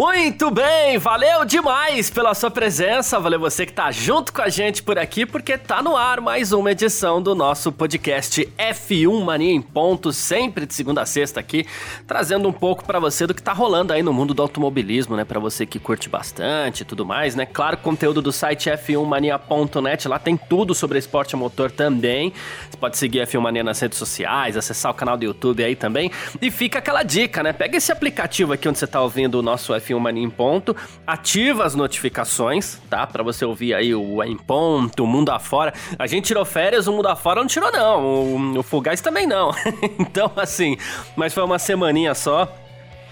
Muito 0.00 0.50
bem, 0.50 0.96
valeu 0.96 1.44
demais 1.44 2.08
pela 2.08 2.32
sua 2.32 2.50
presença, 2.50 3.20
valeu 3.20 3.38
você 3.38 3.66
que 3.66 3.72
tá 3.74 3.90
junto 3.90 4.32
com 4.32 4.40
a 4.40 4.48
gente 4.48 4.82
por 4.82 4.98
aqui, 4.98 5.26
porque 5.26 5.58
tá 5.58 5.82
no 5.82 5.94
ar 5.94 6.22
mais 6.22 6.52
uma 6.52 6.72
edição 6.72 7.20
do 7.20 7.34
nosso 7.34 7.70
podcast 7.70 8.50
F1 8.58 9.22
Mania 9.22 9.52
em 9.52 9.60
Ponto, 9.60 10.10
sempre 10.10 10.64
de 10.64 10.72
segunda 10.72 11.02
a 11.02 11.06
sexta 11.06 11.38
aqui, 11.38 11.66
trazendo 12.06 12.48
um 12.48 12.52
pouco 12.52 12.82
para 12.82 12.98
você 12.98 13.26
do 13.26 13.34
que 13.34 13.42
tá 13.42 13.52
rolando 13.52 13.92
aí 13.92 14.02
no 14.02 14.10
mundo 14.10 14.32
do 14.32 14.40
automobilismo, 14.40 15.16
né, 15.16 15.24
para 15.26 15.38
você 15.38 15.66
que 15.66 15.78
curte 15.78 16.08
bastante 16.08 16.80
e 16.80 16.84
tudo 16.86 17.04
mais, 17.04 17.34
né? 17.34 17.44
Claro, 17.44 17.76
conteúdo 17.76 18.22
do 18.22 18.32
site 18.32 18.70
f1mania.net, 18.70 20.08
lá 20.08 20.18
tem 20.18 20.34
tudo 20.34 20.74
sobre 20.74 20.98
esporte 20.98 21.36
motor 21.36 21.70
também. 21.70 22.32
Você 22.70 22.78
pode 22.78 22.96
seguir 22.96 23.20
a 23.20 23.26
F1 23.26 23.38
Mania 23.38 23.62
nas 23.62 23.78
redes 23.78 23.98
sociais, 23.98 24.56
acessar 24.56 24.92
o 24.92 24.94
canal 24.94 25.18
do 25.18 25.26
YouTube 25.26 25.62
aí 25.62 25.76
também, 25.76 26.10
e 26.40 26.50
fica 26.50 26.78
aquela 26.78 27.02
dica, 27.02 27.42
né? 27.42 27.52
Pega 27.52 27.76
esse 27.76 27.92
aplicativo 27.92 28.54
aqui 28.54 28.66
onde 28.66 28.78
você 28.78 28.86
tá 28.86 29.02
ouvindo 29.02 29.34
o 29.34 29.42
nosso 29.42 29.74
F1 29.74 29.89
F1 29.94 29.98
Mania 29.98 30.24
em 30.24 30.30
Ponto. 30.30 30.76
Ativa 31.06 31.64
as 31.64 31.74
notificações, 31.74 32.78
tá? 32.88 33.06
Pra 33.06 33.22
você 33.22 33.44
ouvir 33.44 33.74
aí 33.74 33.94
o 33.94 34.22
Em 34.22 34.36
Ponto, 34.36 35.04
o 35.04 35.06
Mundo 35.06 35.30
Afora. 35.30 35.72
A 35.98 36.06
gente 36.06 36.26
tirou 36.26 36.44
férias, 36.44 36.86
o 36.86 36.92
Mundo 36.92 37.08
Afora 37.08 37.40
não 37.40 37.48
tirou, 37.48 37.70
não. 37.72 38.04
O, 38.04 38.58
o 38.58 38.62
Fugaz 38.62 39.00
também 39.00 39.26
não. 39.26 39.50
então, 39.98 40.30
assim, 40.36 40.76
mas 41.16 41.34
foi 41.34 41.42
uma 41.42 41.58
semaninha 41.58 42.14
só. 42.14 42.48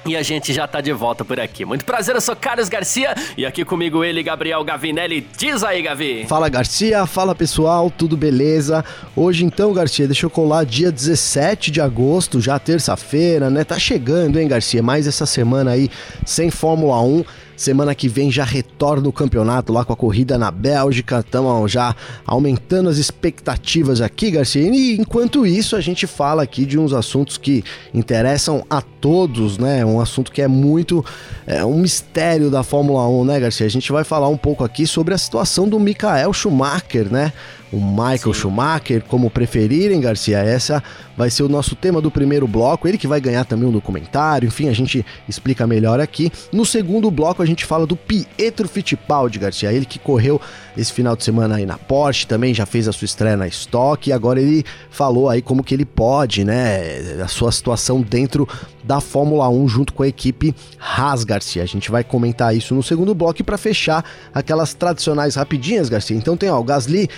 E 0.07 0.17
a 0.17 0.23
gente 0.23 0.53
já 0.53 0.67
tá 0.67 0.81
de 0.81 0.93
volta 0.93 1.25
por 1.25 1.39
aqui. 1.39 1.65
Muito 1.65 1.85
prazer, 1.85 2.15
eu 2.15 2.21
sou 2.21 2.35
Carlos 2.35 2.69
Garcia 2.69 3.15
e 3.37 3.45
aqui 3.45 3.65
comigo 3.65 4.03
ele, 4.03 4.23
Gabriel 4.23 4.65
Gavinelli. 4.65 5.27
Diz 5.37 5.63
aí, 5.63 5.83
Gavi. 5.83 6.25
Fala, 6.27 6.49
Garcia. 6.49 7.05
Fala, 7.05 7.35
pessoal. 7.35 7.91
Tudo 7.91 8.17
beleza? 8.17 8.85
Hoje, 9.15 9.45
então, 9.45 9.73
Garcia, 9.73 10.07
deixa 10.07 10.25
eu 10.25 10.31
colar 10.31 10.65
dia 10.65 10.91
17 10.91 11.71
de 11.71 11.81
agosto, 11.81 12.41
já 12.41 12.59
terça-feira, 12.59 13.51
né? 13.51 13.65
Tá 13.65 13.79
chegando, 13.79 14.39
hein, 14.39 14.49
Garcia? 14.49 14.83
Mais 14.83 15.07
essa 15.07 15.27
semana 15.27 15.73
aí 15.73 15.91
sem 16.25 16.51
Fórmula 16.51 17.01
1. 17.03 17.25
Semana 17.59 17.93
que 17.93 18.09
vem 18.09 18.31
já 18.31 18.45
retorna 18.45 19.09
o 19.09 19.13
campeonato 19.13 19.73
lá 19.73 19.85
com 19.85 19.93
a 19.93 19.97
corrida 19.97 20.39
na 20.39 20.49
Bélgica. 20.49 21.19
Estamos 21.19 21.73
já 21.73 21.93
aumentando 22.25 22.89
as 22.89 22.99
expectativas 22.99 24.01
aqui, 24.01 24.31
Garcia. 24.31 24.63
E 24.63 24.97
enquanto 24.97 25.45
isso, 25.45 25.75
a 25.75 25.81
gente 25.81 26.07
fala 26.07 26.45
aqui 26.45 26.65
de 26.65 26.79
uns 26.79 26.93
assuntos 26.93 27.37
que 27.37 27.65
interessam 27.93 28.65
a 28.71 28.81
todos, 28.81 29.59
né? 29.59 29.85
Um 29.89 30.01
assunto 30.01 30.31
que 30.31 30.43
é 30.43 30.49
muito 30.49 31.05
é, 31.47 31.65
um 31.65 31.79
mistério 31.79 32.51
da 32.51 32.63
Fórmula 32.63 33.09
1, 33.09 33.25
né, 33.25 33.41
Garcia? 33.41 33.67
A 33.67 33.71
gente 33.71 33.91
vai 33.91 34.05
falar 34.05 34.29
um 34.29 34.37
pouco 34.37 34.65
aqui 34.65 34.87
sobre 34.87 35.15
a 35.15 35.19
situação 35.19 35.69
do 35.69 35.79
Michael 35.79 36.33
Schumacher, 36.33 37.11
né? 37.11 37.33
O 37.73 37.77
Michael 37.77 38.19
Sim. 38.19 38.41
Schumacher, 38.41 39.03
como 39.05 39.31
preferirem, 39.31 40.01
Garcia. 40.01 40.39
Essa 40.39 40.83
vai 41.17 41.31
ser 41.31 41.43
o 41.43 41.49
nosso 41.49 41.75
tema 41.75 42.01
do 42.01 42.11
primeiro 42.11 42.47
bloco. 42.47 42.87
Ele 42.87 42.97
que 42.97 43.07
vai 43.07 43.21
ganhar 43.21 43.45
também 43.45 43.69
um 43.69 43.73
documentário, 43.73 44.47
enfim, 44.47 44.69
a 44.69 44.73
gente 44.73 45.05
explica 45.29 45.67
melhor 45.67 46.01
aqui. 46.01 46.31
No 46.53 46.65
segundo 46.65 47.11
bloco, 47.11 47.43
a 47.43 47.47
gente 47.47 47.65
fala 47.65 47.87
do 47.87 47.97
Pietro 47.97 48.69
Fittipaldi, 48.69 49.39
Garcia. 49.39 49.73
Ele 49.73 49.85
que 49.85 49.99
correu 49.99 50.41
esse 50.77 50.93
final 50.93 51.17
de 51.17 51.25
semana 51.25 51.57
aí 51.57 51.67
na 51.67 51.77
Porsche, 51.77 52.27
também 52.27 52.55
já 52.55 52.65
fez 52.65 52.87
a 52.87 52.93
sua 52.93 53.05
estreia 53.05 53.37
na 53.37 53.49
Stock 53.49 54.09
e 54.09 54.13
agora 54.13 54.41
ele 54.41 54.65
falou 54.91 55.29
aí 55.29 55.43
como 55.43 55.65
que 55.65 55.75
ele 55.75 55.85
pode, 55.85 56.45
né, 56.45 57.21
a 57.23 57.29
sua 57.29 57.51
situação 57.51 58.01
dentro 58.01 58.49
da 58.85 59.01
Fórmula 59.01 59.49
1 59.51 59.69
junto 59.69 59.93
com 59.93 60.03
a 60.03 60.09
equipe 60.09 60.55
Haas, 60.81 61.25
Garcia. 61.25 61.63
A 61.63 61.67
gente 61.67 61.91
vai 61.91 62.03
comentar 62.03 62.57
isso 62.57 62.75
no 62.75 62.83
segundo 62.83 63.15
bloco 63.15 63.41
e 63.41 63.45
para 63.45 63.59
fechar 63.59 64.05
aquelas 64.33 64.73
tradicionais 64.73 65.35
rapidinhas, 65.35 65.89
Garcia. 65.89 66.17
Então 66.17 66.37
tem 66.37 66.49
ó, 66.49 66.59
o 66.59 66.65
Gasly 66.65 67.09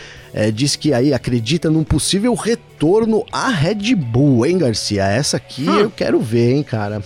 é, 0.41 0.51
diz 0.51 0.75
que 0.75 0.95
aí 0.95 1.13
acredita 1.13 1.69
num 1.69 1.85
possível 1.85 2.33
retorno 2.35 3.27
à 3.31 3.51
Red 3.51 3.95
Bull, 3.95 4.47
hein, 4.47 4.57
Garcia? 4.57 5.05
Essa 5.05 5.37
aqui 5.37 5.69
hum. 5.69 5.81
eu 5.81 5.91
quero 5.91 6.19
ver, 6.19 6.55
hein, 6.55 6.63
cara. 6.63 7.03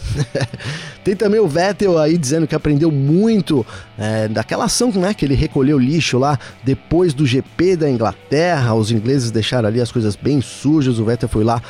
Tem 1.03 1.17
também 1.17 1.41
o 1.41 1.49
Vettel 1.49 1.99
aí 1.99 2.17
dizendo 2.17 2.47
que 2.47 2.55
aprendeu 2.55 2.93
muito 2.93 3.67
é, 3.99 4.29
daquela 4.29 4.67
ação 4.67 4.93
né, 4.93 5.13
que 5.13 5.25
ele 5.25 5.35
recolheu 5.35 5.77
lixo 5.81 6.17
lá 6.17 6.39
depois 6.63 7.13
do 7.13 7.27
GP 7.27 7.75
da 7.75 7.91
Inglaterra. 7.91 8.73
Os 8.73 8.93
ingleses 8.93 9.33
deixaram 9.33 9.69
ali 9.69 9.81
as 9.81 9.91
coisas 9.91 10.15
bem 10.15 10.41
sujas. 10.41 11.01
O 11.01 11.05
Vettel 11.05 11.29
foi 11.29 11.43
lá 11.43 11.61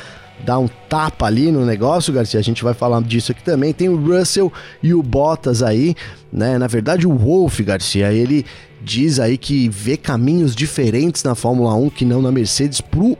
dar 0.45 0.59
um 0.59 0.67
tapa 0.87 1.25
ali 1.25 1.51
no 1.51 1.65
negócio, 1.65 2.13
Garcia. 2.13 2.39
A 2.39 2.43
gente 2.43 2.63
vai 2.63 2.75
falar 2.75 3.01
disso 3.01 3.31
aqui 3.31 3.41
também. 3.41 3.73
Tem 3.73 3.89
o 3.89 3.95
Russell 3.95 4.53
e 4.83 4.93
o 4.93 5.01
Bottas 5.01 5.63
aí, 5.63 5.95
né? 6.31 6.59
Na 6.59 6.67
verdade, 6.67 7.07
o 7.07 7.17
Wolf, 7.17 7.59
Garcia, 7.61 8.13
ele 8.13 8.45
diz 8.85 9.19
aí 9.19 9.37
que 9.37 9.67
vê 9.67 9.97
caminhos 9.97 10.55
diferentes 10.55 11.23
na 11.23 11.33
Fórmula 11.33 11.73
1 11.73 11.89
que 11.89 12.05
não 12.05 12.21
na 12.21 12.31
Mercedes 12.31 12.79
pro 12.79 13.17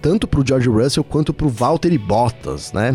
tanto 0.00 0.26
pro 0.26 0.46
George 0.46 0.68
Russell 0.68 1.04
quanto 1.04 1.32
pro 1.32 1.48
Valtteri 1.48 1.98
Bottas, 1.98 2.72
né? 2.72 2.94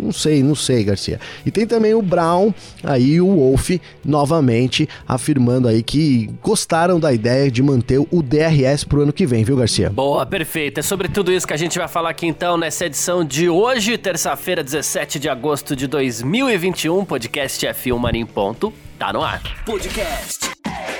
Não 0.00 0.12
sei, 0.12 0.42
não 0.42 0.54
sei, 0.54 0.84
Garcia. 0.84 1.20
E 1.44 1.50
tem 1.50 1.66
também 1.66 1.94
o 1.94 2.02
Brown, 2.02 2.52
aí 2.82 3.20
o 3.20 3.26
Wolf 3.26 3.70
novamente 4.04 4.88
afirmando 5.06 5.68
aí 5.68 5.82
que 5.82 6.30
gostaram 6.42 6.98
da 6.98 7.12
ideia 7.12 7.50
de 7.50 7.62
manter 7.62 7.98
o 7.98 8.22
DRS 8.22 8.84
pro 8.84 9.02
ano 9.02 9.12
que 9.12 9.26
vem, 9.26 9.44
viu, 9.44 9.56
Garcia? 9.56 9.90
Boa, 9.90 10.24
perfeito. 10.24 10.80
É 10.80 10.82
sobre 10.82 11.08
tudo 11.08 11.32
isso 11.32 11.46
que 11.46 11.54
a 11.54 11.58
gente 11.58 11.78
vai 11.78 11.88
falar 11.88 12.10
aqui 12.10 12.26
então 12.26 12.56
nessa 12.56 12.86
edição 12.86 13.24
de 13.24 13.48
hoje, 13.48 13.98
terça-feira, 13.98 14.62
17 14.62 15.18
de 15.18 15.28
agosto 15.28 15.76
de 15.76 15.86
2021, 15.86 17.04
podcast 17.04 17.66
F1 17.66 17.98
Mania 17.98 18.22
em 18.22 18.26
ponto. 18.26 18.72
Tá 18.98 19.12
no 19.12 19.22
ar. 19.22 19.42
Podcast 19.64 20.50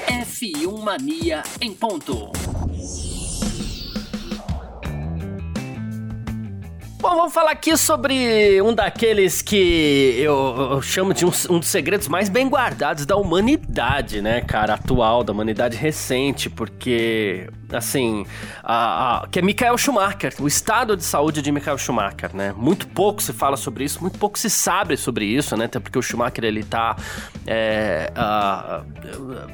F1 0.07 0.83
Mania 0.83 1.43
em 1.61 1.73
ponto. 1.73 2.31
Bom, 7.01 7.17
vamos 7.17 7.33
falar 7.33 7.53
aqui 7.53 7.79
sobre 7.79 8.61
um 8.61 8.75
daqueles 8.75 9.41
que 9.41 10.17
eu, 10.19 10.83
chamo 10.83 11.15
de 11.15 11.25
um, 11.25 11.31
um, 11.49 11.59
dos 11.59 11.69
segredos 11.69 12.09
mais 12.09 12.29
bem 12.29 12.47
guardados 12.47 13.07
da 13.07 13.17
humanidade, 13.17 14.21
né, 14.21 14.43
cara, 14.43 14.75
atual, 14.75 15.25
da 15.25 15.33
humanidade 15.33 15.79
recente, 15.79 16.51
porque 16.51 17.49
assim, 17.77 18.27
a, 18.63 19.23
a, 19.23 19.29
que 19.29 19.39
é 19.39 19.43
Michael 19.43 19.77
Schumacher, 19.79 20.35
o 20.41 20.47
estado 20.47 20.97
de 20.97 21.05
saúde 21.05 21.43
de 21.43 21.53
Michael 21.53 21.79
Schumacher, 21.79 22.35
né? 22.35 22.53
Muito 22.57 22.87
pouco 22.89 23.23
se 23.23 23.33
fala 23.33 23.57
sobre 23.57 23.85
isso, 23.85 24.01
muito 24.01 24.19
pouco 24.19 24.39
se 24.39 24.51
sabe 24.51 24.97
sobre 24.97 25.25
isso, 25.25 25.57
né? 25.57 25.67
Até 25.67 25.79
porque 25.79 25.99
o 25.99 26.03
Schumacher 26.03 26.45
ele 26.45 26.63
tá, 26.63 26.97
é, 27.47 28.13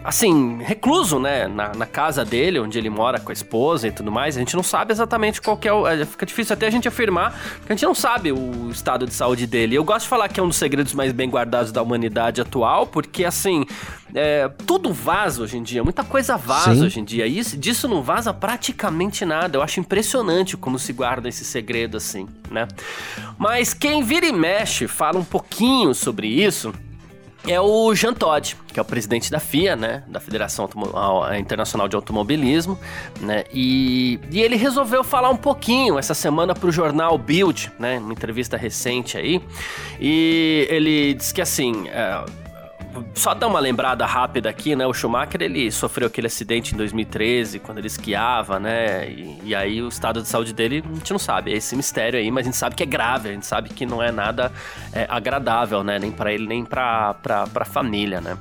assim, 0.05 0.59
recluso, 0.63 1.19
né? 1.19 1.47
Na, 1.47 1.75
na, 1.75 1.87
casa 1.87 2.25
dele, 2.25 2.59
onde 2.59 2.79
ele 2.79 2.91
mora 2.91 3.19
com 3.21 3.31
a 3.31 3.33
esposa 3.33 3.89
e 3.89 3.93
tudo 3.93 4.11
mais. 4.11 4.37
A 4.37 4.41
gente 4.41 4.55
não 4.57 4.63
sabe 4.63 4.93
exatamente 4.93 5.41
qual 5.41 5.57
que 5.57 5.69
é 5.69 5.73
o. 5.73 5.87
É, 5.87 6.05
fica 6.05 6.27
difícil 6.27 6.55
até 6.55 6.67
a 6.67 6.71
gente 6.71 6.89
afirmar, 6.89 7.36
porque 7.59 7.73
a 7.73 7.77
gente 7.77 7.85
não 7.85 7.95
sabe 7.95 8.33
o 8.33 8.71
estado 8.71 9.07
de 9.07 9.15
saúde 9.15 9.47
dele. 9.47 9.75
Eu 9.75 9.85
gosto 9.85 10.03
de 10.05 10.09
falar 10.09 10.29
que 10.29 10.41
é 10.41 10.43
um 10.43 10.49
dos 10.49 10.57
segredos 10.57 10.93
mais 10.93 11.13
bem 11.13 11.29
guardados 11.29 11.73
da 11.73 11.83
humanidade 11.83 12.41
atual, 12.41 12.87
porque 12.87 13.25
assim 13.25 13.65
é, 14.15 14.49
tudo 14.67 14.93
vaza 14.93 15.43
hoje 15.43 15.59
em 15.59 15.63
dia, 15.63 15.83
muita 15.85 16.03
coisa 16.05 16.37
vaza 16.37 16.75
Sim. 16.75 16.85
hoje 16.85 17.01
em 17.01 17.05
dia. 17.05 17.27
E 17.27 17.39
isso, 17.39 17.57
disso 17.57 17.89
não 17.89 18.03
vaza 18.03 18.33
praticamente 18.33 19.25
nada. 19.25 19.59
Eu 19.59 19.63
acho 19.63 19.81
impressionante 19.81 20.57
como 20.57 20.79
se 20.79 20.93
guarda 20.93 21.29
esse 21.29 21.45
segredo 21.45 21.97
assim, 21.97 22.27
né? 22.51 22.67
Mas 23.39 23.75
quem 23.75 24.03
vira 24.03 24.27
e 24.27 24.33
mexe 24.33 24.87
fala 24.87 25.19
um 25.19 25.25
pouquinho 25.25 25.95
sobre 25.95 26.29
isso 26.29 26.73
é 27.47 27.61
o 27.61 27.95
Jean 27.95 28.15
Todt, 28.15 28.57
que 28.73 28.79
é 28.79 28.83
o 28.83 28.85
presidente 28.85 29.31
da 29.31 29.39
FIA, 29.39 29.77
né, 29.77 30.03
da 30.07 30.21
Federação 30.21 30.69
Internacional 31.39 31.89
de 31.89 31.97
Automobilismo, 31.97 32.79
né, 33.21 33.45
e, 33.53 34.19
e 34.31 34.41
ele 34.41 34.57
resolveu 34.57 35.03
falar 35.05 35.31
um 35.31 35.37
pouquinho 35.37 35.99
essa 35.99 36.15
semana 36.15 36.55
para 36.55 36.69
o 36.69 36.73
jornal 36.73 37.17
Bild, 37.17 37.73
né, 37.79 37.99
uma 37.99 38.13
entrevista 38.13 38.57
recente 38.57 39.17
aí, 39.17 39.43
e 40.01 40.67
ele 40.71 41.15
disse 41.15 41.33
que 41.33 41.41
assim, 41.41 41.89
é, 41.89 42.25
só 43.15 43.35
dar 43.35 43.47
uma 43.47 43.61
lembrada 43.61 44.05
rápida 44.07 44.49
aqui, 44.49 44.77
né? 44.77 44.87
O 44.87 44.93
Schumacher, 44.93 45.43
ele 45.43 45.71
sofreu 45.71 46.07
aquele 46.07 46.27
acidente 46.27 46.75
em 46.75 46.77
2013, 46.77 47.59
quando 47.59 47.79
ele 47.79 47.87
esquiava, 47.87 48.59
né? 48.59 49.09
E, 49.09 49.41
e, 49.45 49.55
aí 49.55 49.83
o 49.83 49.89
estado 49.89 50.23
de 50.23 50.29
saúde 50.29 50.53
dele, 50.53 50.85
a 50.85 50.95
gente 50.95 51.13
não 51.13 51.19
sabe, 51.19 51.53
é 51.53 51.57
esse 51.57 51.75
mistério 51.77 52.19
aí, 52.19 52.31
mas 52.31 52.47
a 52.47 52.47
gente 52.47 52.57
sabe 52.57 52.75
que 52.75 52.83
é 52.83 52.87
grave, 52.87 53.29
a 53.29 53.33
gente 53.33 53.47
sabe 53.47 53.71
que 53.71 53.87
não 53.87 54.03
é 54.03 54.11
nada 54.11 54.53
é, 54.93 55.07
agradável, 55.09 55.83
né? 55.83 55.99
Nem 55.99 56.11
para 56.11 56.33
ele, 56.33 56.47
nem 56.47 56.65
pra, 56.65 57.15
pra 57.15 57.65
família, 57.65 58.21
né? 58.21 58.37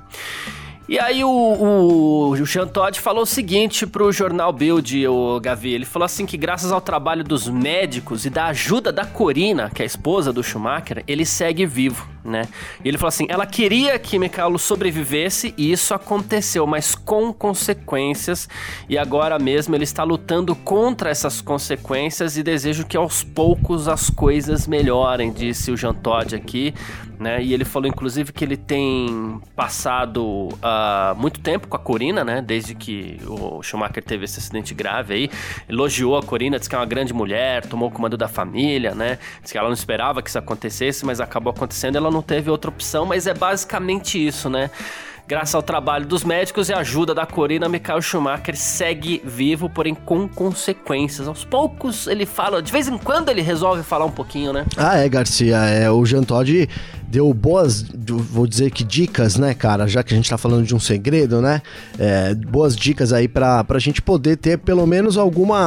E 0.88 1.00
aí 1.00 1.24
o, 1.24 1.30
o, 1.30 2.30
o 2.30 2.46
Jean 2.46 2.68
Todt 2.68 3.00
falou 3.00 3.24
o 3.24 3.26
seguinte 3.26 3.88
pro 3.88 4.12
jornal 4.12 4.54
Bild, 4.54 5.08
o 5.08 5.40
Gavi, 5.40 5.74
ele 5.74 5.86
falou 5.86 6.06
assim 6.06 6.28
que 6.28 6.38
graças 6.38 6.72
ao 6.72 6.80
trabalho 6.80 7.24
dos 7.24 7.50
médicos 7.50 8.24
e 8.24 8.30
da 8.30 8.46
ajuda 8.46 8.92
da 8.92 9.04
Corina, 9.04 9.72
que 9.74 9.82
é 9.82 9.84
a 9.84 9.88
esposa 9.88 10.32
do 10.32 10.44
Schumacher, 10.44 11.04
ele 11.08 11.26
segue 11.26 11.66
vivo 11.66 12.08
né? 12.26 12.48
E 12.84 12.88
ele 12.88 12.98
falou 12.98 13.10
assim: 13.10 13.28
ela 13.30 13.46
queria 13.46 13.98
que 14.00 14.18
Mikhailo 14.18 14.58
sobrevivesse 14.58 15.54
e 15.56 15.72
isso 15.72 15.94
aconteceu, 15.94 16.66
mas 16.66 16.96
com 16.96 17.32
consequências. 17.32 18.50
E 18.90 18.98
agora 18.98 19.38
mesmo 19.38 19.76
ele 19.76 19.84
está 19.84 20.04
lutando 20.04 20.56
contra 20.56 21.10
essas 21.10 21.40
consequências 21.40 22.36
e 22.36 22.44
desejo 22.44 22.86
que 22.86 22.98
aos 22.98 23.24
poucos 23.24 23.88
as 23.88 24.10
coisas 24.10 24.68
melhorem, 24.68 25.32
disse 25.32 25.72
o 25.72 25.78
Jean 25.78 25.94
Todt 25.94 26.36
aqui, 26.36 26.74
né? 27.20 27.42
E 27.44 27.54
ele 27.54 27.64
falou 27.64 27.88
inclusive 27.88 28.34
que 28.34 28.44
ele 28.44 28.58
tem 28.58 29.40
passado 29.56 30.24
uh, 30.24 30.58
muito 31.18 31.40
tempo 31.40 31.68
com 31.68 31.76
a 31.76 31.80
Corina, 31.80 32.24
né? 32.24 32.42
Desde 32.42 32.76
que 32.76 33.20
o 33.28 33.62
Schumacher 33.62 34.04
teve 34.04 34.26
esse 34.26 34.40
acidente 34.40 34.74
grave 34.74 35.14
aí, 35.14 35.30
elogiou 35.68 36.18
a 36.18 36.24
Corina, 36.24 36.58
disse 36.58 36.70
que 36.70 36.76
é 36.76 36.80
uma 36.80 36.86
grande 36.86 37.14
mulher, 37.14 37.66
tomou 37.66 37.90
o 37.90 37.92
comando 37.92 38.18
da 38.18 38.28
família, 38.28 38.94
né? 38.94 39.18
Disse 39.42 39.54
que 39.54 39.58
ela 39.58 39.68
não 39.68 39.74
esperava 39.74 40.22
que 40.22 40.30
isso 40.30 40.40
acontecesse, 40.40 41.06
mas 41.06 41.20
acabou 41.20 41.52
acontecendo. 41.52 41.96
Ela 41.96 42.12
não 42.12 42.22
teve 42.22 42.50
outra 42.50 42.70
opção, 42.70 43.06
mas 43.06 43.28
é 43.28 43.34
basicamente 43.34 44.26
isso, 44.26 44.50
né? 44.50 44.70
Graças 45.28 45.56
ao 45.56 45.64
trabalho 45.64 46.06
dos 46.06 46.24
médicos 46.24 46.70
e 46.70 46.74
ajuda 46.74 47.12
da 47.12 47.26
Corina, 47.26 47.68
Michael 47.68 48.00
Schumacher 48.00 48.56
segue 48.56 49.20
vivo, 49.26 49.68
porém 49.68 49.96
com 49.96 50.28
consequências. 50.28 51.28
Aos 51.28 51.44
poucos 51.44 52.06
ele 52.06 52.28
fala, 52.28 52.62
de 52.62 52.72
vez 52.72 52.88
em 52.88 52.96
quando 52.96 53.30
ele 53.30 53.42
resolve 53.42 53.82
falar 53.82 54.06
um 54.06 54.12
pouquinho, 54.12 54.54
né? 54.54 54.68
Ah, 54.78 54.98
é, 55.00 55.10
Garcia. 55.10 55.58
É, 55.58 55.90
o 55.90 56.06
Jean 56.06 56.22
Todt 56.22 56.70
deu 57.10 57.34
boas, 57.34 57.86
vou 58.32 58.48
dizer 58.48 58.72
que 58.72 58.84
dicas, 58.84 59.38
né, 59.38 59.54
cara? 59.54 59.88
Já 59.88 60.04
que 60.04 60.14
a 60.14 60.18
gente 60.18 60.30
tá 60.30 60.38
falando 60.38 60.66
de 60.66 60.76
um 60.76 60.80
segredo, 60.80 61.42
né? 61.42 61.62
É, 61.98 62.34
boas 62.34 62.76
dicas 62.76 63.14
aí 63.14 63.28
pra, 63.28 63.64
pra 63.64 63.80
gente 63.80 64.02
poder 64.02 64.38
ter 64.38 64.58
pelo 64.58 64.86
menos 64.86 65.18
alguma, 65.18 65.58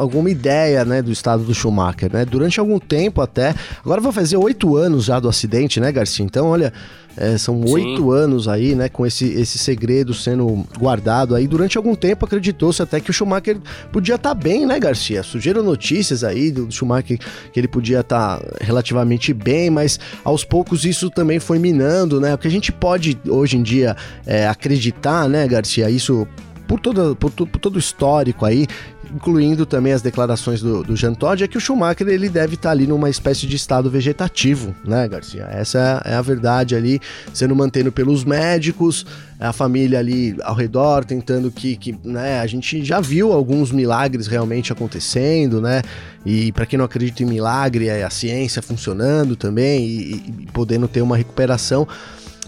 alguma 0.00 0.30
ideia, 0.30 0.84
né, 0.84 1.02
do 1.02 1.12
estado 1.12 1.44
do 1.44 1.54
Schumacher, 1.54 2.12
né? 2.12 2.24
Durante 2.24 2.58
algum 2.60 2.78
tempo 2.78 3.20
até. 3.20 3.54
Agora 3.84 4.00
vai 4.00 4.12
fazer 4.12 4.36
oito 4.36 4.76
anos 4.76 5.04
já 5.04 5.20
do 5.20 5.28
acidente, 5.28 5.80
né, 5.80 5.92
Garcia? 5.92 6.24
Então, 6.24 6.46
olha. 6.46 6.72
É, 7.18 7.38
são 7.38 7.64
oito 7.64 8.10
anos 8.10 8.46
aí, 8.46 8.74
né, 8.74 8.90
com 8.90 9.06
esse, 9.06 9.24
esse 9.24 9.56
segredo 9.56 10.12
sendo 10.12 10.66
guardado 10.78 11.34
aí. 11.34 11.46
Durante 11.46 11.78
algum 11.78 11.94
tempo 11.94 12.26
acreditou-se 12.26 12.82
até 12.82 13.00
que 13.00 13.08
o 13.08 13.12
Schumacher 13.12 13.56
podia 13.90 14.16
estar 14.16 14.34
tá 14.34 14.34
bem, 14.34 14.66
né, 14.66 14.78
Garcia? 14.78 15.22
Surgiram 15.22 15.62
notícias 15.62 16.22
aí 16.22 16.50
do 16.50 16.70
Schumacher 16.70 17.18
que 17.52 17.58
ele 17.58 17.68
podia 17.68 18.00
estar 18.00 18.38
tá 18.38 18.46
relativamente 18.60 19.32
bem, 19.32 19.70
mas 19.70 19.98
aos 20.22 20.44
poucos 20.44 20.84
isso 20.86 21.10
também 21.10 21.38
foi 21.38 21.58
minando, 21.58 22.20
né? 22.20 22.36
Porque 22.36 22.48
a 22.48 22.50
gente 22.50 22.72
pode 22.72 23.18
hoje 23.28 23.56
em 23.56 23.62
dia 23.62 23.96
é, 24.26 24.46
acreditar, 24.46 25.28
né, 25.28 25.46
Garcia? 25.46 25.90
Isso 25.90 26.26
por, 26.66 26.80
toda, 26.80 27.14
por, 27.14 27.30
por, 27.30 27.60
todo 27.60 27.76
o 27.76 27.78
histórico 27.78 28.44
aí, 28.44 28.66
incluindo 29.14 29.64
também 29.64 29.92
as 29.92 30.02
declarações 30.02 30.60
do, 30.60 30.82
do 30.82 30.96
Jean 30.96 31.14
Todt, 31.14 31.44
é 31.44 31.48
que 31.48 31.56
o 31.56 31.60
Schumacher 31.60 32.08
ele 32.08 32.28
deve 32.28 32.54
estar 32.54 32.70
ali 32.70 32.86
numa 32.86 33.08
espécie 33.08 33.46
de 33.46 33.56
estado 33.56 33.90
vegetativo, 33.90 34.74
né, 34.84 35.06
Garcia? 35.08 35.48
Essa 35.50 36.02
é 36.04 36.14
a 36.14 36.22
verdade 36.22 36.74
ali, 36.74 37.00
sendo 37.32 37.54
mantido 37.54 37.92
pelos 37.92 38.24
médicos, 38.24 39.06
a 39.38 39.52
família 39.52 39.98
ali 39.98 40.36
ao 40.42 40.54
redor 40.54 41.04
tentando 41.04 41.50
que, 41.50 41.76
que 41.76 41.96
né, 42.02 42.40
a 42.40 42.46
gente 42.46 42.84
já 42.84 43.00
viu 43.00 43.32
alguns 43.32 43.70
milagres 43.70 44.26
realmente 44.26 44.72
acontecendo, 44.72 45.60
né? 45.60 45.82
E 46.24 46.50
para 46.52 46.66
quem 46.66 46.78
não 46.78 46.84
acredita 46.84 47.22
em 47.22 47.26
milagre, 47.26 47.88
é 47.88 48.02
a 48.02 48.10
ciência 48.10 48.60
funcionando 48.62 49.36
também 49.36 49.86
e, 49.86 50.12
e 50.40 50.46
podendo 50.52 50.88
ter 50.88 51.02
uma 51.02 51.16
recuperação. 51.16 51.86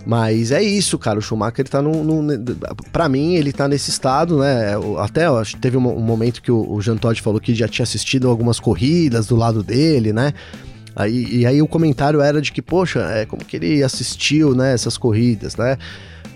Mas 0.06 0.50
é 0.52 0.62
isso, 0.62 0.98
cara. 0.98 1.18
O 1.18 1.22
Schumacher 1.22 1.60
ele 1.60 1.68
tá 1.68 1.82
no. 1.82 2.02
no 2.02 2.44
pra 2.92 3.08
mim, 3.08 3.34
ele 3.34 3.52
tá 3.52 3.68
nesse 3.68 3.90
estado, 3.90 4.38
né? 4.38 4.74
Até 4.98 5.26
teve 5.60 5.76
um, 5.76 5.86
um, 5.86 6.00
momento 6.00 6.40
que 6.40 6.50
o, 6.50 6.72
o 6.72 6.80
Jean 6.80 6.96
Todt 6.96 7.20
falou 7.20 7.40
que 7.40 7.54
já 7.54 7.68
tinha 7.68 7.84
assistido 7.84 8.28
algumas 8.28 8.58
corridas 8.58 9.26
do 9.26 9.36
lado 9.36 9.62
dele, 9.62 10.12
né? 10.12 10.32
Aí, 10.96 11.26
e 11.30 11.46
aí 11.46 11.62
o 11.62 11.68
comentário 11.68 12.20
era 12.20 12.40
de 12.40 12.50
que, 12.50 12.60
poxa, 12.60 13.00
é 13.12 13.24
como 13.24 13.44
que 13.44 13.56
ele 13.56 13.84
assistiu, 13.84 14.52
né, 14.52 14.72
essas 14.72 14.98
corridas, 14.98 15.56
né? 15.56 15.78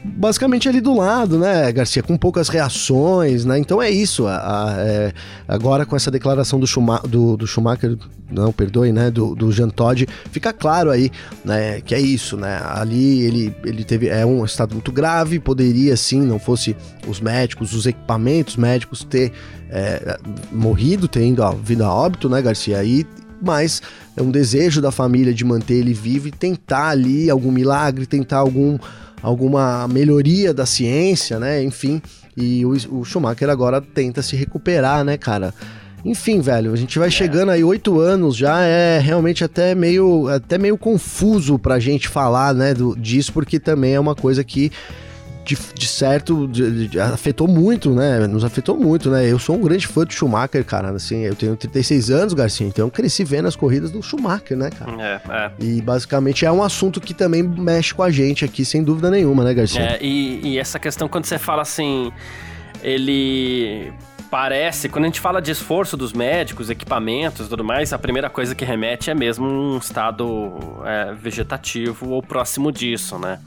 Basicamente 0.05 0.69
ali 0.69 0.81
do 0.81 0.95
lado, 0.95 1.39
né, 1.39 1.71
Garcia, 1.71 2.03
com 2.03 2.17
poucas 2.17 2.49
reações, 2.49 3.45
né? 3.45 3.59
Então 3.59 3.81
é 3.81 3.91
isso. 3.91 4.27
A, 4.27 4.37
a, 4.37 4.75
é, 4.79 5.13
agora 5.47 5.87
com 5.87 5.95
essa 5.95 6.11
declaração 6.11 6.59
do, 6.59 6.67
Schuma, 6.67 7.01
do, 7.01 7.37
do, 7.37 7.47
Schumacher, 7.47 7.97
não, 8.31 8.53
perdoe, 8.53 8.93
né, 8.93 9.11
do, 9.11 9.35
do 9.35 9.53
Jean 9.53 9.69
Todt, 9.69 10.09
fica 10.31 10.53
claro 10.53 10.91
aí, 10.91 11.11
né, 11.45 11.81
que 11.81 11.95
é 11.95 12.01
isso, 12.01 12.37
né? 12.37 12.61
Ali 12.65 13.23
ele, 13.23 13.57
ele 13.65 13.85
teve 13.85 14.09
é 14.09 14.27
um 14.27 14.45
estado 14.45 14.75
muito 14.75 14.91
grave, 14.91 15.39
poderia 15.39 15.97
sim, 15.97 16.21
não 16.23 16.39
fosse 16.39 16.77
os 17.07 17.21
médicos, 17.21 17.73
os 17.73 17.87
equipamentos 17.87 18.57
médicos 18.57 19.05
ter 19.05 19.33
é, 19.71 20.19
morrido, 20.51 21.07
ter 21.07 21.25
ido 21.27 21.43
vida 21.63 21.87
a 21.87 21.95
óbito, 21.95 22.29
né, 22.29 22.43
Garcia? 22.43 22.79
Aí 22.79 23.07
mas 23.45 23.83
é 24.17 24.23
um 24.23 24.31
desejo 24.31 24.81
da 24.81 24.93
família 24.93 25.35
de 25.35 25.45
manter 25.45 25.75
ele 25.75 25.93
vivo 25.93 26.29
e 26.29 26.31
tentar 26.31 26.91
ali 26.91 27.29
algum 27.29 27.51
milagre, 27.51 28.07
tentar 28.07 28.39
algum 28.39 28.79
alguma 29.23 29.87
melhoria 29.89 30.53
da 30.53 30.67
ciência, 30.67 31.39
né? 31.39 31.63
Enfim, 31.63 32.03
e 32.37 32.65
o, 32.67 32.71
o 32.99 33.05
Schumacher 33.05 33.49
agora 33.49 33.81
tenta 33.81 34.21
se 34.23 34.35
recuperar, 34.37 35.05
né, 35.05 35.17
cara? 35.17 35.55
Enfim, 36.05 36.41
velho, 36.41 36.73
a 36.73 36.77
gente 36.77 36.99
vai 36.99 37.09
é. 37.09 37.11
chegando 37.11 37.51
aí 37.51 37.63
oito 37.63 38.01
anos 38.01 38.37
já, 38.37 38.63
é 38.63 38.99
realmente 38.99 39.45
até 39.45 39.75
meio, 39.75 40.29
até 40.29 40.59
meio 40.59 40.77
confuso 40.77 41.59
pra 41.59 41.79
gente 41.79 42.09
falar, 42.09 42.53
né, 42.53 42.75
do, 42.75 42.97
disso, 42.97 43.33
porque 43.33 43.61
também 43.61 43.95
é 43.95 44.01
uma 44.01 44.15
coisa 44.15 44.43
que 44.43 44.73
de, 45.45 45.57
de 45.75 45.87
certo, 45.87 46.47
de, 46.47 46.89
de, 46.89 47.01
afetou 47.01 47.49
muito, 47.49 47.91
né? 47.91 48.27
Nos 48.27 48.45
afetou 48.45 48.77
muito, 48.77 49.11
né? 49.11 49.31
Eu 49.31 49.39
sou 49.39 49.57
um 49.57 49.61
grande 49.61 49.87
fã 49.87 50.05
do 50.05 50.13
Schumacher, 50.13 50.65
cara. 50.65 50.91
Assim, 50.91 51.23
eu 51.23 51.35
tenho 51.35 51.57
36 51.57 52.11
anos, 52.11 52.35
Garcia, 52.35 52.67
então 52.67 52.87
eu 52.87 52.91
cresci 52.91 53.25
vendo 53.25 53.49
as 53.49 53.57
corridas 53.57 53.91
do 53.91 54.03
Schumacher, 54.03 54.57
né, 54.57 54.71
cara? 54.71 55.03
É, 55.03 55.21
é. 55.29 55.51
E 55.59 55.81
basicamente 55.81 56.47
é 56.47 56.53
um 56.53 56.63
assunto 56.63 57.01
que 57.01 57.13
também 57.13 57.43
mexe 57.43 57.93
com 57.93 58.03
a 58.03 58.11
gente 58.11 58.45
aqui, 58.45 58.65
sem 58.65 58.83
dúvida 58.83 59.11
nenhuma, 59.11 59.45
né, 59.45 59.53
Garcia? 59.53 59.83
É, 59.83 59.99
e, 60.01 60.41
e 60.43 60.59
essa 60.59 60.79
questão, 60.79 61.09
quando 61.09 61.25
você 61.25 61.39
fala 61.39 61.63
assim, 61.63 62.13
ele 62.83 63.93
parece, 64.33 64.89
quando 64.89 65.05
a 65.05 65.09
gente 65.09 65.21
fala 65.21 65.43
de 65.43 65.51
esforço 65.51 65.95
dos 65.95 66.15
médicos, 66.15 66.71
equipamentos 66.71 67.49
tudo 67.49 67.63
mais, 67.63 67.93
a 67.93 67.99
primeira 67.99 68.31
coisa 68.31 68.55
que 68.55 68.65
remete 68.65 69.11
é 69.11 69.15
mesmo 69.15 69.47
um 69.47 69.77
estado 69.77 70.81
é, 70.87 71.13
vegetativo 71.13 72.09
ou 72.09 72.23
próximo 72.23 72.73
disso, 72.73 73.19
né? 73.19 73.39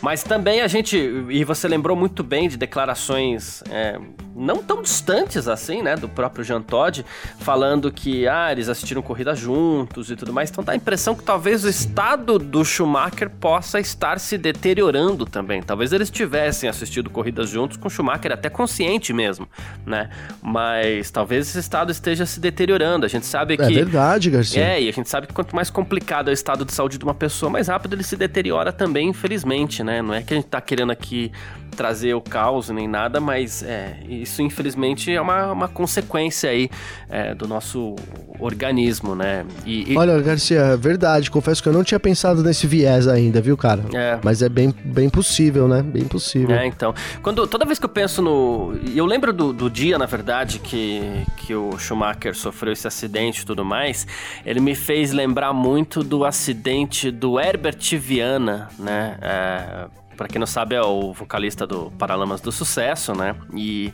Mas 0.00 0.22
também 0.22 0.62
a 0.62 0.66
gente, 0.66 0.96
e 1.28 1.44
você 1.44 1.68
lembrou 1.68 1.94
muito 1.94 2.24
bem 2.24 2.48
de 2.48 2.56
declarações 2.56 3.62
é, 3.70 4.00
não 4.34 4.62
tão 4.62 4.82
distantes 4.82 5.48
assim, 5.48 5.82
né, 5.82 5.96
do 5.96 6.08
próprio 6.08 6.44
Jean 6.44 6.62
Todt, 6.62 7.04
falando 7.38 7.90
que, 7.90 8.26
ah, 8.26 8.50
eles 8.52 8.68
assistiram 8.68 9.02
corrida 9.02 9.34
juntos 9.34 10.10
e 10.10 10.16
tudo 10.16 10.32
mais, 10.32 10.50
então 10.50 10.62
dá 10.62 10.72
a 10.72 10.76
impressão 10.76 11.14
que 11.14 11.22
talvez 11.22 11.64
o 11.64 11.68
estado 11.68 12.38
do 12.38 12.64
Schumacher 12.64 13.28
possa 13.28 13.80
estar 13.80 14.18
se 14.20 14.38
deteriorando 14.38 15.26
também. 15.26 15.62
Talvez 15.62 15.92
eles 15.92 16.10
tivessem 16.10 16.68
assistido 16.68 17.10
corridas 17.10 17.48
juntos 17.48 17.76
com 17.76 17.88
o 17.88 17.90
Schumacher, 17.90 18.32
até 18.32 18.48
consciente 18.48 19.12
mesmo, 19.12 19.48
né? 19.84 20.10
Mas 20.42 21.10
talvez 21.10 21.48
esse 21.48 21.58
estado 21.58 21.90
esteja 21.90 22.26
se 22.26 22.40
deteriorando. 22.40 23.06
A 23.06 23.08
gente 23.08 23.26
sabe 23.26 23.54
é 23.54 23.56
que. 23.56 23.62
É 23.62 23.84
verdade, 23.84 24.30
Garcia. 24.30 24.62
É, 24.62 24.82
e 24.82 24.88
a 24.88 24.92
gente 24.92 25.08
sabe 25.08 25.26
que 25.26 25.32
quanto 25.32 25.54
mais 25.54 25.70
complicado 25.70 26.28
é 26.28 26.30
o 26.30 26.34
estado 26.34 26.64
de 26.64 26.72
saúde 26.72 26.98
de 26.98 27.04
uma 27.04 27.14
pessoa, 27.14 27.50
mais 27.50 27.68
rápido 27.68 27.94
ele 27.94 28.02
se 28.02 28.16
deteriora 28.16 28.72
também, 28.72 29.08
infelizmente, 29.08 29.82
né? 29.82 30.02
Não 30.02 30.14
é 30.14 30.22
que 30.22 30.34
a 30.34 30.36
gente 30.36 30.48
tá 30.48 30.60
querendo 30.60 30.92
aqui 30.92 31.32
trazer 31.70 32.14
o 32.14 32.20
caos 32.20 32.68
nem 32.70 32.88
nada, 32.88 33.20
mas 33.20 33.62
é, 33.62 33.98
isso 34.08 34.42
infelizmente 34.42 35.12
é 35.12 35.20
uma, 35.20 35.52
uma 35.52 35.68
consequência 35.68 36.50
aí 36.50 36.70
é, 37.08 37.34
do 37.34 37.46
nosso 37.46 37.96
organismo, 38.38 39.14
né? 39.14 39.44
E, 39.66 39.92
e... 39.92 39.96
Olha, 39.96 40.18
Garcia, 40.20 40.60
é 40.60 40.76
verdade, 40.76 41.30
confesso 41.30 41.62
que 41.62 41.68
eu 41.68 41.72
não 41.72 41.84
tinha 41.84 42.00
pensado 42.00 42.42
nesse 42.42 42.66
viés 42.66 43.06
ainda, 43.06 43.40
viu, 43.40 43.56
cara? 43.56 43.84
É. 43.92 44.18
Mas 44.22 44.42
é 44.42 44.48
bem, 44.48 44.74
bem 44.84 45.08
possível, 45.08 45.68
né? 45.68 45.82
Bem 45.82 46.04
possível. 46.04 46.54
É, 46.56 46.66
então. 46.66 46.94
Quando, 47.22 47.46
toda 47.46 47.64
vez 47.64 47.78
que 47.78 47.84
eu 47.84 47.88
penso 47.88 48.22
no. 48.22 48.74
Eu 48.94 49.04
lembro 49.04 49.32
do, 49.32 49.52
do 49.52 49.70
dia, 49.70 49.98
na 49.98 50.06
verdade, 50.06 50.58
que, 50.58 51.02
que 51.36 51.54
o 51.54 51.78
Schumacher 51.78 52.34
sofreu 52.34 52.72
esse 52.72 52.86
acidente 52.86 53.42
e 53.42 53.46
tudo 53.46 53.64
mais, 53.64 54.06
ele 54.44 54.60
me 54.60 54.74
fez 54.74 55.12
lembrar 55.12 55.52
muito 55.52 56.02
do 56.02 56.24
acidente 56.24 57.10
do 57.10 57.38
Herbert 57.38 57.98
Viana, 57.98 58.68
né? 58.78 59.18
É, 59.20 59.99
para 60.20 60.28
quem 60.28 60.38
não 60.38 60.46
sabe, 60.46 60.74
é 60.74 60.82
o 60.82 61.14
vocalista 61.14 61.66
do 61.66 61.90
Paralamas 61.92 62.42
do 62.42 62.52
Sucesso, 62.52 63.14
né? 63.14 63.34
E 63.56 63.90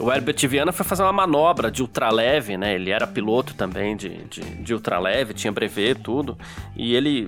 o 0.00 0.10
Herbert 0.10 0.48
Viana 0.48 0.72
foi 0.72 0.86
fazer 0.86 1.02
uma 1.02 1.12
manobra 1.12 1.70
de 1.70 1.82
ultraleve, 1.82 2.56
né? 2.56 2.76
Ele 2.76 2.90
era 2.90 3.06
piloto 3.06 3.52
também 3.52 3.94
de, 3.94 4.24
de, 4.24 4.40
de 4.40 4.72
ultraleve, 4.72 5.34
tinha 5.34 5.52
brevet, 5.52 6.00
tudo. 6.00 6.38
E 6.74 6.94
ele 6.94 7.26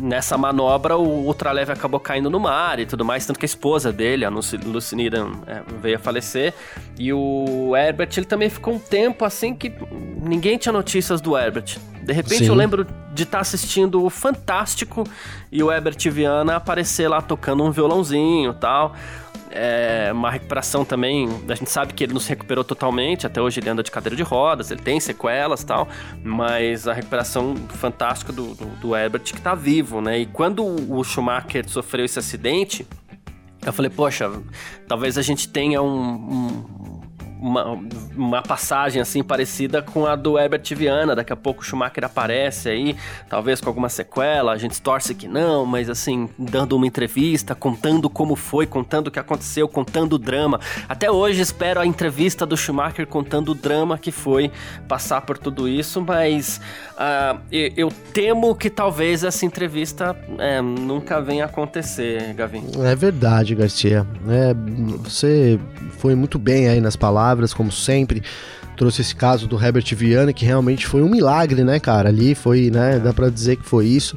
nessa 0.00 0.36
manobra 0.36 0.96
o 0.96 1.26
ultraleve 1.26 1.70
acabou 1.70 2.00
caindo 2.00 2.28
no 2.28 2.40
mar 2.40 2.80
e 2.80 2.86
tudo 2.86 3.04
mais, 3.04 3.24
tanto 3.24 3.38
que 3.38 3.44
a 3.44 3.46
esposa 3.46 3.92
dele, 3.92 4.24
a 4.24 4.28
Lucy 4.28 4.96
Needham, 4.96 5.40
é, 5.46 5.62
veio 5.80 5.94
a 5.94 6.00
falecer. 6.00 6.52
E 6.98 7.12
o 7.12 7.72
Herbert, 7.76 8.10
ele 8.16 8.26
também 8.26 8.50
ficou 8.50 8.74
um 8.74 8.80
tempo 8.80 9.24
assim 9.24 9.54
que 9.54 9.72
ninguém 10.20 10.58
tinha 10.58 10.72
notícias 10.72 11.20
do 11.20 11.38
Herbert. 11.38 11.78
De 12.02 12.12
repente 12.12 12.38
Sim. 12.38 12.48
eu 12.48 12.54
lembro 12.54 12.84
de 13.18 13.24
estar 13.24 13.38
tá 13.38 13.42
assistindo 13.42 14.04
o 14.04 14.08
Fantástico 14.08 15.04
e 15.50 15.62
o 15.62 15.72
Herbert 15.72 15.98
Viana 16.10 16.56
aparecer 16.56 17.08
lá 17.08 17.20
tocando 17.20 17.64
um 17.64 17.70
violãozinho 17.70 18.54
tal. 18.54 18.94
É 19.50 20.10
uma 20.12 20.30
recuperação 20.30 20.84
também. 20.84 21.28
A 21.48 21.54
gente 21.54 21.70
sabe 21.70 21.92
que 21.94 22.04
ele 22.04 22.12
não 22.12 22.20
se 22.20 22.28
recuperou 22.28 22.62
totalmente. 22.62 23.26
Até 23.26 23.40
hoje 23.40 23.58
ele 23.58 23.68
anda 23.68 23.82
de 23.82 23.90
cadeira 23.90 24.14
de 24.14 24.22
rodas, 24.22 24.70
ele 24.70 24.80
tem 24.80 25.00
sequelas 25.00 25.64
tal. 25.64 25.88
Mas 26.22 26.86
a 26.86 26.92
recuperação 26.92 27.56
fantástica 27.70 28.32
do, 28.32 28.54
do, 28.54 28.66
do 28.76 28.96
Herbert 28.96 29.22
que 29.24 29.40
tá 29.40 29.54
vivo, 29.54 30.00
né? 30.00 30.20
E 30.20 30.26
quando 30.26 30.64
o 30.64 31.02
Schumacher 31.02 31.68
sofreu 31.68 32.04
esse 32.04 32.18
acidente, 32.18 32.86
eu 33.64 33.72
falei, 33.72 33.90
poxa, 33.90 34.30
talvez 34.86 35.18
a 35.18 35.22
gente 35.22 35.48
tenha 35.48 35.82
um, 35.82 35.98
um 35.98 36.97
uma, 37.40 37.78
uma 38.16 38.42
passagem 38.42 39.00
assim 39.00 39.22
parecida 39.22 39.80
com 39.80 40.06
a 40.06 40.16
do 40.16 40.38
Herbert 40.38 40.62
Viana. 40.74 41.14
Daqui 41.14 41.32
a 41.32 41.36
pouco 41.36 41.62
o 41.62 41.64
Schumacher 41.64 42.04
aparece 42.04 42.68
aí, 42.68 42.96
talvez 43.28 43.60
com 43.60 43.68
alguma 43.68 43.88
sequela. 43.88 44.52
A 44.52 44.56
gente 44.56 44.80
torce 44.80 45.14
que 45.14 45.28
não, 45.28 45.64
mas 45.64 45.88
assim, 45.88 46.28
dando 46.38 46.76
uma 46.76 46.86
entrevista, 46.86 47.54
contando 47.54 48.10
como 48.10 48.36
foi, 48.36 48.66
contando 48.66 49.08
o 49.08 49.10
que 49.10 49.18
aconteceu, 49.18 49.68
contando 49.68 50.14
o 50.14 50.18
drama. 50.18 50.60
Até 50.88 51.10
hoje 51.10 51.40
espero 51.40 51.80
a 51.80 51.86
entrevista 51.86 52.44
do 52.44 52.56
Schumacher 52.56 53.06
contando 53.06 53.50
o 53.50 53.54
drama 53.54 53.98
que 53.98 54.10
foi 54.10 54.50
passar 54.86 55.22
por 55.22 55.38
tudo 55.38 55.68
isso, 55.68 56.00
mas 56.00 56.60
uh, 56.98 57.40
eu, 57.50 57.72
eu, 57.76 57.92
temo 58.12 58.54
que 58.54 58.68
talvez 58.68 59.24
essa 59.24 59.46
entrevista 59.46 60.16
é, 60.38 60.60
nunca 60.60 61.20
venha 61.20 61.44
acontecer, 61.44 62.34
Gavin. 62.34 62.64
É 62.84 62.94
verdade, 62.94 63.54
Garcia. 63.54 64.06
É, 64.28 64.54
você 65.02 65.58
foi 65.98 66.14
muito 66.14 66.38
bem 66.38 66.68
aí 66.68 66.80
nas 66.80 66.96
palavras, 66.96 67.54
como 67.54 67.70
sempre. 67.70 68.22
Trouxe 68.76 69.00
esse 69.00 69.14
caso 69.14 69.48
do 69.48 69.62
Herbert 69.62 69.94
Viana, 69.94 70.32
que 70.32 70.44
realmente 70.44 70.86
foi 70.86 71.02
um 71.02 71.08
milagre, 71.08 71.64
né, 71.64 71.80
cara? 71.80 72.08
Ali 72.08 72.34
foi, 72.34 72.70
né? 72.70 72.98
Dá 72.98 73.12
pra 73.12 73.28
dizer 73.28 73.56
que 73.56 73.64
foi 73.64 73.86
isso. 73.86 74.16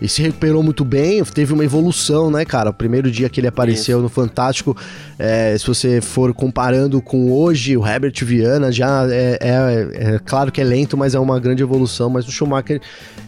E 0.00 0.08
se 0.08 0.20
recuperou 0.22 0.62
muito 0.62 0.84
bem, 0.84 1.22
teve 1.24 1.52
uma 1.52 1.64
evolução, 1.64 2.30
né, 2.30 2.44
cara? 2.44 2.70
O 2.70 2.74
primeiro 2.74 3.10
dia 3.10 3.28
que 3.28 3.40
ele 3.40 3.46
apareceu 3.46 3.98
Isso. 3.98 4.02
no 4.02 4.08
Fantástico, 4.08 4.76
é, 5.18 5.56
se 5.56 5.66
você 5.66 6.00
for 6.00 6.34
comparando 6.34 7.00
com 7.00 7.32
hoje, 7.32 7.76
o 7.76 7.86
Herbert 7.86 8.12
Viana 8.22 8.72
já 8.72 9.06
é, 9.08 9.38
é, 9.40 10.14
é, 10.14 10.20
claro 10.24 10.50
que 10.50 10.60
é 10.60 10.64
lento, 10.64 10.96
mas 10.96 11.14
é 11.14 11.18
uma 11.18 11.38
grande 11.38 11.62
evolução. 11.62 12.10
Mas 12.10 12.26
o 12.26 12.32
Schumacher, 12.32 12.80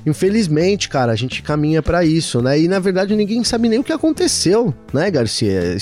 infelizmente, 0.05 0.89
cara, 0.89 1.13
a 1.13 1.17
gente 1.17 1.41
caminha 1.41 1.83
para 1.83 2.05
isso, 2.05 2.43
né? 2.43 2.59
E 2.59 2.67
na 2.67 2.81
verdade 2.81 3.15
ninguém 3.15 3.45
sabe 3.45 3.69
nem 3.69 3.79
o 3.79 3.85
que 3.85 3.93
aconteceu, 3.93 4.75
né, 4.93 5.11
Garcia? 5.11 5.77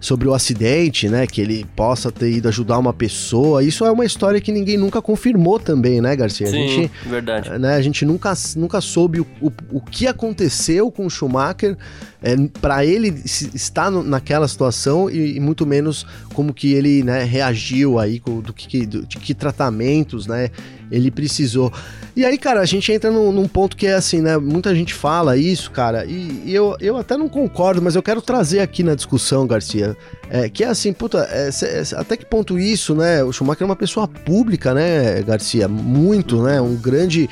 Sobre 0.00 0.28
o 0.28 0.34
acidente, 0.34 1.08
né? 1.08 1.26
Que 1.26 1.40
ele 1.40 1.64
possa 1.76 2.10
ter 2.10 2.32
ido 2.32 2.48
ajudar 2.48 2.78
uma 2.78 2.92
pessoa. 2.92 3.62
Isso 3.62 3.84
é 3.84 3.90
uma 3.90 4.04
história 4.04 4.40
que 4.40 4.50
ninguém 4.50 4.76
nunca 4.76 5.00
confirmou 5.00 5.58
também, 5.60 6.00
né, 6.00 6.16
Garcia? 6.16 6.48
Sim, 6.48 6.64
a 6.64 6.68
gente, 6.68 6.92
verdade. 7.06 7.58
Né, 7.58 7.74
a 7.74 7.80
gente 7.80 8.04
nunca, 8.04 8.32
nunca 8.56 8.80
soube 8.80 9.20
o, 9.20 9.26
o, 9.40 9.52
o 9.72 9.80
que 9.80 10.07
aconteceu 10.08 10.90
com 10.90 11.06
o 11.06 11.10
Schumacher 11.10 11.76
é, 12.22 12.34
para 12.60 12.84
ele 12.84 13.08
estar 13.24 13.90
no, 13.90 14.02
naquela 14.02 14.48
situação 14.48 15.08
e, 15.08 15.36
e, 15.36 15.40
muito 15.40 15.64
menos 15.64 16.04
como 16.34 16.52
que 16.52 16.72
ele 16.72 17.02
né, 17.02 17.22
reagiu 17.22 17.98
aí, 17.98 18.20
do 18.20 18.52
que, 18.52 18.84
do, 18.84 19.06
de 19.06 19.18
que 19.18 19.34
tratamentos 19.34 20.26
né, 20.26 20.50
ele 20.90 21.10
precisou. 21.10 21.72
E 22.16 22.24
aí, 22.24 22.36
cara, 22.36 22.60
a 22.60 22.64
gente 22.64 22.90
entra 22.90 23.10
num, 23.10 23.30
num, 23.30 23.46
ponto 23.46 23.76
que 23.76 23.86
é 23.86 23.94
assim, 23.94 24.20
né? 24.20 24.36
Muita 24.36 24.74
gente 24.74 24.92
fala 24.92 25.36
isso, 25.36 25.70
cara, 25.70 26.04
e, 26.04 26.42
e, 26.44 26.54
eu, 26.54 26.76
eu 26.80 26.96
até 26.96 27.16
não 27.16 27.28
concordo, 27.28 27.80
mas 27.80 27.94
eu 27.94 28.02
quero 28.02 28.20
trazer 28.20 28.60
aqui 28.60 28.82
na 28.82 28.94
discussão, 28.94 29.46
Garcia, 29.46 29.96
é, 30.28 30.48
que 30.48 30.64
é 30.64 30.68
assim, 30.68 30.92
puta, 30.92 31.28
é, 31.30 31.48
é, 31.48 31.82
até 31.96 32.16
que 32.16 32.26
ponto 32.26 32.58
isso, 32.58 32.94
né? 32.94 33.22
O 33.22 33.32
Schumacher 33.32 33.62
é 33.62 33.66
uma 33.66 33.76
pessoa 33.76 34.08
pública, 34.08 34.74
né, 34.74 35.22
Garcia? 35.22 35.68
Muito, 35.68 36.42
né? 36.42 36.60
Um 36.60 36.74
grande 36.74 37.28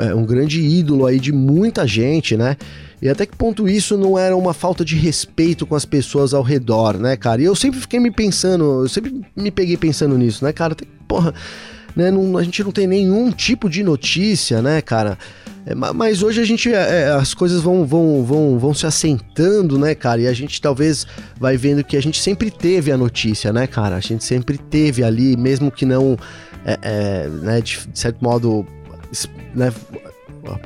é 0.00 0.14
um 0.14 0.24
grande 0.24 0.60
ídolo 0.60 1.06
aí 1.06 1.18
de 1.18 1.32
muita 1.32 1.86
gente, 1.86 2.36
né? 2.36 2.56
E 3.02 3.08
até 3.08 3.24
que 3.24 3.34
ponto 3.34 3.66
isso 3.66 3.96
não 3.96 4.18
era 4.18 4.36
uma 4.36 4.52
falta 4.52 4.84
de 4.84 4.94
respeito 4.94 5.66
com 5.66 5.74
as 5.74 5.86
pessoas 5.86 6.34
ao 6.34 6.42
redor, 6.42 6.98
né, 6.98 7.16
cara? 7.16 7.40
E 7.40 7.46
eu 7.46 7.56
sempre 7.56 7.80
fiquei 7.80 7.98
me 7.98 8.10
pensando, 8.10 8.82
eu 8.82 8.88
sempre 8.88 9.22
me 9.34 9.50
peguei 9.50 9.76
pensando 9.76 10.18
nisso, 10.18 10.44
né, 10.44 10.52
cara? 10.52 10.76
Porra, 11.08 11.32
né, 11.96 12.10
não, 12.10 12.36
a 12.36 12.42
gente 12.42 12.62
não 12.62 12.70
tem 12.70 12.86
nenhum 12.86 13.30
tipo 13.30 13.70
de 13.70 13.82
notícia, 13.82 14.60
né, 14.60 14.82
cara? 14.82 15.16
É, 15.64 15.74
mas 15.74 16.22
hoje 16.22 16.40
a 16.40 16.44
gente, 16.44 16.72
é, 16.72 17.02
é, 17.02 17.10
as 17.12 17.32
coisas 17.32 17.62
vão, 17.62 17.86
vão, 17.86 18.24
vão, 18.24 18.58
vão 18.58 18.74
se 18.74 18.86
assentando, 18.86 19.78
né, 19.78 19.94
cara? 19.94 20.20
E 20.20 20.26
a 20.26 20.32
gente 20.32 20.60
talvez 20.60 21.06
vai 21.38 21.56
vendo 21.56 21.82
que 21.82 21.96
a 21.96 22.02
gente 22.02 22.20
sempre 22.20 22.50
teve 22.50 22.92
a 22.92 22.96
notícia, 22.96 23.52
né, 23.52 23.66
cara? 23.66 23.96
A 23.96 24.00
gente 24.00 24.24
sempre 24.24 24.58
teve 24.58 25.02
ali, 25.02 25.36
mesmo 25.36 25.70
que 25.70 25.86
não, 25.86 26.18
é, 26.64 26.78
é, 26.82 27.28
né, 27.28 27.60
de, 27.60 27.78
de 27.86 27.98
certo 27.98 28.22
modo 28.22 28.66
né, 29.54 29.72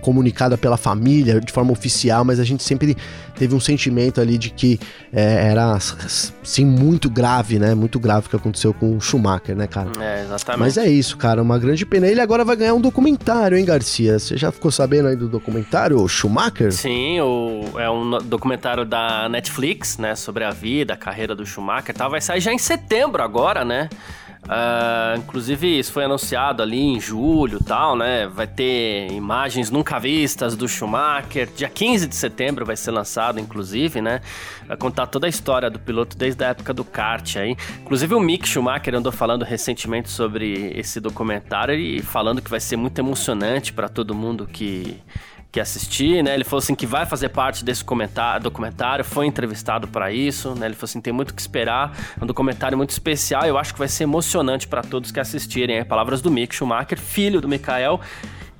comunicada 0.00 0.56
pela 0.56 0.76
família 0.76 1.40
de 1.40 1.52
forma 1.52 1.72
oficial, 1.72 2.24
mas 2.24 2.38
a 2.38 2.44
gente 2.44 2.62
sempre 2.62 2.96
teve 3.36 3.54
um 3.54 3.60
sentimento 3.60 4.20
ali 4.20 4.38
de 4.38 4.50
que 4.50 4.78
é, 5.12 5.50
era 5.50 5.78
sim 6.42 6.64
muito 6.64 7.10
grave, 7.10 7.58
né? 7.58 7.74
Muito 7.74 7.98
grave 7.98 8.26
o 8.26 8.30
que 8.30 8.36
aconteceu 8.36 8.72
com 8.72 8.96
o 8.96 9.00
Schumacher, 9.00 9.56
né, 9.56 9.66
cara? 9.66 9.90
É, 10.00 10.22
exatamente. 10.22 10.60
Mas 10.60 10.76
é 10.76 10.88
isso, 10.88 11.16
cara, 11.16 11.42
uma 11.42 11.58
grande 11.58 11.84
pena. 11.84 12.06
Ele 12.06 12.20
agora 12.20 12.44
vai 12.44 12.56
ganhar 12.56 12.74
um 12.74 12.80
documentário, 12.80 13.56
hein, 13.56 13.64
Garcia? 13.64 14.18
Você 14.18 14.36
já 14.36 14.52
ficou 14.52 14.70
sabendo 14.70 15.08
aí 15.08 15.16
do 15.16 15.28
documentário, 15.28 16.00
o 16.00 16.08
Schumacher? 16.08 16.72
Sim, 16.72 17.20
o, 17.20 17.78
é 17.78 17.90
um 17.90 18.18
documentário 18.22 18.84
da 18.84 19.28
Netflix, 19.28 19.98
né, 19.98 20.14
sobre 20.14 20.44
a 20.44 20.50
vida, 20.50 20.94
a 20.94 20.96
carreira 20.96 21.34
do 21.34 21.44
Schumacher, 21.44 21.94
tá? 21.94 22.08
Vai 22.08 22.20
sair 22.20 22.40
já 22.40 22.52
em 22.52 22.58
setembro 22.58 23.22
agora, 23.22 23.64
né? 23.64 23.88
Uh, 24.44 25.18
inclusive, 25.18 25.78
isso 25.78 25.90
foi 25.90 26.04
anunciado 26.04 26.62
ali 26.62 26.78
em 26.78 27.00
julho 27.00 27.58
tal, 27.64 27.96
né? 27.96 28.26
Vai 28.26 28.46
ter 28.46 29.10
imagens 29.10 29.70
nunca 29.70 29.98
vistas 29.98 30.54
do 30.54 30.68
Schumacher. 30.68 31.48
Dia 31.56 31.68
15 31.68 32.06
de 32.06 32.14
setembro 32.14 32.64
vai 32.64 32.76
ser 32.76 32.90
lançado, 32.90 33.40
inclusive, 33.40 34.02
né? 34.02 34.20
Vai 34.66 34.76
contar 34.76 35.06
toda 35.06 35.26
a 35.26 35.30
história 35.30 35.70
do 35.70 35.78
piloto 35.78 36.16
desde 36.16 36.44
a 36.44 36.48
época 36.48 36.74
do 36.74 36.84
kart 36.84 37.36
aí. 37.36 37.56
Inclusive, 37.80 38.14
o 38.14 38.20
Mick 38.20 38.46
Schumacher 38.46 38.94
andou 38.94 39.12
falando 39.12 39.44
recentemente 39.44 40.10
sobre 40.10 40.72
esse 40.76 41.00
documentário 41.00 41.74
e 41.74 42.02
falando 42.02 42.42
que 42.42 42.50
vai 42.50 42.60
ser 42.60 42.76
muito 42.76 42.98
emocionante 42.98 43.72
para 43.72 43.88
todo 43.88 44.14
mundo 44.14 44.46
que 44.46 45.00
que 45.54 45.60
assistir, 45.60 46.20
né? 46.20 46.34
Ele 46.34 46.42
falou 46.42 46.58
assim 46.58 46.74
que 46.74 46.84
vai 46.84 47.06
fazer 47.06 47.28
parte 47.28 47.64
desse 47.64 47.84
documentário, 48.42 49.04
foi 49.04 49.24
entrevistado 49.26 49.86
para 49.86 50.10
isso, 50.10 50.52
né? 50.52 50.66
Ele 50.66 50.74
falou 50.74 50.86
assim 50.86 51.00
tem 51.00 51.12
muito 51.12 51.32
que 51.32 51.40
esperar, 51.40 51.96
é 52.20 52.24
um 52.24 52.26
documentário 52.26 52.76
muito 52.76 52.90
especial, 52.90 53.44
eu 53.44 53.56
acho 53.56 53.72
que 53.72 53.78
vai 53.78 53.86
ser 53.86 54.02
emocionante 54.02 54.66
para 54.66 54.82
todos 54.82 55.12
que 55.12 55.20
assistirem. 55.20 55.76
É 55.76 55.84
palavras 55.84 56.20
do 56.20 56.28
Mick 56.28 56.52
Schumacher, 56.52 56.98
filho 56.98 57.40
do 57.40 57.48
Mikael, 57.48 58.00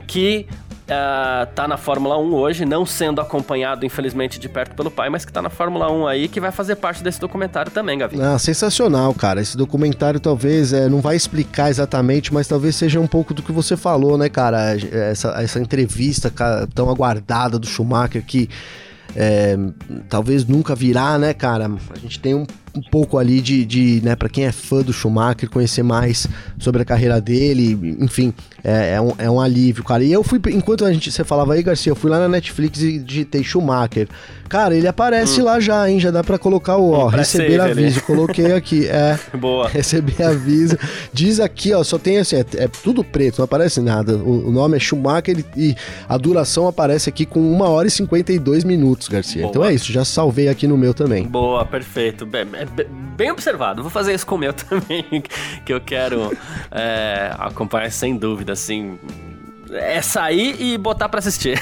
que 0.07 0.47
uh, 0.85 1.47
tá 1.55 1.67
na 1.67 1.77
Fórmula 1.77 2.19
1 2.19 2.35
hoje, 2.35 2.65
não 2.65 2.85
sendo 2.85 3.21
acompanhado, 3.21 3.85
infelizmente, 3.85 4.39
de 4.39 4.49
perto 4.49 4.75
pelo 4.75 4.91
pai, 4.91 5.09
mas 5.09 5.25
que 5.25 5.33
tá 5.33 5.41
na 5.41 5.51
Fórmula 5.51 5.91
1 5.91 6.07
aí, 6.07 6.29
que 6.29 6.41
vai 6.41 6.51
fazer 6.51 6.77
parte 6.77 7.03
desse 7.03 7.21
documentário 7.21 7.71
também, 7.71 7.99
Gavi. 7.99 8.21
Ah, 8.21 8.39
sensacional, 8.39 9.13
cara. 9.15 9.41
Esse 9.41 9.57
documentário 9.57 10.21
talvez 10.21 10.73
é, 10.73 10.89
não 10.89 11.01
vai 11.01 11.17
explicar 11.17 11.71
exatamente, 11.71 12.33
mas 12.33 12.47
talvez 12.47 12.77
seja 12.77 13.01
um 13.01 13.07
pouco 13.07 13.35
do 13.35 13.43
que 13.43 13.53
você 13.53 13.77
falou, 13.77 14.19
né, 14.19 14.29
cara? 14.29 14.77
Essa, 14.77 15.31
essa 15.43 15.61
entrevista 15.61 16.33
tão 16.75 16.91
aguardada 16.91 17.59
do 17.59 17.67
Schumacher 17.67 18.25
que 18.25 18.49
é, 19.17 19.57
talvez 20.09 20.45
nunca 20.45 20.75
virá, 20.75 21.19
né, 21.19 21.33
cara? 21.33 21.71
A 21.91 21.99
gente 21.99 22.19
tem 22.19 22.35
um 22.35 22.47
um 22.77 22.83
pouco 22.83 23.19
ali 23.19 23.41
de, 23.41 23.65
de 23.65 24.01
né, 24.03 24.17
para 24.17 24.29
quem 24.29 24.45
é 24.45 24.53
fã 24.53 24.83
do 24.83 24.93
Schumacher, 24.93 25.49
conhecer 25.49 25.83
mais 25.83 26.27
sobre 26.59 26.83
a 26.83 26.85
carreira 26.85 27.21
dele, 27.21 27.97
enfim, 28.01 28.35
é, 28.63 28.95
é, 28.95 29.01
um, 29.01 29.13
é 29.19 29.31
um 29.31 29.41
alívio, 29.41 29.85
cara. 29.85 30.03
E 30.03 30.13
eu 30.13 30.25
fui, 30.25 30.41
enquanto 30.51 30.85
a 30.85 30.93
gente, 30.93 31.13
você 31.13 31.23
falava 31.23 31.55
aí, 31.55 31.63
Garcia, 31.63 31.93
eu 31.93 31.97
fui 31.97 32.11
lá 32.11 32.19
na 32.19 32.29
Netflix 32.29 32.83
e 32.83 32.99
digitei 32.99 33.45
Schumacher. 33.45 34.09
Cara, 34.49 34.75
ele 34.75 34.87
aparece 34.87 35.41
hum. 35.41 35.45
lá 35.45 35.59
já, 35.59 35.89
hein? 35.89 35.99
Já 35.99 36.11
dá 36.11 36.23
pra 36.23 36.39
colocar 36.39 36.77
o, 36.77 36.91
ó, 36.91 37.09
receber 37.09 37.61
aviso. 37.61 38.03
Coloquei 38.03 38.53
aqui, 38.53 38.87
é. 38.89 39.19
Boa. 39.37 39.69
Receber 39.69 40.23
aviso. 40.23 40.79
Diz 41.13 41.41
aqui, 41.41 41.73
ó, 41.73 41.83
só 41.83 41.99
tem 41.99 42.19
assim, 42.19 42.37
é, 42.37 42.45
é 42.57 42.69
tudo 42.69 43.03
preto, 43.03 43.39
não 43.39 43.45
aparece 43.45 43.81
nada. 43.81 44.17
O, 44.17 44.49
o 44.49 44.53
nome 44.53 44.77
é 44.77 44.81
Schumacher 44.81 45.45
e 45.57 45.75
a 46.09 46.17
duração 46.17 46.67
aparece 46.67 47.09
aqui 47.09 47.27
com 47.27 47.41
1 47.41 47.61
hora 47.63 47.89
e 47.89 47.91
52 47.91 48.65
minutos, 48.65 49.09
Garcia. 49.09 49.43
Boa. 49.43 49.51
Então 49.51 49.65
é 49.65 49.75
isso, 49.75 49.93
já 49.93 50.05
salvei 50.05 50.49
aqui 50.49 50.67
no 50.67 50.77
meu 50.77 50.95
também. 50.95 51.27
Boa, 51.27 51.65
perfeito. 51.65 52.25
Bem, 52.25 52.47
é 52.55 52.64
bem 52.67 53.31
observado. 53.31 53.83
Vou 53.83 53.91
fazer 53.91 54.15
isso 54.15 54.27
com 54.27 54.35
o 54.35 54.39
meu 54.39 54.53
também, 54.55 55.23
que 55.65 55.73
eu 55.73 55.81
quero 55.81 56.37
é, 56.71 57.35
acompanhar 57.39 57.91
sem 57.91 58.17
dúvida, 58.17 58.53
assim. 58.53 58.99
É 59.73 60.01
sair 60.03 60.61
e 60.61 60.79
botar 60.79 61.09
para 61.09 61.19
assistir. 61.19 61.59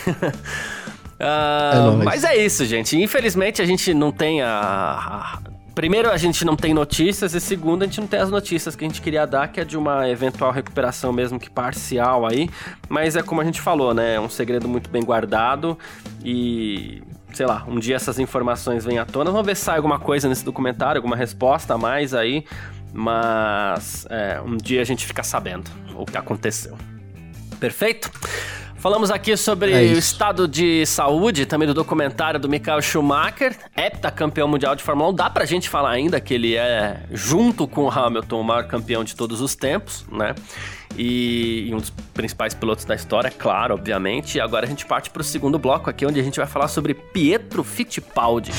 Uh, 1.19 1.21
é 2.01 2.05
mas 2.05 2.25
é 2.25 2.37
isso, 2.37 2.65
gente. 2.65 3.01
Infelizmente 3.01 3.63
a 3.63 3.65
gente 3.65 3.95
não 3.95 4.11
tem 4.13 4.43
a, 4.43 4.51
a, 4.51 5.39
Primeiro, 5.75 6.11
a 6.11 6.19
gente 6.19 6.45
não 6.45 6.55
tem 6.55 6.75
notícias, 6.75 7.33
e 7.33 7.41
segundo, 7.41 7.83
a 7.83 7.87
gente 7.87 8.01
não 8.01 8.07
tem 8.07 8.21
as 8.21 8.31
notícias 8.31 8.77
que 8.77 8.85
a 8.85 8.89
gente 8.89 9.01
queria 9.01 9.27
dar, 9.27 9.49
que 9.49 9.59
é 9.59 9.65
de 9.65 9.79
uma 9.79 10.07
eventual 10.09 10.53
recuperação 10.53 11.13
mesmo 11.13 11.41
que 11.41 11.49
parcial 11.49 12.27
aí. 12.27 12.51
Mas 12.91 13.17
é 13.17 13.23
como 13.23 13.41
a 13.41 13.45
gente 13.45 13.61
falou, 13.61 13.95
né? 13.95 14.17
É 14.17 14.21
um 14.21 14.29
segredo 14.29 14.69
muito 14.69 14.91
bem 14.91 15.03
guardado 15.03 15.79
e 16.23 17.03
sei 17.37 17.47
lá, 17.47 17.65
um 17.67 17.79
dia 17.79 17.97
essas 17.97 18.19
informações 18.19 18.85
vêm 18.85 18.99
à 18.99 19.05
tona. 19.05 19.31
Vamos 19.31 19.47
ver 19.47 19.57
se 19.57 19.65
sai 19.65 19.77
alguma 19.77 19.99
coisa 19.99 20.29
nesse 20.29 20.45
documentário, 20.45 20.99
alguma 20.99 21.17
resposta 21.17 21.75
a 21.75 21.79
mais 21.79 22.15
aí. 22.15 22.45
Mas 22.93 24.07
é, 24.11 24.41
um 24.45 24.57
dia 24.57 24.83
a 24.83 24.85
gente 24.85 25.07
fica 25.07 25.23
sabendo 25.23 25.71
o 25.95 26.05
que 26.05 26.17
aconteceu. 26.17 26.77
Perfeito? 27.59 28.11
Falamos 28.83 29.13
aqui 29.13 29.37
sobre 29.37 29.71
é 29.71 29.95
o 29.95 29.97
estado 29.97 30.49
de 30.49 30.85
saúde, 30.87 31.47
também 31.47 31.69
do 31.69 31.73
documentário 31.73 32.41
do 32.41 32.49
Michael 32.49 32.83
Schumacher, 32.83 33.57
heptacampeão 33.77 34.49
mundial 34.49 34.75
de 34.75 34.83
Fórmula 34.83 35.11
1. 35.11 35.15
Dá 35.15 35.31
pra 35.31 35.45
gente 35.45 35.69
falar 35.69 35.93
ainda 35.93 36.21
que 36.21 36.35
ele 36.35 36.57
é, 36.57 37.05
junto 37.13 37.69
com 37.69 37.85
o 37.85 37.89
Hamilton, 37.89 38.41
o 38.41 38.43
maior 38.43 38.67
campeão 38.67 39.05
de 39.05 39.15
todos 39.15 39.41
os 39.41 39.55
tempos, 39.55 40.05
né? 40.11 40.35
E, 40.97 41.67
e 41.69 41.75
um 41.75 41.79
dos 41.79 41.91
principais 42.13 42.55
pilotos 42.55 42.85
da 42.85 42.95
história, 42.95 43.31
claro, 43.31 43.75
obviamente. 43.75 44.39
E 44.39 44.41
agora 44.41 44.67
a 44.67 44.69
gente 44.69 44.87
parte 44.87 45.11
pro 45.11 45.23
segundo 45.23 45.59
bloco 45.59 45.89
aqui, 45.89 46.07
onde 46.07 46.21
a 46.21 46.23
gente 46.23 46.37
vai 46.37 46.47
falar 46.47 46.69
sobre 46.69 46.95
Pietro 46.95 47.63
Fittipaldi. 47.63 48.53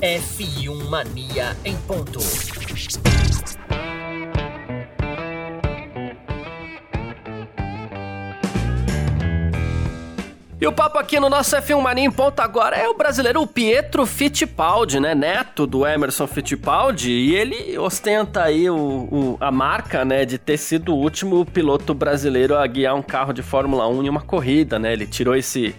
F1 0.00 0.88
Mania 0.88 1.56
em 1.64 1.76
ponto. 1.76 2.20
E 10.60 10.66
o 10.66 10.72
papo 10.72 10.98
aqui 10.98 11.18
no 11.18 11.30
nosso 11.30 11.56
F1 11.56 11.80
Mania 11.80 12.04
em 12.04 12.10
ponto 12.10 12.38
agora 12.40 12.76
é 12.76 12.86
o 12.86 12.92
brasileiro 12.92 13.46
Pietro 13.46 14.04
Fittipaldi, 14.04 15.00
né? 15.00 15.14
Neto 15.14 15.66
do 15.66 15.86
Emerson 15.86 16.26
Fittipaldi. 16.26 17.10
E 17.10 17.34
ele 17.34 17.78
ostenta 17.78 18.42
aí 18.42 18.68
o, 18.68 18.76
o, 18.76 19.38
a 19.40 19.50
marca, 19.50 20.04
né? 20.04 20.26
De 20.26 20.36
ter 20.36 20.58
sido 20.58 20.94
o 20.94 20.98
último 20.98 21.46
piloto 21.46 21.94
brasileiro 21.94 22.58
a 22.58 22.66
guiar 22.66 22.94
um 22.94 23.00
carro 23.00 23.32
de 23.32 23.42
Fórmula 23.42 23.88
1 23.88 24.04
em 24.04 24.10
uma 24.10 24.20
corrida, 24.20 24.78
né? 24.78 24.92
Ele 24.92 25.06
tirou 25.06 25.34
esse, 25.34 25.74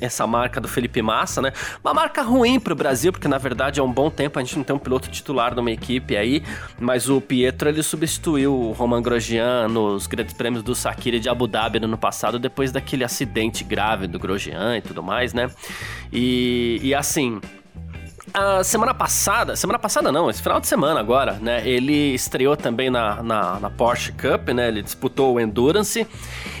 essa 0.00 0.24
marca 0.28 0.60
do 0.60 0.68
Felipe 0.68 1.02
Massa, 1.02 1.42
né? 1.42 1.52
Uma 1.82 1.92
marca 1.92 2.22
ruim 2.22 2.60
pro 2.60 2.76
Brasil, 2.76 3.10
porque 3.10 3.26
na 3.26 3.38
verdade 3.38 3.80
é 3.80 3.82
um 3.82 3.92
bom 3.92 4.08
tempo 4.10 4.38
a 4.38 4.42
gente 4.44 4.56
não 4.56 4.62
tem 4.62 4.76
um 4.76 4.78
piloto 4.78 5.10
titular 5.10 5.56
numa 5.56 5.72
equipe 5.72 6.16
aí. 6.16 6.40
Mas 6.78 7.08
o 7.08 7.20
Pietro, 7.20 7.68
ele 7.68 7.82
substituiu 7.82 8.54
o 8.54 8.70
Roman 8.70 9.02
Grosjean 9.02 9.66
nos 9.66 10.06
grandes 10.06 10.34
prêmios 10.34 10.62
do 10.62 10.72
Sakira 10.72 11.18
de 11.18 11.28
Abu 11.28 11.48
Dhabi 11.48 11.80
no 11.80 11.86
ano 11.86 11.98
passado, 11.98 12.38
depois 12.38 12.70
daquele 12.70 13.02
acidente 13.02 13.64
grave 13.64 14.06
do 14.06 14.19
Grosjean 14.20 14.76
e 14.76 14.80
tudo 14.82 15.02
mais, 15.02 15.32
né? 15.32 15.50
E, 16.12 16.78
e 16.82 16.94
assim, 16.94 17.40
a 18.32 18.62
semana 18.62 18.94
passada, 18.94 19.56
semana 19.56 19.78
passada 19.78 20.12
não, 20.12 20.30
esse 20.30 20.42
final 20.42 20.60
de 20.60 20.66
semana 20.66 21.00
agora, 21.00 21.32
né? 21.40 21.66
Ele 21.66 22.14
estreou 22.14 22.56
também 22.56 22.90
na, 22.90 23.22
na, 23.22 23.60
na 23.60 23.70
Porsche 23.70 24.12
Cup, 24.12 24.48
né? 24.50 24.68
Ele 24.68 24.82
disputou 24.82 25.34
o 25.34 25.40
Endurance 25.40 26.06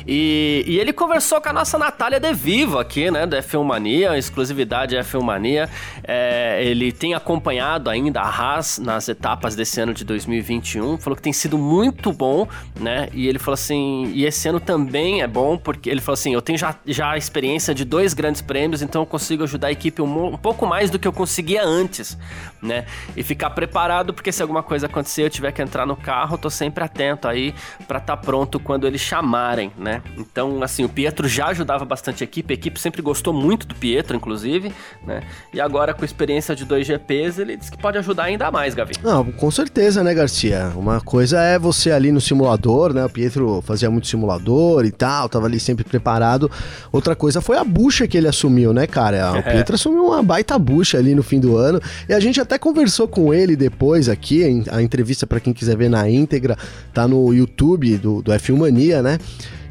e, 0.06 0.64
e, 0.66 0.78
ele 0.78 0.92
conversou 0.92 1.40
com 1.40 1.48
a 1.48 1.52
nossa 1.52 1.78
Natália 1.78 2.18
De 2.18 2.32
Vivo 2.32 2.78
aqui, 2.78 3.10
né? 3.10 3.26
Da 3.26 3.42
F1 3.42 3.62
Mania, 3.62 4.18
exclusividade 4.18 4.96
F1 4.96 5.22
Mania. 5.22 5.68
É, 6.02 6.64
ele 6.64 6.90
tem 6.90 7.14
acompanhado 7.14 7.88
ainda 7.88 8.20
a 8.20 8.28
Haas 8.28 8.78
nas 8.78 9.08
etapas 9.08 9.54
desse 9.54 9.80
ano 9.80 9.94
de 9.94 10.04
2021. 10.04 10.98
Falou 10.98 11.16
que 11.16 11.22
tem 11.22 11.32
sido 11.32 11.56
muito 11.56 12.12
bom, 12.12 12.48
né? 12.78 13.08
E 13.12 13.28
ele 13.28 13.38
falou 13.38 13.54
assim: 13.54 14.10
e 14.14 14.24
esse 14.24 14.48
ano 14.48 14.58
também 14.58 15.22
é 15.22 15.26
bom, 15.26 15.56
porque 15.56 15.88
ele 15.88 16.00
falou 16.00 16.14
assim: 16.14 16.34
eu 16.34 16.42
tenho 16.42 16.58
já, 16.58 16.74
já 16.86 17.10
a 17.10 17.16
experiência 17.16 17.74
de 17.74 17.84
dois 17.84 18.14
grandes 18.14 18.40
prêmios, 18.40 18.82
então 18.82 19.02
eu 19.02 19.06
consigo 19.06 19.44
ajudar 19.44 19.68
a 19.68 19.72
equipe 19.72 20.02
um, 20.02 20.34
um 20.34 20.36
pouco 20.36 20.66
mais 20.66 20.90
do 20.90 20.98
que 20.98 21.06
eu 21.06 21.12
conseguia 21.12 21.59
antes, 21.62 22.16
né? 22.62 22.84
E 23.16 23.22
ficar 23.22 23.50
preparado, 23.50 24.12
porque 24.12 24.32
se 24.32 24.42
alguma 24.42 24.62
coisa 24.62 24.86
acontecer, 24.86 25.24
eu 25.24 25.30
tiver 25.30 25.52
que 25.52 25.62
entrar 25.62 25.86
no 25.86 25.96
carro, 25.96 26.36
tô 26.38 26.50
sempre 26.50 26.84
atento 26.84 27.26
aí 27.26 27.54
para 27.86 27.98
estar 27.98 28.16
tá 28.16 28.22
pronto 28.22 28.58
quando 28.60 28.86
eles 28.86 29.00
chamarem, 29.00 29.72
né? 29.78 30.02
Então, 30.16 30.62
assim, 30.62 30.84
o 30.84 30.88
Pietro 30.88 31.28
já 31.28 31.48
ajudava 31.48 31.84
bastante 31.84 32.22
a 32.22 32.24
equipe, 32.24 32.52
a 32.52 32.56
equipe 32.56 32.78
sempre 32.80 33.02
gostou 33.02 33.32
muito 33.32 33.66
do 33.66 33.74
Pietro, 33.74 34.16
inclusive, 34.16 34.72
né? 35.06 35.22
E 35.52 35.60
agora, 35.60 35.94
com 35.94 36.04
experiência 36.04 36.54
de 36.54 36.64
dois 36.64 36.86
GPs, 36.86 37.40
ele 37.40 37.56
disse 37.56 37.70
que 37.70 37.78
pode 37.78 37.98
ajudar 37.98 38.24
ainda 38.24 38.50
mais, 38.50 38.74
Gavi. 38.74 38.94
Não, 39.02 39.24
com 39.32 39.50
certeza, 39.50 40.02
né, 40.02 40.14
Garcia? 40.14 40.72
Uma 40.76 41.00
coisa 41.00 41.40
é 41.40 41.58
você 41.58 41.90
ali 41.90 42.12
no 42.12 42.20
simulador, 42.20 42.92
né? 42.92 43.04
O 43.04 43.10
Pietro 43.10 43.62
fazia 43.62 43.90
muito 43.90 44.06
simulador 44.06 44.84
e 44.84 44.90
tal, 44.90 45.28
tava 45.28 45.46
ali 45.46 45.58
sempre 45.58 45.84
preparado. 45.84 46.50
Outra 46.92 47.16
coisa 47.16 47.40
foi 47.40 47.56
a 47.56 47.64
bucha 47.64 48.06
que 48.06 48.16
ele 48.16 48.28
assumiu, 48.28 48.72
né, 48.72 48.86
cara? 48.86 49.32
O 49.32 49.36
é. 49.38 49.42
Pietro 49.42 49.74
assumiu 49.74 50.06
uma 50.06 50.22
baita 50.22 50.58
bucha 50.58 50.98
ali 50.98 51.14
no 51.14 51.22
fim 51.22 51.40
do 51.40 51.49
ano. 51.56 51.80
E 52.08 52.12
a 52.12 52.20
gente 52.20 52.40
até 52.40 52.58
conversou 52.58 53.08
com 53.08 53.32
ele 53.32 53.56
depois 53.56 54.08
aqui, 54.08 54.64
a 54.70 54.82
entrevista 54.82 55.26
para 55.26 55.40
quem 55.40 55.52
quiser 55.52 55.76
ver 55.76 55.88
na 55.88 56.08
íntegra, 56.08 56.56
tá 56.92 57.06
no 57.06 57.32
YouTube 57.32 57.96
do, 57.98 58.22
do 58.22 58.32
F1 58.32 58.56
Mania, 58.56 59.02
né? 59.02 59.18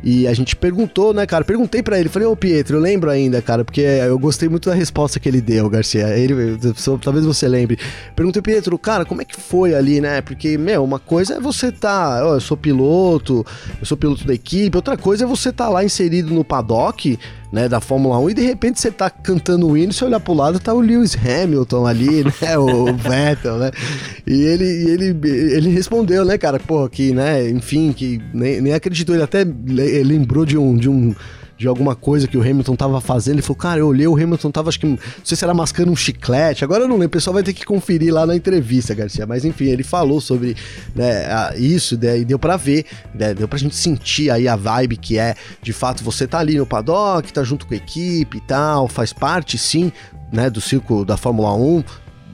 E 0.03 0.27
a 0.27 0.33
gente 0.33 0.55
perguntou, 0.55 1.13
né, 1.13 1.25
cara? 1.25 1.43
Perguntei 1.43 1.83
para 1.83 1.99
ele, 1.99 2.07
falei, 2.07 2.27
ô 2.27 2.35
Pietro, 2.35 2.77
eu 2.77 2.81
lembro 2.81 3.09
ainda, 3.09 3.41
cara, 3.41 3.65
porque 3.65 3.81
eu 3.81 4.17
gostei 4.17 4.47
muito 4.47 4.69
da 4.69 4.75
resposta 4.75 5.19
que 5.19 5.27
ele 5.27 5.41
deu, 5.41 5.69
Garcia. 5.69 6.07
Ele, 6.17 6.57
talvez 7.01 7.25
você 7.25 7.47
lembre. 7.47 7.77
Perguntei, 8.15 8.41
Pietro, 8.41 8.77
cara, 8.77 9.03
como 9.03 9.21
é 9.21 9.25
que 9.25 9.35
foi 9.35 9.75
ali, 9.75 9.99
né? 9.99 10.21
Porque, 10.21 10.57
meu, 10.57 10.83
uma 10.83 10.99
coisa 10.99 11.35
é 11.35 11.39
você 11.39 11.71
tá, 11.71 12.25
ó, 12.25 12.35
eu 12.35 12.39
sou 12.39 12.55
piloto, 12.55 13.45
eu 13.79 13.85
sou 13.85 13.97
piloto 13.97 14.25
da 14.25 14.33
equipe, 14.33 14.75
outra 14.75 14.95
coisa 14.95 15.25
é 15.25 15.27
você 15.27 15.51
tá 15.51 15.67
lá 15.67 15.83
inserido 15.83 16.33
no 16.33 16.45
paddock 16.45 17.19
né, 17.51 17.67
da 17.67 17.79
Fórmula 17.79 18.19
1 18.19 18.29
e 18.29 18.33
de 18.33 18.41
repente 18.41 18.79
você 18.79 18.91
tá 18.91 19.09
cantando 19.09 19.67
o 19.67 19.77
hino, 19.77 19.91
você 19.91 20.05
olhar 20.05 20.19
pro 20.19 20.33
lado 20.33 20.59
tá 20.59 20.73
o 20.73 20.79
Lewis 20.79 21.15
Hamilton 21.15 21.85
ali, 21.85 22.23
né, 22.41 22.57
o 22.57 22.85
Vettel, 22.95 23.57
né? 23.57 23.71
E 24.25 24.41
ele, 24.41 24.65
ele, 24.65 25.27
ele 25.27 25.69
respondeu, 25.69 26.23
né, 26.23 26.37
cara, 26.37 26.59
pô, 26.59 26.87
que, 26.87 27.13
né, 27.13 27.49
enfim, 27.49 27.91
que 27.91 28.21
nem, 28.33 28.61
nem 28.61 28.73
acreditou, 28.73 29.15
ele 29.15 29.23
até 29.23 29.43
lembrou 29.43 30.45
de 30.45 30.57
um 30.57 30.75
de 30.75 30.89
um 30.89 31.13
de 31.59 31.67
alguma 31.67 31.93
coisa 31.93 32.25
que 32.25 32.37
o 32.37 32.41
Hamilton 32.41 32.73
tava 32.73 33.01
fazendo. 33.01 33.35
Ele 33.35 33.41
falou, 33.41 33.57
cara, 33.57 33.79
eu 33.81 33.87
olhei, 33.87 34.07
o 34.07 34.15
Hamilton 34.15 34.49
tava, 34.49 34.69
acho 34.69 34.79
que, 34.79 34.85
não 34.85 34.97
sei 35.25 35.35
se 35.35 35.43
era 35.43 35.53
mascando 35.53 35.91
um 35.91 35.95
chiclete. 35.95 36.63
Agora 36.63 36.85
eu 36.85 36.87
não 36.87 36.95
lembro, 36.95 37.07
o 37.07 37.11
pessoal 37.11 37.33
vai 37.33 37.43
ter 37.43 37.51
que 37.51 37.65
conferir 37.65 38.13
lá 38.13 38.25
na 38.25 38.33
entrevista, 38.33 38.95
Garcia. 38.95 39.27
Mas 39.27 39.43
enfim, 39.43 39.65
ele 39.65 39.83
falou 39.83 40.21
sobre 40.21 40.55
né, 40.95 41.53
isso, 41.57 41.99
né, 41.99 42.19
e 42.19 42.23
deu 42.23 42.39
para 42.39 42.55
ver, 42.55 42.85
né, 43.13 43.33
deu 43.33 43.45
pra 43.45 43.59
gente 43.59 43.75
sentir 43.75 44.31
aí 44.31 44.47
a 44.47 44.55
vibe 44.55 44.95
que 44.95 45.19
é, 45.19 45.35
de 45.61 45.73
fato, 45.73 46.01
você 46.01 46.25
tá 46.25 46.39
ali 46.39 46.57
no 46.57 46.65
paddock, 46.65 47.31
tá 47.33 47.43
junto 47.43 47.67
com 47.67 47.73
a 47.73 47.77
equipe 47.77 48.37
e 48.37 48.41
tal, 48.41 48.87
faz 48.87 49.11
parte, 49.11 49.57
sim, 49.57 49.91
né, 50.31 50.49
do 50.49 50.61
circo 50.61 51.03
da 51.03 51.17
Fórmula 51.17 51.53
1, 51.53 51.83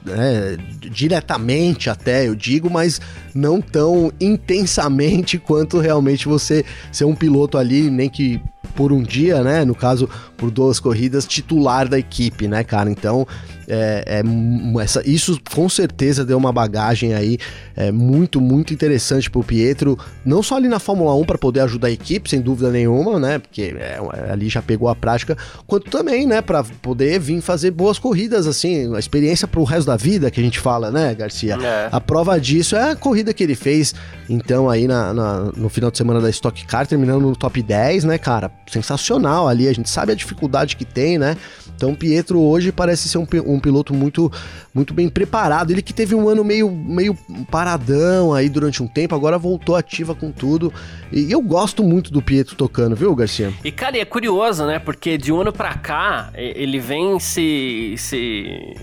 né, 0.04 0.56
diretamente 0.80 1.90
até, 1.90 2.28
eu 2.28 2.36
digo, 2.36 2.70
mas 2.70 3.00
não 3.34 3.60
tão 3.60 4.12
intensamente 4.20 5.36
quanto 5.40 5.80
realmente 5.80 6.28
você 6.28 6.64
ser 6.92 7.04
um 7.04 7.14
piloto 7.14 7.58
ali, 7.58 7.90
nem 7.90 8.08
que 8.08 8.40
por 8.76 8.92
um 8.92 9.02
dia, 9.02 9.42
né? 9.42 9.64
No 9.64 9.74
caso, 9.74 10.08
por 10.36 10.50
duas 10.50 10.78
corridas, 10.78 11.26
titular 11.26 11.88
da 11.88 11.98
equipe, 11.98 12.46
né, 12.46 12.62
cara? 12.62 12.90
Então, 12.90 13.26
é, 13.68 14.22
é, 14.22 14.82
essa, 14.82 15.02
isso 15.08 15.38
com 15.52 15.68
certeza 15.68 16.24
deu 16.24 16.38
uma 16.38 16.52
bagagem 16.52 17.14
aí 17.14 17.38
é, 17.74 17.90
muito, 17.90 18.40
muito 18.40 18.72
interessante 18.72 19.30
pro 19.30 19.42
Pietro, 19.42 19.98
não 20.24 20.42
só 20.42 20.56
ali 20.56 20.68
na 20.68 20.78
Fórmula 20.78 21.14
1 21.16 21.24
para 21.24 21.38
poder 21.38 21.60
ajudar 21.60 21.88
a 21.88 21.90
equipe, 21.90 22.30
sem 22.30 22.40
dúvida 22.40 22.70
nenhuma, 22.70 23.18
né? 23.18 23.38
Porque 23.38 23.74
é, 23.78 24.00
ali 24.30 24.48
já 24.48 24.62
pegou 24.62 24.88
a 24.88 24.94
prática, 24.94 25.36
quanto 25.66 25.90
também, 25.90 26.26
né, 26.26 26.40
para 26.40 26.62
poder 26.64 27.18
vir 27.18 27.40
fazer 27.40 27.70
boas 27.70 27.98
corridas, 27.98 28.46
assim, 28.46 28.94
a 28.94 28.98
experiência 28.98 29.48
pro 29.48 29.64
resto 29.64 29.86
da 29.86 29.96
vida 29.96 30.30
que 30.30 30.40
a 30.40 30.42
gente 30.42 30.60
fala, 30.60 30.90
né, 30.90 31.14
Garcia? 31.14 31.56
É. 31.60 31.88
A 31.90 32.00
prova 32.00 32.38
disso 32.38 32.76
é 32.76 32.90
a 32.92 32.96
corrida 32.96 33.34
que 33.34 33.42
ele 33.42 33.54
fez, 33.54 33.94
então, 34.28 34.68
aí 34.68 34.86
na, 34.86 35.12
na, 35.12 35.40
no 35.56 35.68
final 35.68 35.90
de 35.90 35.98
semana 35.98 36.20
da 36.20 36.30
Stock 36.30 36.64
Car, 36.66 36.86
terminando 36.86 37.22
no 37.22 37.36
top 37.36 37.62
10, 37.62 38.04
né, 38.04 38.18
cara? 38.18 38.50
Sensacional 38.70 39.48
ali, 39.48 39.68
a 39.68 39.72
gente 39.72 39.88
sabe 39.88 40.12
a 40.12 40.14
dificuldade 40.26 40.76
que 40.76 40.84
tem, 40.84 41.18
né? 41.18 41.36
Então, 41.76 41.94
Pietro 41.94 42.40
hoje 42.40 42.72
parece 42.72 43.08
ser 43.08 43.18
um, 43.18 43.26
um 43.44 43.60
piloto 43.60 43.92
muito, 43.92 44.32
muito 44.74 44.94
bem 44.94 45.08
preparado. 45.10 45.70
Ele 45.70 45.82
que 45.82 45.92
teve 45.92 46.14
um 46.14 46.26
ano 46.28 46.42
meio, 46.42 46.70
meio 46.70 47.16
paradão 47.50 48.32
aí 48.32 48.48
durante 48.48 48.82
um 48.82 48.88
tempo, 48.88 49.14
agora 49.14 49.36
voltou 49.36 49.76
ativa 49.76 50.14
com 50.14 50.32
tudo. 50.32 50.72
E 51.12 51.30
eu 51.30 51.40
gosto 51.42 51.84
muito 51.84 52.10
do 52.10 52.22
Pietro 52.22 52.56
tocando, 52.56 52.96
viu, 52.96 53.14
Garcia? 53.14 53.52
E, 53.62 53.70
cara, 53.70 53.98
é 53.98 54.04
curioso, 54.04 54.64
né? 54.64 54.78
Porque 54.78 55.18
de 55.18 55.30
um 55.30 55.42
ano 55.42 55.52
pra 55.52 55.74
cá, 55.74 56.30
ele 56.34 56.80
vem 56.80 57.20
se. 57.20 57.94
se 57.98 58.74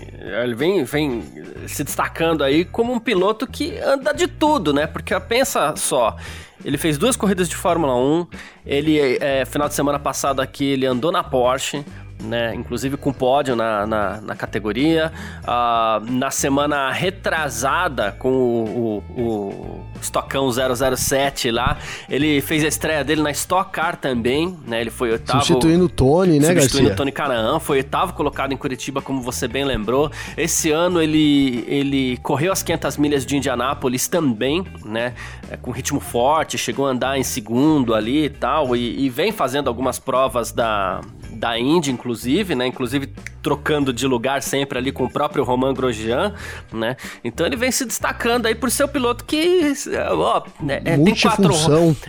ele 0.42 0.54
vem, 0.54 0.84
vem 0.84 1.22
se 1.66 1.82
destacando 1.82 2.44
aí 2.44 2.64
como 2.64 2.92
um 2.92 3.00
piloto 3.00 3.46
que 3.46 3.76
anda 3.80 4.12
de 4.12 4.28
tudo, 4.28 4.72
né? 4.72 4.86
Porque 4.86 5.18
pensa 5.18 5.74
só. 5.76 6.16
Ele 6.64 6.78
fez 6.78 6.96
duas 6.96 7.14
corridas 7.14 7.48
de 7.48 7.56
Fórmula 7.56 7.94
1. 7.94 8.26
Ele, 8.64 9.18
é, 9.20 9.44
final 9.44 9.68
de 9.68 9.74
semana 9.74 9.98
passado 9.98 10.40
aqui, 10.40 10.64
ele 10.64 10.86
andou 10.86 11.12
na 11.12 11.22
Porsche 11.22 11.84
né? 12.22 12.54
Inclusive 12.54 12.96
com 12.96 13.12
pódio 13.12 13.54
na, 13.56 13.86
na, 13.86 14.20
na 14.20 14.34
categoria. 14.34 15.12
Uh, 15.42 16.10
na 16.10 16.30
semana 16.30 16.90
retrasada, 16.90 18.12
com 18.18 18.30
o, 18.30 19.02
o, 19.16 19.20
o 19.20 19.84
Stockão 20.00 20.50
007 20.50 21.50
lá, 21.50 21.78
ele 22.08 22.40
fez 22.40 22.64
a 22.64 22.68
estreia 22.68 23.04
dele 23.04 23.22
na 23.22 23.30
Stock 23.30 23.70
Car 23.70 23.96
também, 23.96 24.56
né? 24.66 24.80
Ele 24.80 24.90
foi 24.90 25.12
oitavo... 25.12 25.44
Substituindo 25.44 25.84
o 25.84 25.88
Tony, 25.88 26.38
né, 26.38 26.48
Substituindo 26.48 26.90
o 26.90 26.96
Tony 26.96 27.12
Canaan, 27.12 27.58
foi 27.58 27.78
oitavo 27.78 28.12
colocado 28.12 28.52
em 28.52 28.56
Curitiba, 28.56 29.00
como 29.00 29.20
você 29.20 29.48
bem 29.48 29.64
lembrou. 29.64 30.10
Esse 30.36 30.70
ano 30.70 31.00
ele, 31.00 31.64
ele 31.66 32.16
correu 32.18 32.52
as 32.52 32.62
500 32.62 32.96
milhas 32.96 33.26
de 33.26 33.36
Indianápolis 33.36 34.08
também, 34.08 34.64
né? 34.84 35.14
É, 35.50 35.56
com 35.56 35.70
ritmo 35.70 36.00
forte, 36.00 36.56
chegou 36.56 36.86
a 36.86 36.90
andar 36.90 37.18
em 37.18 37.22
segundo 37.22 37.94
ali 37.94 38.24
e 38.24 38.30
tal, 38.30 38.74
e, 38.76 39.04
e 39.04 39.08
vem 39.08 39.32
fazendo 39.32 39.68
algumas 39.68 39.98
provas 39.98 40.52
da, 40.52 41.00
da 41.44 41.58
Indy, 41.58 41.90
inclusive, 41.90 42.54
né? 42.54 42.66
Inclusive 42.66 43.12
trocando 43.44 43.92
de 43.92 44.06
lugar 44.06 44.42
sempre 44.42 44.78
ali 44.78 44.90
com 44.90 45.04
o 45.04 45.10
próprio 45.10 45.44
Roman 45.44 45.74
Grosjean, 45.74 46.32
né? 46.72 46.96
Então 47.22 47.46
ele 47.46 47.56
vem 47.56 47.70
se 47.70 47.84
destacando 47.84 48.46
aí 48.46 48.54
por 48.54 48.70
ser 48.70 48.84
o 48.84 48.88
piloto 48.88 49.22
que, 49.26 49.74
ó, 50.10 50.42
né, 50.58 50.80
é, 50.82 50.96
tem 50.96 51.14
quatro, 51.14 51.52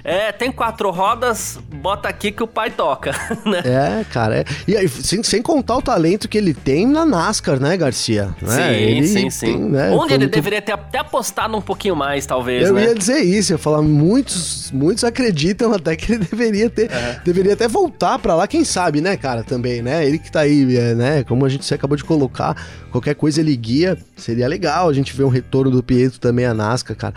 é, 0.02 0.32
tem 0.32 0.52
quatro 0.54 0.90
rodas, 0.92 1.60
bota 1.74 2.08
aqui 2.08 2.32
que 2.32 2.42
o 2.42 2.48
pai 2.48 2.72
toca, 2.72 3.12
né? 3.46 3.62
É, 3.66 4.06
cara. 4.06 4.38
É. 4.38 4.46
E 4.66 4.78
aí, 4.78 4.88
sem, 4.88 5.22
sem 5.24 5.42
contar 5.42 5.76
o 5.76 5.82
talento 5.82 6.30
que 6.30 6.38
ele 6.38 6.54
tem 6.54 6.88
na 6.88 7.06
NASCAR, 7.06 7.60
né, 7.60 7.76
Garcia? 7.76 8.34
Né? 8.42 8.56
Sim, 8.56 8.72
ele 8.72 9.08
sim, 9.08 9.30
sim. 9.30 9.46
Tem, 9.46 9.60
né, 9.60 9.92
Onde 9.92 10.14
ele 10.14 10.24
muito... 10.24 10.36
deveria 10.36 10.62
ter 10.62 10.72
até 10.72 11.00
apostado 11.00 11.58
um 11.58 11.62
pouquinho 11.62 11.98
mais, 11.98 12.26
talvez, 12.26 12.66
Eu 12.66 12.76
né? 12.76 12.86
ia 12.86 12.96
dizer 12.96 13.20
isso, 13.20 13.52
eu 13.52 13.56
ia 13.56 13.62
falar, 13.62 13.82
muitos, 13.82 14.72
muitos 14.72 15.04
acreditam 15.04 15.74
até 15.74 15.98
que 15.98 16.14
ele 16.14 16.24
deveria 16.24 16.70
ter, 16.70 16.90
é. 16.90 17.20
deveria 17.26 17.54
até 17.54 17.68
voltar 17.68 18.18
para 18.20 18.34
lá, 18.36 18.48
quem 18.48 18.64
sabe, 18.64 19.02
né, 19.02 19.18
cara, 19.18 19.25
também, 19.44 19.82
né? 19.82 20.06
Ele 20.06 20.20
que 20.20 20.32
tá 20.32 20.42
aí, 20.42 20.76
é, 20.78 20.94
né, 20.94 21.24
como 21.24 21.46
a 21.46 21.50
gente 21.50 21.72
acabou 21.74 21.98
de 21.98 22.04
colocar, 22.04 22.56
qualquer 22.92 23.16
coisa 23.16 23.40
ele 23.42 23.56
guia, 23.56 23.98
seria 24.16 24.48
legal 24.48 24.90
a 24.90 24.94
gente 24.94 25.16
ver 25.16 25.24
um 25.24 25.30
retorno 25.30 25.72
do 25.72 25.84
Pietro 25.84 26.20
também 26.20 26.46
a 26.46 26.54
NASCAR, 26.54 26.96
cara. 26.96 27.14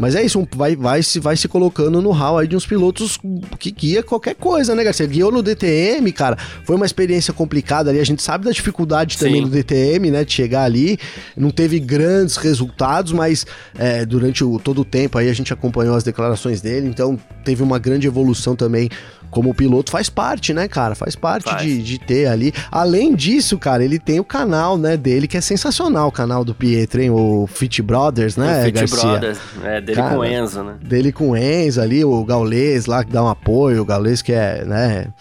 Mas 0.00 0.14
é 0.14 0.24
isso, 0.24 0.48
vai, 0.56 0.74
vai, 0.74 1.02
se, 1.02 1.20
vai 1.20 1.36
se 1.36 1.46
colocando 1.46 2.00
no 2.00 2.10
hall 2.10 2.38
aí 2.38 2.48
de 2.48 2.56
uns 2.56 2.64
pilotos 2.64 3.18
que 3.58 3.70
guia 3.70 4.02
qualquer 4.02 4.34
coisa, 4.34 4.74
né, 4.74 4.82
Garcia? 4.82 5.06
Guiou 5.06 5.30
no 5.30 5.42
DTM, 5.42 6.10
cara, 6.12 6.38
foi 6.64 6.74
uma 6.74 6.86
experiência 6.86 7.34
complicada 7.34 7.90
ali. 7.90 8.00
A 8.00 8.04
gente 8.04 8.22
sabe 8.22 8.46
da 8.46 8.50
dificuldade 8.50 9.18
também 9.18 9.42
Sim. 9.42 9.42
do 9.42 9.50
DTM, 9.50 10.10
né, 10.10 10.24
de 10.24 10.32
chegar 10.32 10.64
ali. 10.64 10.98
Não 11.36 11.50
teve 11.50 11.78
grandes 11.78 12.36
resultados, 12.36 13.12
mas 13.12 13.46
é, 13.78 14.06
durante 14.06 14.42
o, 14.42 14.58
todo 14.58 14.80
o 14.80 14.84
tempo 14.84 15.18
aí 15.18 15.28
a 15.28 15.34
gente 15.34 15.52
acompanhou 15.52 15.94
as 15.94 16.02
declarações 16.02 16.62
dele, 16.62 16.88
então 16.88 17.18
teve 17.44 17.62
uma 17.62 17.78
grande 17.78 18.06
evolução 18.06 18.56
também 18.56 18.88
como 19.30 19.54
piloto 19.54 19.90
faz 19.90 20.10
parte, 20.10 20.52
né, 20.52 20.66
cara? 20.66 20.94
Faz 20.94 21.14
parte 21.14 21.44
faz. 21.44 21.62
De, 21.62 21.82
de 21.82 21.98
ter 21.98 22.26
ali. 22.26 22.52
Além 22.70 23.14
disso, 23.14 23.56
cara, 23.58 23.84
ele 23.84 23.98
tem 23.98 24.18
o 24.18 24.24
canal, 24.24 24.76
né, 24.76 24.96
dele, 24.96 25.28
que 25.28 25.36
é 25.36 25.40
sensacional, 25.40 26.08
o 26.08 26.12
canal 26.12 26.44
do 26.44 26.54
Pietro, 26.54 27.00
hein? 27.00 27.10
O 27.10 27.46
Fit 27.46 27.80
Brothers, 27.80 28.36
né, 28.36 28.60
o 28.60 28.64
Fit 28.64 28.72
Garcia? 28.72 29.08
Brothers, 29.08 29.38
é, 29.62 29.80
dele 29.90 30.02
cara, 30.02 30.16
com 30.16 30.24
Enzo, 30.24 30.62
né? 30.62 30.76
Dele 30.82 31.12
com 31.12 31.30
o 31.30 31.36
Enzo 31.36 31.80
ali, 31.80 32.04
o 32.04 32.24
Gaulês 32.24 32.86
lá 32.86 33.04
que 33.04 33.12
dá 33.12 33.22
um 33.22 33.28
apoio, 33.28 33.82
o 33.82 33.84
Gaulês 33.84 34.22
que 34.22 34.32
é, 34.32 34.64
né 34.64 35.12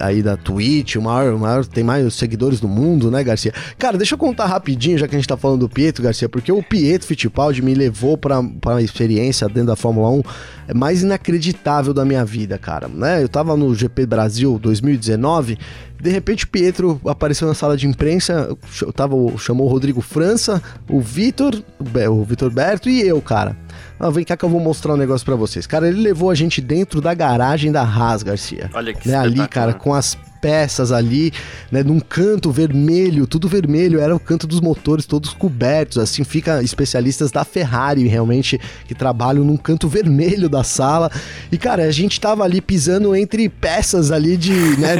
aí 0.00 0.22
da 0.22 0.36
Twitch, 0.36 0.96
o 0.96 1.02
maior, 1.02 1.34
o 1.34 1.38
maior, 1.38 1.64
tem 1.64 1.84
mais 1.84 2.12
seguidores 2.14 2.60
do 2.60 2.68
mundo, 2.68 3.10
né, 3.10 3.22
Garcia? 3.22 3.52
Cara, 3.78 3.96
deixa 3.96 4.14
eu 4.14 4.18
contar 4.18 4.46
rapidinho, 4.46 4.98
já 4.98 5.06
que 5.06 5.14
a 5.14 5.18
gente 5.18 5.28
tá 5.28 5.36
falando 5.36 5.60
do 5.60 5.68
Pietro, 5.68 6.02
Garcia, 6.02 6.28
porque 6.28 6.50
o 6.50 6.62
Pietro 6.62 7.06
Fittipaldi 7.06 7.62
me 7.62 7.74
levou 7.74 8.16
pra, 8.16 8.42
pra 8.60 8.72
uma 8.72 8.82
experiência 8.82 9.46
dentro 9.48 9.68
da 9.68 9.76
Fórmula 9.76 10.10
1 10.10 10.22
mais 10.74 11.02
inacreditável 11.02 11.92
da 11.92 12.04
minha 12.04 12.24
vida, 12.24 12.58
cara, 12.58 12.88
né? 12.88 13.22
Eu 13.22 13.28
tava 13.28 13.56
no 13.56 13.74
GP 13.74 14.06
Brasil 14.06 14.58
2019 14.58 15.58
de 16.00 16.10
repente 16.10 16.44
o 16.44 16.48
Pietro 16.48 17.00
apareceu 17.06 17.48
na 17.48 17.54
sala 17.54 17.78
de 17.78 17.86
imprensa, 17.86 18.54
tava, 18.94 19.16
chamou 19.38 19.66
o 19.66 19.70
Rodrigo 19.70 20.02
França, 20.02 20.62
o 20.86 21.00
Vitor, 21.00 21.54
o 22.10 22.24
Vitor 22.24 22.50
Berto 22.50 22.90
e 22.90 23.00
eu, 23.00 23.22
cara. 23.22 23.56
Ah, 23.98 24.10
vem 24.10 24.24
cá 24.24 24.36
que 24.36 24.44
eu 24.44 24.48
vou 24.48 24.60
mostrar 24.60 24.94
um 24.94 24.96
negócio 24.96 25.24
para 25.24 25.36
vocês. 25.36 25.66
Cara, 25.66 25.88
ele 25.88 26.00
levou 26.00 26.30
a 26.30 26.34
gente 26.34 26.60
dentro 26.60 27.00
da 27.00 27.14
garagem 27.14 27.70
da 27.70 27.82
Haas, 27.82 28.22
Garcia. 28.22 28.70
Olha 28.74 28.92
que 28.92 29.08
né, 29.08 29.16
Ali, 29.16 29.46
cara, 29.48 29.74
com 29.74 29.94
as 29.94 30.16
peças 30.44 30.92
ali, 30.92 31.32
né, 31.72 31.82
num 31.82 31.98
canto 31.98 32.52
vermelho, 32.52 33.26
tudo 33.26 33.48
vermelho, 33.48 33.98
era 33.98 34.14
o 34.14 34.20
canto 34.20 34.46
dos 34.46 34.60
motores 34.60 35.06
todos 35.06 35.32
cobertos, 35.32 35.96
assim, 35.96 36.22
fica 36.22 36.62
especialistas 36.62 37.30
da 37.30 37.46
Ferrari 37.46 38.06
realmente 38.06 38.60
que 38.86 38.94
trabalham 38.94 39.42
num 39.42 39.56
canto 39.56 39.88
vermelho 39.88 40.46
da 40.46 40.62
sala. 40.62 41.10
E 41.50 41.56
cara, 41.56 41.84
a 41.84 41.90
gente 41.90 42.20
tava 42.20 42.44
ali 42.44 42.60
pisando 42.60 43.16
entre 43.16 43.48
peças 43.48 44.10
ali 44.10 44.36
de, 44.36 44.52
né, 44.52 44.96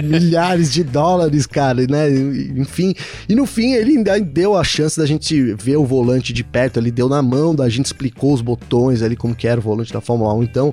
milhares 0.00 0.72
de 0.72 0.84
dólares, 0.84 1.44
cara, 1.44 1.84
né? 1.90 2.08
Enfim, 2.56 2.94
e 3.28 3.34
no 3.34 3.46
fim 3.46 3.72
ele 3.72 3.96
ainda 3.96 4.20
deu 4.20 4.54
a 4.54 4.62
chance 4.62 4.96
da 4.96 5.06
gente 5.06 5.54
ver 5.54 5.76
o 5.76 5.84
volante 5.84 6.32
de 6.32 6.44
perto, 6.44 6.78
ele 6.78 6.92
deu 6.92 7.08
na 7.08 7.20
mão, 7.20 7.52
da 7.52 7.68
gente 7.68 7.86
explicou 7.86 8.32
os 8.32 8.40
botões 8.40 9.02
ali 9.02 9.16
como 9.16 9.34
que 9.34 9.48
era 9.48 9.58
o 9.58 9.62
volante 9.62 9.92
da 9.92 10.00
Fórmula 10.00 10.32
1, 10.34 10.44
então 10.44 10.72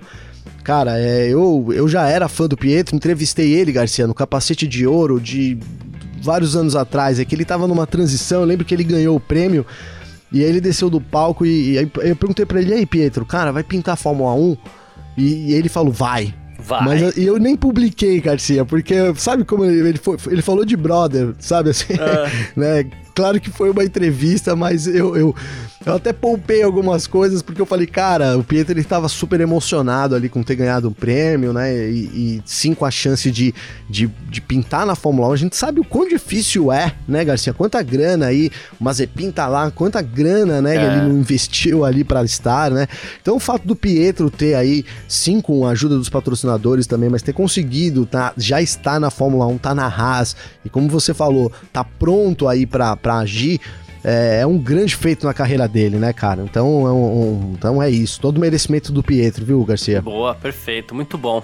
Cara, 0.63 0.99
é, 0.99 1.27
eu, 1.27 1.67
eu 1.73 1.87
já 1.87 2.07
era 2.07 2.27
fã 2.27 2.47
do 2.47 2.55
Pietro, 2.57 2.95
entrevistei 2.95 3.53
ele, 3.53 3.71
Garcia, 3.71 4.05
no 4.05 4.13
capacete 4.13 4.67
de 4.67 4.85
ouro 4.85 5.19
de 5.19 5.57
vários 6.21 6.55
anos 6.55 6.75
atrás. 6.75 7.19
É 7.19 7.25
que 7.25 7.33
ele 7.35 7.45
tava 7.45 7.67
numa 7.67 7.87
transição, 7.87 8.41
eu 8.41 8.47
lembro 8.47 8.65
que 8.65 8.73
ele 8.73 8.83
ganhou 8.83 9.15
o 9.15 9.19
prêmio. 9.19 9.65
E 10.31 10.43
aí 10.43 10.49
ele 10.49 10.61
desceu 10.61 10.89
do 10.89 11.01
palco 11.01 11.45
e, 11.45 11.73
e 11.73 11.77
eu 11.77 12.15
perguntei 12.15 12.45
para 12.45 12.61
ele, 12.61 12.71
e 12.71 12.73
aí, 12.73 12.85
Pietro, 12.85 13.25
cara, 13.25 13.51
vai 13.51 13.63
pintar 13.63 13.93
a 13.93 13.97
Fórmula 13.97 14.33
1? 14.33 14.57
E, 15.17 15.23
e 15.23 15.53
ele 15.53 15.67
falou, 15.67 15.91
vai. 15.91 16.33
Vai. 16.59 16.85
Mas 16.85 17.01
eu, 17.01 17.23
eu 17.23 17.39
nem 17.39 17.55
publiquei, 17.55 18.21
Garcia, 18.21 18.63
porque 18.63 18.95
sabe 19.15 19.43
como 19.43 19.65
ele, 19.65 19.89
ele, 19.89 19.97
foi, 19.97 20.17
ele 20.29 20.41
falou 20.41 20.63
de 20.63 20.77
brother, 20.77 21.33
sabe 21.39 21.71
assim? 21.71 21.93
Uh. 21.93 22.29
né? 22.59 22.85
Claro 23.13 23.39
que 23.39 23.49
foi 23.49 23.69
uma 23.69 23.83
entrevista, 23.83 24.55
mas 24.55 24.87
eu, 24.87 25.15
eu, 25.15 25.35
eu 25.85 25.95
até 25.95 26.13
poupei 26.13 26.61
algumas 26.63 27.07
coisas, 27.07 27.41
porque 27.41 27.61
eu 27.61 27.65
falei, 27.65 27.87
cara, 27.87 28.37
o 28.37 28.43
Pietro 28.43 28.73
ele 28.73 28.83
tava 28.83 29.09
super 29.09 29.41
emocionado 29.41 30.15
ali 30.15 30.29
com 30.29 30.43
ter 30.43 30.55
ganhado 30.55 30.89
um 30.89 30.93
prêmio, 30.93 31.51
né? 31.51 31.73
E, 31.73 32.37
e 32.37 32.41
sim 32.45 32.73
com 32.73 32.85
a 32.85 32.91
chance 32.91 33.29
de, 33.31 33.53
de, 33.89 34.09
de, 34.29 34.41
pintar 34.41 34.85
na 34.85 34.95
Fórmula 34.95 35.27
1. 35.29 35.33
A 35.33 35.37
gente 35.37 35.55
sabe 35.55 35.79
o 35.79 35.83
quão 35.83 36.07
difícil 36.07 36.71
é, 36.71 36.93
né, 37.07 37.25
Garcia? 37.25 37.53
Quanta 37.53 37.81
grana 37.81 38.27
aí, 38.27 38.51
o 38.79 38.83
Mazepin 38.83 39.31
tá 39.31 39.47
lá, 39.47 39.71
quanta 39.71 40.01
grana, 40.01 40.61
né, 40.61 40.75
é. 40.75 40.85
ele 40.85 41.07
não 41.07 41.17
investiu 41.17 41.83
ali 41.83 42.03
para 42.03 42.23
estar, 42.23 42.71
né? 42.71 42.87
Então 43.21 43.35
o 43.35 43.39
fato 43.39 43.67
do 43.67 43.75
Pietro 43.75 44.29
ter 44.29 44.53
aí, 44.53 44.85
sim, 45.07 45.41
com 45.41 45.65
a 45.65 45.71
ajuda 45.71 45.97
dos 45.97 46.09
patrocinadores 46.09 46.87
também, 46.87 47.09
mas 47.09 47.21
ter 47.21 47.33
conseguido, 47.33 48.05
tá, 48.05 48.33
já 48.37 48.61
está 48.61 48.99
na 48.99 49.09
Fórmula 49.09 49.47
1, 49.47 49.57
tá 49.57 49.75
na 49.75 49.87
Haas, 49.87 50.35
e 50.63 50.69
como 50.69 50.87
você 50.87 51.13
falou, 51.13 51.51
tá 51.73 51.83
pronto 51.83 52.47
aí 52.47 52.65
para 52.65 52.95
agir 53.09 53.59
é, 54.03 54.39
é, 54.41 54.47
um 54.47 54.57
grande 54.57 54.95
feito 54.95 55.25
na 55.25 55.33
carreira 55.33 55.67
dele, 55.67 55.97
né, 55.97 56.11
cara? 56.11 56.41
Então 56.41 56.87
é, 56.87 56.91
um, 56.91 57.21
um, 57.21 57.53
então 57.53 57.81
é 57.81 57.89
isso. 57.89 58.19
Todo 58.19 58.39
merecimento 58.39 58.91
do 58.91 59.03
Pietro, 59.03 59.45
viu, 59.45 59.63
Garcia? 59.63 60.01
Boa, 60.01 60.33
perfeito, 60.33 60.95
muito 60.95 61.17
bom. 61.17 61.43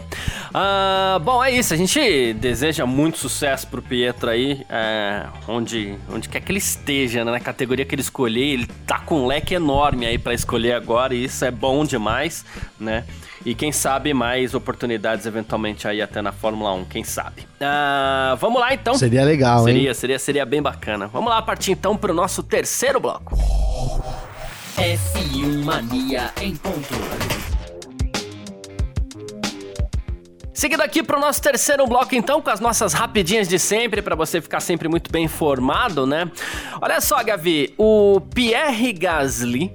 Uh, 0.50 1.20
bom, 1.20 1.43
é 1.43 1.52
isso. 1.52 1.74
A 1.74 1.78
gente 1.78 2.34
deseja 2.34 2.86
muito 2.86 3.20
sucesso 3.20 3.67
pro 3.67 3.82
Pietro 3.82 4.30
aí, 4.30 4.65
é, 4.70 5.26
onde, 5.48 5.96
onde 6.12 6.28
quer 6.28 6.41
que 6.41 6.52
ele 6.52 6.60
esteja, 6.60 7.24
né, 7.24 7.32
na 7.32 7.39
categoria 7.39 7.86
que 7.86 7.93
ele 7.93 8.02
escolher. 8.02 8.54
Ele 8.54 8.67
tá 8.86 9.00
com 9.00 9.22
um 9.22 9.28
leque 9.28 9.54
enorme 9.54 10.06
aí 10.06 10.17
para 10.17 10.34
escolher 10.34 10.74
agora 10.74 11.13
e 11.13 11.26
isso 11.26 11.46
é 11.46 11.52
bom 11.52 11.86
demais, 11.86 12.43
né? 12.80 13.04
E 13.45 13.56
quem 13.56 13.71
sabe 13.71 14.13
mais 14.13 14.54
oportunidades 14.54 15.26
eventualmente 15.26 15.88
aí 15.88 16.02
até 16.02 16.21
na 16.21 16.32
Fórmula 16.32 16.73
1, 16.73 16.86
quem 16.86 17.04
sabe. 17.04 17.41
Uh, 17.62 18.36
vamos 18.38 18.60
lá 18.60 18.73
então. 18.73 18.95
Seria 18.95 19.23
legal, 19.23 19.63
seria, 19.63 19.89
hein? 19.89 19.93
Seria, 19.93 20.19
seria 20.19 20.45
bem 20.45 20.62
bacana. 20.62 21.08
Vamos 21.08 21.30
lá 21.30 21.41
partir 21.41 21.71
então 21.71 21.95
para 21.95 22.12
o 22.12 22.15
nosso 22.15 22.43
terceiro 22.43 23.00
bloco. 23.00 23.38
F1 24.78 25.63
Mania 25.63 26.32
em 26.41 26.56
ponto. 26.56 26.95
Seguindo 30.58 30.82
aqui 30.82 31.04
para 31.04 31.17
o 31.17 31.19
nosso 31.19 31.39
terceiro 31.39 31.86
bloco, 31.86 32.15
então, 32.15 32.41
com 32.41 32.50
as 32.50 32.60
nossas 32.60 32.91
rapidinhas 32.91 33.47
de 33.47 33.60
sempre, 33.60 34.02
para 34.02 34.15
você 34.15 34.41
ficar 34.41 34.60
sempre 34.60 34.88
muito 34.88 35.12
bem 35.12 35.26
informado, 35.26 36.08
né? 36.08 36.32
Olha 36.82 37.00
só, 37.00 37.23
Gavi, 37.23 37.76
o 37.78 38.19
Pierre 38.34 38.91
Gasly 38.91 39.71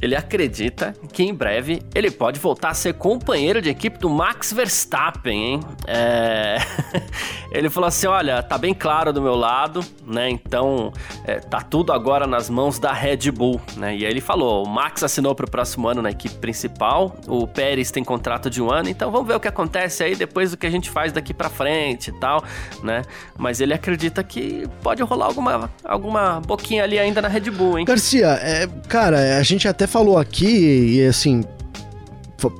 ele 0.00 0.16
acredita 0.16 0.94
que 1.12 1.22
em 1.22 1.34
breve 1.34 1.82
ele 1.94 2.10
pode 2.10 2.40
voltar 2.40 2.70
a 2.70 2.74
ser 2.74 2.94
companheiro 2.94 3.60
de 3.60 3.68
equipe 3.68 3.98
do 3.98 4.08
Max 4.08 4.52
Verstappen, 4.52 5.54
hein? 5.54 5.60
É... 5.86 6.56
ele 7.52 7.68
falou 7.68 7.88
assim: 7.88 8.06
olha, 8.06 8.42
tá 8.42 8.56
bem 8.56 8.72
claro 8.72 9.12
do 9.12 9.20
meu 9.20 9.34
lado, 9.34 9.84
né? 10.06 10.30
Então 10.30 10.92
é, 11.24 11.36
tá 11.36 11.60
tudo 11.60 11.92
agora 11.92 12.26
nas 12.26 12.48
mãos 12.48 12.78
da 12.78 12.92
Red 12.92 13.30
Bull, 13.30 13.60
né? 13.76 13.96
E 13.96 14.06
aí 14.06 14.10
ele 14.10 14.20
falou: 14.20 14.64
o 14.64 14.68
Max 14.68 15.02
assinou 15.02 15.34
pro 15.34 15.50
próximo 15.50 15.88
ano 15.88 16.00
na 16.00 16.10
equipe 16.10 16.36
principal, 16.36 17.16
o 17.26 17.46
Pérez 17.46 17.90
tem 17.90 18.02
contrato 18.02 18.48
de 18.48 18.62
um 18.62 18.70
ano, 18.70 18.88
então 18.88 19.10
vamos 19.10 19.26
ver 19.26 19.34
o 19.34 19.40
que 19.40 19.48
acontece 19.48 20.02
aí 20.02 20.16
depois 20.16 20.50
do 20.50 20.56
que 20.56 20.66
a 20.66 20.70
gente 20.70 20.88
faz 20.88 21.12
daqui 21.12 21.34
para 21.34 21.50
frente 21.50 22.10
e 22.10 22.20
tal, 22.20 22.42
né? 22.82 23.02
Mas 23.36 23.60
ele 23.60 23.74
acredita 23.74 24.22
que 24.24 24.66
pode 24.82 25.02
rolar 25.02 25.26
alguma, 25.26 25.70
alguma 25.84 26.40
boquinha 26.40 26.84
ali 26.84 26.98
ainda 26.98 27.20
na 27.20 27.28
Red 27.28 27.50
Bull, 27.50 27.78
hein? 27.78 27.84
Garcia, 27.84 28.28
é, 28.42 28.68
cara, 28.88 29.38
a 29.38 29.42
gente 29.42 29.68
até 29.68 29.86
falou 29.90 30.16
aqui, 30.16 30.96
e 30.96 31.04
assim, 31.04 31.42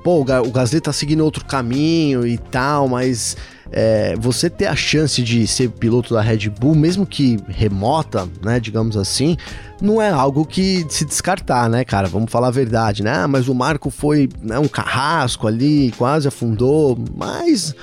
pô, 0.02 0.20
o 0.20 0.50
Gasly 0.50 0.80
tá 0.80 0.92
seguindo 0.92 1.24
outro 1.24 1.44
caminho 1.44 2.26
e 2.26 2.36
tal, 2.36 2.88
mas 2.88 3.36
é, 3.70 4.16
você 4.18 4.50
ter 4.50 4.66
a 4.66 4.74
chance 4.74 5.22
de 5.22 5.46
ser 5.46 5.70
piloto 5.70 6.12
da 6.12 6.20
Red 6.20 6.50
Bull, 6.50 6.74
mesmo 6.74 7.06
que 7.06 7.38
remota, 7.46 8.28
né, 8.42 8.58
digamos 8.58 8.96
assim, 8.96 9.36
não 9.80 10.02
é 10.02 10.10
algo 10.10 10.44
que 10.44 10.84
se 10.88 11.04
descartar, 11.04 11.70
né, 11.70 11.84
cara? 11.84 12.08
Vamos 12.08 12.32
falar 12.32 12.48
a 12.48 12.50
verdade, 12.50 13.04
né? 13.04 13.12
Ah, 13.12 13.28
mas 13.28 13.48
o 13.48 13.54
Marco 13.54 13.90
foi 13.90 14.28
né, 14.42 14.58
um 14.58 14.68
carrasco 14.68 15.46
ali, 15.46 15.94
quase 15.96 16.26
afundou, 16.26 16.98
mas 17.16 17.74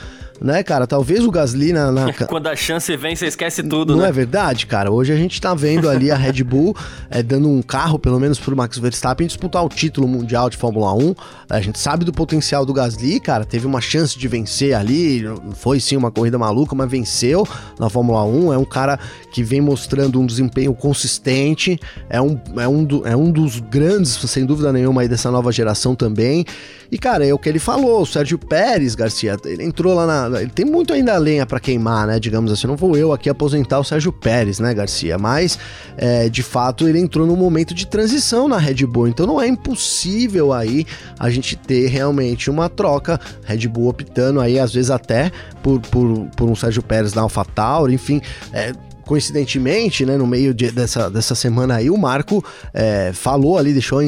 né, 0.41 0.63
cara? 0.63 0.86
Talvez 0.86 1.26
o 1.26 1.32
Gasly 1.32 1.73
na. 1.73 1.91
na... 1.91 2.13
Quando 2.28 2.47
a 2.47 2.56
chance 2.56 2.95
vem, 2.95 3.15
você 3.15 3.28
esquece 3.28 3.63
tudo, 3.63 3.95
Não 3.95 4.04
né? 4.04 4.10
é 4.10 4.12
verdade, 4.12 4.65
cara? 4.65 4.91
Hoje 4.91 5.12
a 5.13 5.15
gente 5.15 5.39
tá 5.39 5.54
vendo 5.54 5.89
ali 5.89 6.12
a 6.12 6.15
Red 6.15 6.43
Bull 6.43 6.76
é, 7.10 7.21
dando 7.23 7.50
um 7.50 7.62
carro, 7.62 7.97
pelo 7.97 8.19
menos 8.19 8.39
pro 8.39 8.56
Max 8.56 8.78
Verstappen, 8.78 9.28
disputar 9.28 9.63
o 9.63 9.69
título 9.69 10.08
mundial 10.08 10.50
de 10.50 10.58
Fórmula 10.58 10.93
1. 10.93 11.15
A 11.50 11.62
gente 11.62 11.80
sabe 11.80 12.06
do 12.06 12.12
potencial 12.12 12.65
do 12.65 12.73
Gasly, 12.73 13.19
cara. 13.19 13.45
Teve 13.45 13.65
uma 13.65 13.82
chance 13.82 14.17
de 14.17 14.28
vencer 14.28 14.73
ali. 14.73 15.23
Foi 15.56 15.80
sim 15.80 15.95
uma 15.95 16.12
corrida 16.12 16.38
maluca, 16.38 16.76
mas 16.76 16.89
venceu 16.89 17.47
na 17.80 17.89
Fórmula 17.89 18.23
1. 18.23 18.54
É 18.54 18.58
um 18.58 18.65
cara 18.65 19.00
que 19.32 19.43
vem 19.43 19.62
mostrando 19.62 20.19
um 20.19 20.26
desempenho 20.26 20.73
consistente. 20.73 21.80
É 22.10 22.21
um, 22.21 22.39
é 22.58 22.67
um, 22.67 22.84
do, 22.84 23.08
é 23.08 23.15
um 23.15 23.32
dos 23.32 23.60
grandes, 23.60 24.12
sem 24.12 24.45
dúvida 24.45 24.71
nenhuma, 24.73 25.02
aí 25.02 25.08
dessa 25.08 25.32
nova 25.32 25.52
geração 25.52 25.95
também. 25.95 26.45
E, 26.91 26.97
cara, 26.97 27.26
é 27.26 27.34
o 27.34 27.39
que 27.39 27.50
ele 27.50 27.60
falou. 27.60 28.02
O 28.02 28.06
Sérgio 28.06 28.38
Pérez, 28.38 28.95
Garcia, 28.95 29.38
ele 29.45 29.63
entrou 29.63 29.93
lá 29.93 30.06
na. 30.06 30.26
Ele 30.35 30.49
tem 30.49 30.65
muito 30.65 30.93
ainda 30.93 31.17
lenha 31.17 31.45
para 31.45 31.59
queimar, 31.59 32.07
né? 32.07 32.19
Digamos 32.19 32.51
assim. 32.51 32.67
Não 32.67 32.75
vou 32.75 32.97
eu 32.97 33.13
aqui 33.13 33.29
aposentar 33.29 33.79
o 33.79 33.83
Sérgio 33.83 34.11
Pérez, 34.11 34.59
né, 34.59 34.73
Garcia? 34.73 35.17
Mas, 35.17 35.57
é, 35.97 36.29
de 36.29 36.43
fato, 36.43 36.87
ele 36.87 36.99
entrou 36.99 37.25
num 37.25 37.35
momento 37.35 37.73
de 37.73 37.87
transição 37.87 38.47
na 38.47 38.57
Red 38.57 38.85
Bull. 38.85 39.07
Então 39.07 39.25
não 39.25 39.41
é 39.41 39.47
impossível 39.47 40.53
aí 40.53 40.85
a 41.19 41.29
gente 41.29 41.55
ter 41.55 41.87
realmente 41.87 42.49
uma 42.49 42.69
troca. 42.69 43.19
Red 43.43 43.67
Bull 43.67 43.89
optando 43.89 44.39
aí, 44.39 44.59
às 44.59 44.73
vezes, 44.73 44.91
até 44.91 45.31
por, 45.61 45.79
por, 45.79 46.27
por 46.35 46.49
um 46.49 46.55
Sérgio 46.55 46.81
Pérez 46.83 47.13
na 47.13 47.21
AlphaTauri, 47.21 47.93
enfim. 47.93 48.21
É, 48.51 48.73
coincidentemente, 49.08 50.06
né, 50.06 50.17
no 50.17 50.28
meio 50.28 50.54
de, 50.54 50.70
dessa, 50.70 51.10
dessa 51.10 51.34
semana 51.34 51.76
aí, 51.76 51.89
o 51.89 51.98
Marco 51.98 52.43
é, 52.74 53.12
falou 53.13 53.58
ali, 53.58 53.72
deixou, 53.72 54.00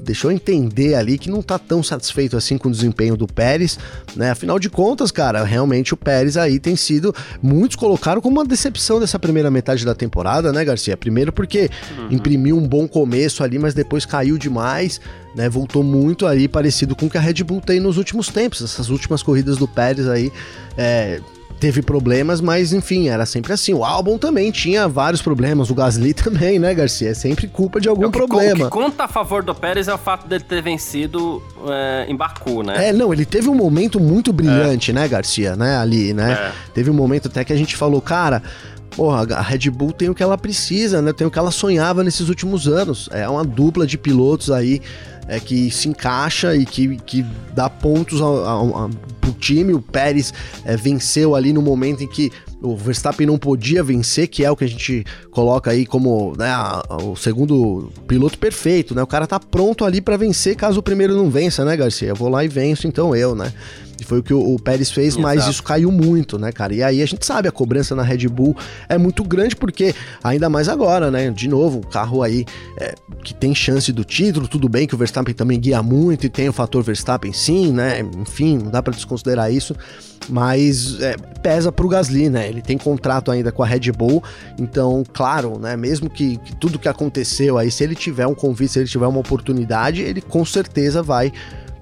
deixou 0.00 0.32
entender 0.32 0.94
ali 0.96 1.16
que 1.16 1.30
não 1.30 1.40
tá 1.40 1.58
tão 1.58 1.82
satisfeito 1.82 2.36
assim 2.36 2.58
com 2.58 2.68
o 2.68 2.72
desempenho 2.72 3.16
do 3.16 3.26
Pérez, 3.26 3.78
né? 4.16 4.32
Afinal 4.32 4.58
de 4.58 4.68
contas, 4.68 5.10
cara, 5.10 5.44
realmente 5.44 5.94
o 5.94 5.96
Pérez 5.96 6.36
aí 6.36 6.58
tem 6.58 6.74
sido, 6.74 7.14
muitos 7.40 7.76
colocaram 7.76 8.20
como 8.20 8.36
uma 8.36 8.44
decepção 8.44 8.98
dessa 8.98 9.18
primeira 9.18 9.50
metade 9.50 9.84
da 9.84 9.94
temporada, 9.94 10.52
né, 10.52 10.64
Garcia? 10.64 10.96
Primeiro 10.96 11.32
porque 11.32 11.70
uhum. 11.96 12.08
imprimiu 12.10 12.58
um 12.58 12.66
bom 12.66 12.88
começo 12.88 13.44
ali, 13.44 13.58
mas 13.58 13.74
depois 13.74 14.04
caiu 14.04 14.36
demais, 14.36 15.00
né? 15.36 15.48
Voltou 15.48 15.84
muito 15.84 16.26
aí 16.26 16.48
parecido 16.48 16.96
com 16.96 17.06
o 17.06 17.10
que 17.10 17.16
a 17.16 17.20
Red 17.20 17.44
Bull 17.44 17.60
tem 17.60 17.78
nos 17.78 17.96
últimos 17.96 18.28
tempos, 18.28 18.60
essas 18.60 18.88
últimas 18.88 19.22
corridas 19.22 19.56
do 19.56 19.68
Pérez 19.68 20.08
aí, 20.08 20.32
é, 20.76 21.20
teve 21.62 21.80
problemas, 21.80 22.40
mas 22.40 22.72
enfim, 22.72 23.08
era 23.08 23.24
sempre 23.24 23.52
assim. 23.52 23.72
O 23.72 23.84
álbum 23.84 24.18
também 24.18 24.50
tinha 24.50 24.88
vários 24.88 25.22
problemas, 25.22 25.70
o 25.70 25.74
Gasly 25.76 26.12
também, 26.12 26.58
né, 26.58 26.74
Garcia? 26.74 27.10
É 27.10 27.14
sempre 27.14 27.46
culpa 27.46 27.80
de 27.80 27.88
algum 27.88 28.08
o 28.08 28.10
que, 28.10 28.18
problema. 28.18 28.66
O 28.66 28.68
que 28.68 28.68
conta 28.68 29.04
a 29.04 29.08
favor 29.08 29.44
do 29.44 29.54
Pérez 29.54 29.86
é 29.86 29.94
o 29.94 29.98
fato 29.98 30.26
dele 30.26 30.42
ter 30.42 30.60
vencido 30.60 31.40
é, 31.68 32.06
em 32.08 32.16
Baku, 32.16 32.64
né? 32.64 32.88
É, 32.88 32.92
não, 32.92 33.12
ele 33.12 33.24
teve 33.24 33.48
um 33.48 33.54
momento 33.54 34.00
muito 34.00 34.32
brilhante, 34.32 34.90
é. 34.90 34.94
né, 34.94 35.06
Garcia, 35.06 35.54
né, 35.54 35.76
ali, 35.76 36.12
né? 36.12 36.32
É. 36.32 36.52
Teve 36.74 36.90
um 36.90 36.94
momento 36.94 37.28
até 37.28 37.44
que 37.44 37.52
a 37.52 37.56
gente 37.56 37.76
falou, 37.76 38.00
cara, 38.00 38.42
porra, 38.96 39.26
a 39.34 39.40
Red 39.40 39.70
Bull 39.70 39.92
tem 39.92 40.08
o 40.08 40.14
que 40.14 40.22
ela 40.22 40.38
precisa, 40.38 41.02
né? 41.02 41.12
Tem 41.12 41.26
o 41.26 41.30
que 41.30 41.38
ela 41.38 41.50
sonhava 41.50 42.04
nesses 42.04 42.28
últimos 42.28 42.68
anos. 42.68 43.08
É 43.12 43.28
uma 43.28 43.44
dupla 43.44 43.86
de 43.86 43.98
pilotos 43.98 44.50
aí 44.50 44.80
é, 45.28 45.38
que 45.40 45.70
se 45.70 45.88
encaixa 45.88 46.54
e 46.54 46.64
que, 46.64 46.96
que 46.98 47.24
dá 47.54 47.68
pontos 47.70 48.20
ao, 48.20 48.44
ao, 48.44 48.76
ao, 48.76 48.90
pro 49.20 49.32
time. 49.32 49.72
O 49.72 49.80
Pérez 49.80 50.32
é, 50.64 50.76
venceu 50.76 51.34
ali 51.34 51.52
no 51.52 51.62
momento 51.62 52.02
em 52.02 52.08
que 52.08 52.30
o 52.60 52.76
Verstappen 52.76 53.26
não 53.26 53.38
podia 53.38 53.82
vencer, 53.82 54.28
que 54.28 54.44
é 54.44 54.50
o 54.50 54.56
que 54.56 54.64
a 54.64 54.68
gente 54.68 55.04
coloca 55.32 55.70
aí 55.70 55.84
como 55.84 56.34
né, 56.38 56.52
o 57.02 57.16
segundo 57.16 57.90
piloto 58.06 58.38
perfeito, 58.38 58.94
né? 58.94 59.02
O 59.02 59.06
cara 59.06 59.26
tá 59.26 59.40
pronto 59.40 59.84
ali 59.84 60.00
para 60.00 60.16
vencer 60.16 60.54
caso 60.54 60.78
o 60.78 60.82
primeiro 60.82 61.16
não 61.16 61.28
vença, 61.28 61.64
né, 61.64 61.76
Garcia? 61.76 62.08
Eu 62.08 62.16
vou 62.16 62.28
lá 62.28 62.44
e 62.44 62.48
venço, 62.48 62.86
então 62.86 63.16
eu, 63.16 63.34
né? 63.34 63.52
E 64.02 64.04
foi 64.04 64.18
o 64.18 64.22
que 64.22 64.34
o, 64.34 64.54
o 64.54 64.58
Pérez 64.58 64.90
fez, 64.90 65.14
Exato. 65.14 65.22
mas 65.22 65.46
isso 65.46 65.62
caiu 65.62 65.90
muito, 65.90 66.38
né, 66.38 66.52
cara? 66.52 66.74
E 66.74 66.82
aí 66.82 67.02
a 67.02 67.06
gente 67.06 67.24
sabe, 67.24 67.48
a 67.48 67.52
cobrança 67.52 67.94
na 67.94 68.02
Red 68.02 68.28
Bull 68.28 68.56
é 68.88 68.98
muito 68.98 69.24
grande, 69.24 69.56
porque 69.56 69.94
ainda 70.22 70.50
mais 70.50 70.68
agora, 70.68 71.10
né? 71.10 71.30
De 71.30 71.48
novo, 71.48 71.78
o 71.78 71.86
carro 71.86 72.22
aí 72.22 72.44
é, 72.78 72.94
que 73.22 73.32
tem 73.32 73.54
chance 73.54 73.92
do 73.92 74.04
título, 74.04 74.48
tudo 74.48 74.68
bem 74.68 74.86
que 74.86 74.94
o 74.94 74.98
Verstappen 74.98 75.34
também 75.34 75.58
guia 75.58 75.82
muito 75.82 76.26
e 76.26 76.28
tem 76.28 76.48
o 76.48 76.52
fator 76.52 76.82
Verstappen 76.82 77.32
sim, 77.32 77.72
né? 77.72 78.00
Enfim, 78.18 78.58
não 78.58 78.70
dá 78.70 78.82
para 78.82 78.92
desconsiderar 78.92 79.52
isso 79.52 79.74
mas 80.28 81.00
é, 81.00 81.16
pesa 81.42 81.72
pro 81.72 81.88
Gasly, 81.88 82.28
né? 82.28 82.48
Ele 82.48 82.62
tem 82.62 82.78
contrato 82.78 83.30
ainda 83.30 83.50
com 83.50 83.62
a 83.62 83.66
Red 83.66 83.90
Bull, 83.92 84.22
então, 84.58 85.02
claro, 85.12 85.58
né? 85.58 85.76
Mesmo 85.76 86.08
que, 86.08 86.36
que, 86.38 86.54
tudo 86.56 86.78
que 86.78 86.88
aconteceu 86.88 87.58
aí, 87.58 87.70
se 87.70 87.82
ele 87.82 87.94
tiver 87.94 88.26
um 88.26 88.34
convite, 88.34 88.72
se 88.72 88.78
ele 88.78 88.88
tiver 88.88 89.06
uma 89.06 89.18
oportunidade, 89.18 90.00
ele 90.00 90.20
com 90.20 90.44
certeza 90.44 91.02
vai 91.02 91.32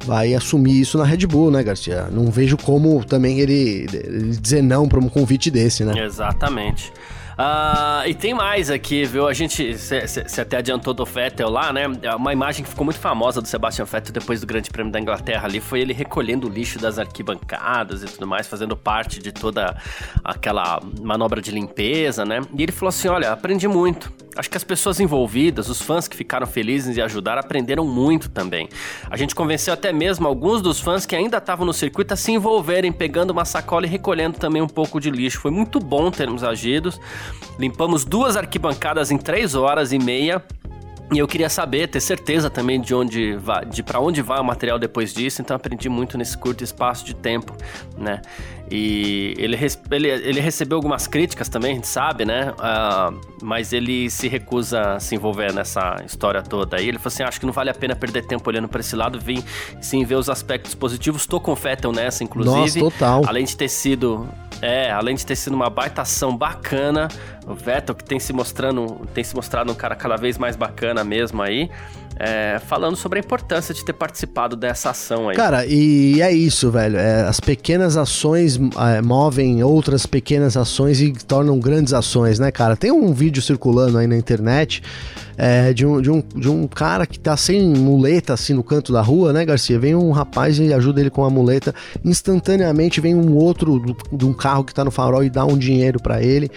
vai 0.05 0.35
assumir 0.35 0.81
isso 0.81 0.99
na 0.99 1.05
Red 1.05 1.27
Bull, 1.27 1.51
né, 1.51 1.63
Garcia? 1.63 2.09
Não 2.11 2.31
vejo 2.31 2.57
como 2.57 3.05
também 3.05 3.41
ele, 3.41 3.87
ele 3.93 4.37
dizer 4.37 4.63
não 4.63 4.89
para 4.89 4.99
um 4.99 5.09
convite 5.09 5.51
desse, 5.51 5.85
né? 5.85 6.05
Exatamente. 6.05 6.93
Uh, 7.41 8.07
e 8.07 8.13
tem 8.13 8.35
mais 8.35 8.71
aqui, 8.71 9.07
viu? 9.07 9.27
A 9.27 9.33
gente, 9.33 9.73
você 9.75 10.43
até 10.43 10.59
adiantou 10.59 10.93
do 10.93 11.07
Vettel 11.07 11.49
lá, 11.49 11.73
né? 11.73 11.87
Uma 12.15 12.35
imagem 12.35 12.63
que 12.63 12.69
ficou 12.69 12.85
muito 12.85 13.01
famosa 13.01 13.41
do 13.41 13.49
Sebastian 13.49 13.87
Vettel 13.87 14.13
depois 14.13 14.43
do 14.43 14.47
Grande 14.47 14.69
Prêmio 14.69 14.93
da 14.93 15.01
Inglaterra 15.01 15.47
ali 15.47 15.59
foi 15.59 15.81
ele 15.81 15.95
recolhendo 15.95 16.47
o 16.47 16.51
lixo 16.51 16.79
das 16.79 16.99
arquibancadas 16.99 18.03
e 18.03 18.07
tudo 18.07 18.27
mais, 18.27 18.47
fazendo 18.47 18.77
parte 18.77 19.21
de 19.21 19.33
toda 19.33 19.75
aquela 20.23 20.83
manobra 21.01 21.41
de 21.41 21.51
limpeza, 21.51 22.27
né? 22.27 22.43
E 22.55 22.63
ele 22.63 22.73
falou 22.73 22.91
assim: 22.91 23.09
Olha, 23.09 23.33
aprendi 23.33 23.67
muito. 23.67 24.13
Acho 24.37 24.49
que 24.49 24.57
as 24.57 24.65
pessoas 24.65 25.01
envolvidas, 25.01 25.69
os 25.69 25.83
fãs 25.83 26.07
que 26.07 26.17
ficaram 26.17 26.47
felizes 26.47 26.97
em 26.97 27.01
ajudar, 27.01 27.37
aprenderam 27.37 27.85
muito 27.85 28.29
também. 28.31 28.69
A 29.11 29.17
gente 29.17 29.35
convenceu 29.35 29.75
até 29.75 29.93
mesmo 29.93 30.27
alguns 30.27 30.63
dos 30.63 30.79
fãs 30.79 31.05
que 31.05 31.17
ainda 31.17 31.39
estavam 31.39 31.67
no 31.67 31.73
circuito 31.73 32.15
a 32.15 32.17
se 32.17 32.33
envolverem, 32.33 32.93
pegando 32.93 33.33
uma 33.33 33.45
sacola 33.45 33.87
e 33.87 33.89
recolhendo 33.89 34.39
também 34.39 34.63
um 34.63 34.69
pouco 34.69 35.01
de 35.01 35.11
lixo. 35.11 35.41
Foi 35.41 35.51
muito 35.51 35.81
bom 35.81 36.11
termos 36.11 36.45
agidos. 36.45 37.01
Limpamos 37.59 38.05
duas 38.05 38.37
arquibancadas 38.37 39.11
em 39.11 39.19
três 39.19 39.55
horas 39.55 39.93
e 39.93 39.99
meia. 39.99 40.43
E 41.13 41.19
eu 41.19 41.27
queria 41.27 41.49
saber, 41.49 41.89
ter 41.89 42.01
certeza 42.01 42.49
também 42.49 42.81
de 42.81 42.95
onde 42.95 43.35
vai, 43.35 43.65
de 43.65 43.83
para 43.83 43.99
onde 43.99 44.23
vai 44.23 44.39
o 44.39 44.45
material 44.45 44.79
depois 44.79 45.13
disso, 45.13 45.43
então 45.43 45.57
aprendi 45.57 45.89
muito 45.89 46.17
nesse 46.17 46.39
curto 46.39 46.63
espaço 46.63 47.05
de 47.05 47.15
tempo, 47.15 47.53
né? 47.99 48.23
E 48.71 49.35
ele, 49.37 49.59
ele, 49.91 50.09
ele 50.09 50.41
recebeu 50.41 50.77
algumas 50.77 51.09
críticas 51.09 51.49
também, 51.49 51.73
a 51.73 51.75
gente 51.75 51.89
sabe, 51.89 52.25
né? 52.25 52.53
Uh, 52.53 53.21
mas 53.43 53.73
ele 53.73 54.09
se 54.09 54.29
recusa 54.29 54.93
a 54.93 55.01
se 55.01 55.17
envolver 55.17 55.53
nessa 55.53 55.97
história 56.07 56.41
toda. 56.41 56.77
aí 56.77 56.89
ele 56.89 56.99
falou 56.99 57.09
assim: 57.09 57.23
acho 57.25 57.41
que 57.41 57.47
não 57.47 57.53
vale 57.53 57.69
a 57.69 57.75
pena 57.75 57.97
perder 57.97 58.25
tempo 58.27 58.49
olhando 58.49 58.69
para 58.69 58.81
esse 58.81 58.95
lado, 58.95 59.19
vim 59.19 59.43
sim 59.81 60.05
ver 60.05 60.15
os 60.15 60.31
aspectos 60.31 60.73
positivos. 60.73 61.27
Tô 61.27 61.41
com 61.41 61.51
o 61.51 61.57
Fettel 61.57 61.91
nessa, 61.91 62.23
inclusive. 62.23 62.81
Nossa, 62.81 62.97
total. 62.97 63.23
Além 63.27 63.45
de 63.45 63.57
ter 63.57 63.69
sido. 63.69 64.29
É, 64.63 64.91
além 64.91 65.17
de 65.17 65.25
ter 65.25 65.37
sido 65.37 65.55
uma 65.55 65.71
baita 65.71 66.03
ação 66.03 66.37
bacana, 66.37 67.09
o 67.47 67.55
Vettel 67.55 67.95
que 67.95 68.05
tem 68.05 68.21
se 68.21 68.31
mostrando, 68.31 69.09
tem 69.15 69.25
se 69.25 69.35
mostrado 69.35 69.73
um 69.73 69.75
cara 69.75 69.97
cada 69.97 70.17
vez 70.17 70.37
mais 70.37 70.55
bacana 70.55 71.03
mesmo 71.03 71.43
aí 71.43 71.71
é, 72.23 72.61
falando 72.67 72.97
sobre 72.97 73.19
a 73.19 73.23
importância 73.23 73.73
de 73.73 73.83
ter 73.83 73.95
participado 73.95 74.55
dessa 74.55 74.91
ação 74.91 75.31
aí. 75.31 75.37
Cara, 75.37 75.65
e 75.65 76.21
é 76.21 76.31
isso, 76.31 76.71
velho. 76.71 76.99
É, 76.99 77.23
as 77.23 77.41
pequenas 77.41 77.97
ações 77.97 78.61
é, 78.79 79.01
movem 79.01 79.65
outras 79.65 80.05
pequenas 80.05 80.55
ações 80.55 81.01
e 81.01 81.13
tornam 81.13 81.59
grandes 81.59 81.95
ações, 81.95 82.39
né, 82.39 82.51
cara? 82.51 82.77
Tem 82.77 82.93
um 82.93 83.15
vídeo 83.15 83.41
circulando 83.41 83.97
aí 83.97 84.07
na 84.07 84.19
internet 84.19 84.83
é, 85.39 85.73
de, 85.73 85.87
um, 85.87 86.03
de, 86.03 86.11
um, 86.11 86.23
de 86.37 86.51
um 86.51 86.69
cara 86.69 87.07
que 87.07 87.19
tá 87.19 87.35
sem 87.39 87.67
muleta 87.71 88.35
assim 88.35 88.53
no 88.53 88.63
canto 88.63 88.93
da 88.93 89.01
rua, 89.01 89.33
né, 89.33 89.43
Garcia? 89.47 89.79
Vem 89.79 89.95
um 89.95 90.11
rapaz 90.11 90.59
e 90.59 90.75
ajuda 90.75 91.01
ele 91.01 91.09
com 91.09 91.25
a 91.25 91.31
muleta. 91.31 91.75
Instantaneamente 92.05 93.01
vem 93.01 93.15
um 93.15 93.35
outro 93.35 93.97
de 94.13 94.27
um 94.27 94.35
carro 94.35 94.63
que 94.63 94.75
tá 94.75 94.85
no 94.85 94.91
farol 94.91 95.25
e 95.25 95.31
dá 95.31 95.47
um 95.47 95.57
dinheiro 95.57 95.99
para 95.99 96.23
ele. 96.23 96.51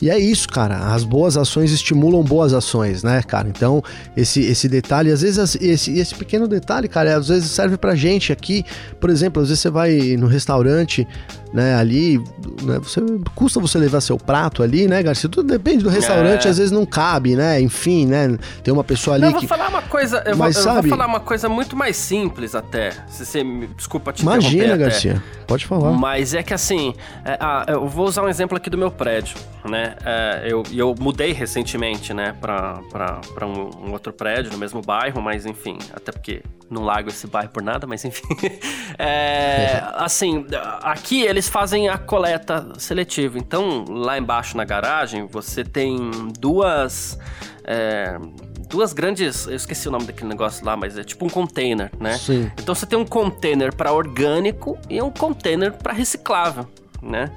E 0.00 0.08
é 0.08 0.18
isso, 0.18 0.48
cara. 0.48 0.94
As 0.94 1.04
boas 1.04 1.36
ações 1.36 1.70
estimulam 1.72 2.22
boas 2.22 2.54
ações, 2.54 3.02
né, 3.02 3.22
cara? 3.22 3.48
Então, 3.48 3.82
esse, 4.16 4.40
esse 4.40 4.68
detalhe, 4.68 5.12
às 5.12 5.20
vezes, 5.20 5.56
esse, 5.60 5.98
esse 5.98 6.14
pequeno 6.14 6.48
detalhe, 6.48 6.88
cara, 6.88 7.16
às 7.16 7.28
vezes 7.28 7.50
serve 7.50 7.76
pra 7.76 7.94
gente 7.94 8.32
aqui. 8.32 8.64
Por 8.98 9.10
exemplo, 9.10 9.42
às 9.42 9.48
vezes 9.48 9.60
você 9.60 9.70
vai 9.70 10.16
no 10.16 10.26
restaurante, 10.26 11.06
né, 11.52 11.74
ali, 11.74 12.18
né, 12.62 12.78
você, 12.78 13.00
custa 13.34 13.58
você 13.60 13.78
levar 13.78 14.00
seu 14.00 14.16
prato 14.16 14.62
ali, 14.62 14.86
né, 14.86 15.02
Garcia? 15.02 15.28
Tudo 15.28 15.48
depende 15.48 15.82
do 15.82 15.90
restaurante, 15.90 16.46
é. 16.46 16.50
às 16.50 16.58
vezes 16.58 16.70
não 16.70 16.86
cabe, 16.86 17.34
né? 17.34 17.60
Enfim, 17.60 18.06
né? 18.06 18.38
Tem 18.62 18.72
uma 18.72 18.84
pessoa 18.84 19.16
ali 19.16 19.24
não, 19.24 19.32
que... 19.32 19.44
Eu 19.44 19.48
vou 19.48 19.48
falar 19.48 19.68
uma 19.68 19.82
coisa, 19.82 20.22
eu, 20.26 20.36
Mas, 20.36 20.54
vou, 20.54 20.64
sabe... 20.64 20.78
eu 20.78 20.82
vou 20.82 20.90
falar 20.90 21.06
uma 21.06 21.20
coisa 21.20 21.48
muito 21.48 21.76
mais 21.76 21.96
simples 21.96 22.54
até. 22.54 22.92
Se 23.08 23.26
você 23.26 23.42
me... 23.42 23.66
Desculpa 23.68 24.12
te 24.12 24.22
Imagina, 24.22 24.76
Garcia. 24.76 25.22
Pode 25.46 25.66
falar. 25.66 25.90
Mas 25.92 26.32
é 26.32 26.42
que 26.42 26.54
assim, 26.54 26.94
é, 27.24 27.36
ah, 27.40 27.64
eu 27.66 27.88
vou 27.88 28.06
usar 28.06 28.22
um 28.22 28.28
exemplo 28.28 28.56
aqui 28.56 28.70
do 28.70 28.78
meu 28.78 28.90
prédio, 28.90 29.36
né? 29.68 29.96
É, 30.04 30.46
eu, 30.46 30.62
eu 30.72 30.94
mudei 30.98 31.32
recentemente, 31.32 32.14
né, 32.14 32.36
pra, 32.40 32.80
pra, 32.90 33.20
pra 33.34 33.46
um, 33.46 33.70
um 33.86 33.92
outro 33.92 34.12
prédio 34.12 34.52
no 34.52 34.58
mesmo 34.58 34.80
bairro, 34.80 35.20
mas 35.20 35.46
enfim, 35.46 35.76
até 35.92 36.12
porque 36.12 36.42
não 36.70 36.84
largo 36.84 37.08
esse 37.08 37.26
bairro 37.26 37.50
por 37.50 37.62
nada, 37.62 37.86
mas 37.86 38.04
enfim. 38.04 38.22
é, 38.96 39.82
assim, 39.94 40.46
aqui 40.82 41.26
eles 41.40 41.48
fazem 41.48 41.88
a 41.88 41.96
coleta 41.96 42.68
seletiva. 42.78 43.38
Então, 43.38 43.86
lá 43.88 44.18
embaixo 44.18 44.56
na 44.58 44.64
garagem, 44.64 45.26
você 45.26 45.64
tem 45.64 46.10
duas. 46.38 47.18
É, 47.64 48.18
duas 48.68 48.92
grandes. 48.92 49.46
Eu 49.46 49.56
esqueci 49.56 49.88
o 49.88 49.90
nome 49.90 50.04
daquele 50.04 50.28
negócio 50.28 50.64
lá, 50.64 50.76
mas 50.76 50.98
é 50.98 51.02
tipo 51.02 51.24
um 51.24 51.30
container, 51.30 51.90
né? 51.98 52.18
Sim. 52.18 52.50
Então 52.58 52.74
você 52.74 52.84
tem 52.84 52.98
um 52.98 53.06
container 53.06 53.74
para 53.74 53.90
orgânico 53.90 54.78
e 54.88 55.00
um 55.00 55.10
container 55.10 55.72
para 55.72 55.94
reciclável, 55.94 56.68
né? 57.02 57.32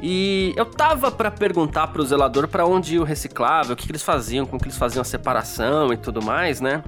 E 0.00 0.52
eu 0.56 0.64
tava 0.64 1.10
para 1.10 1.30
perguntar 1.30 1.88
pro 1.88 2.04
zelador 2.04 2.48
para 2.48 2.64
onde 2.64 2.94
ia 2.94 3.00
o 3.00 3.04
reciclável, 3.04 3.74
o 3.74 3.76
que, 3.76 3.86
que, 3.86 3.92
eles 3.92 4.02
faziam, 4.02 4.46
como 4.46 4.60
que 4.60 4.66
eles 4.66 4.76
faziam 4.76 5.00
a 5.00 5.04
separação 5.04 5.92
e 5.92 5.96
tudo 5.96 6.22
mais, 6.22 6.60
né? 6.60 6.82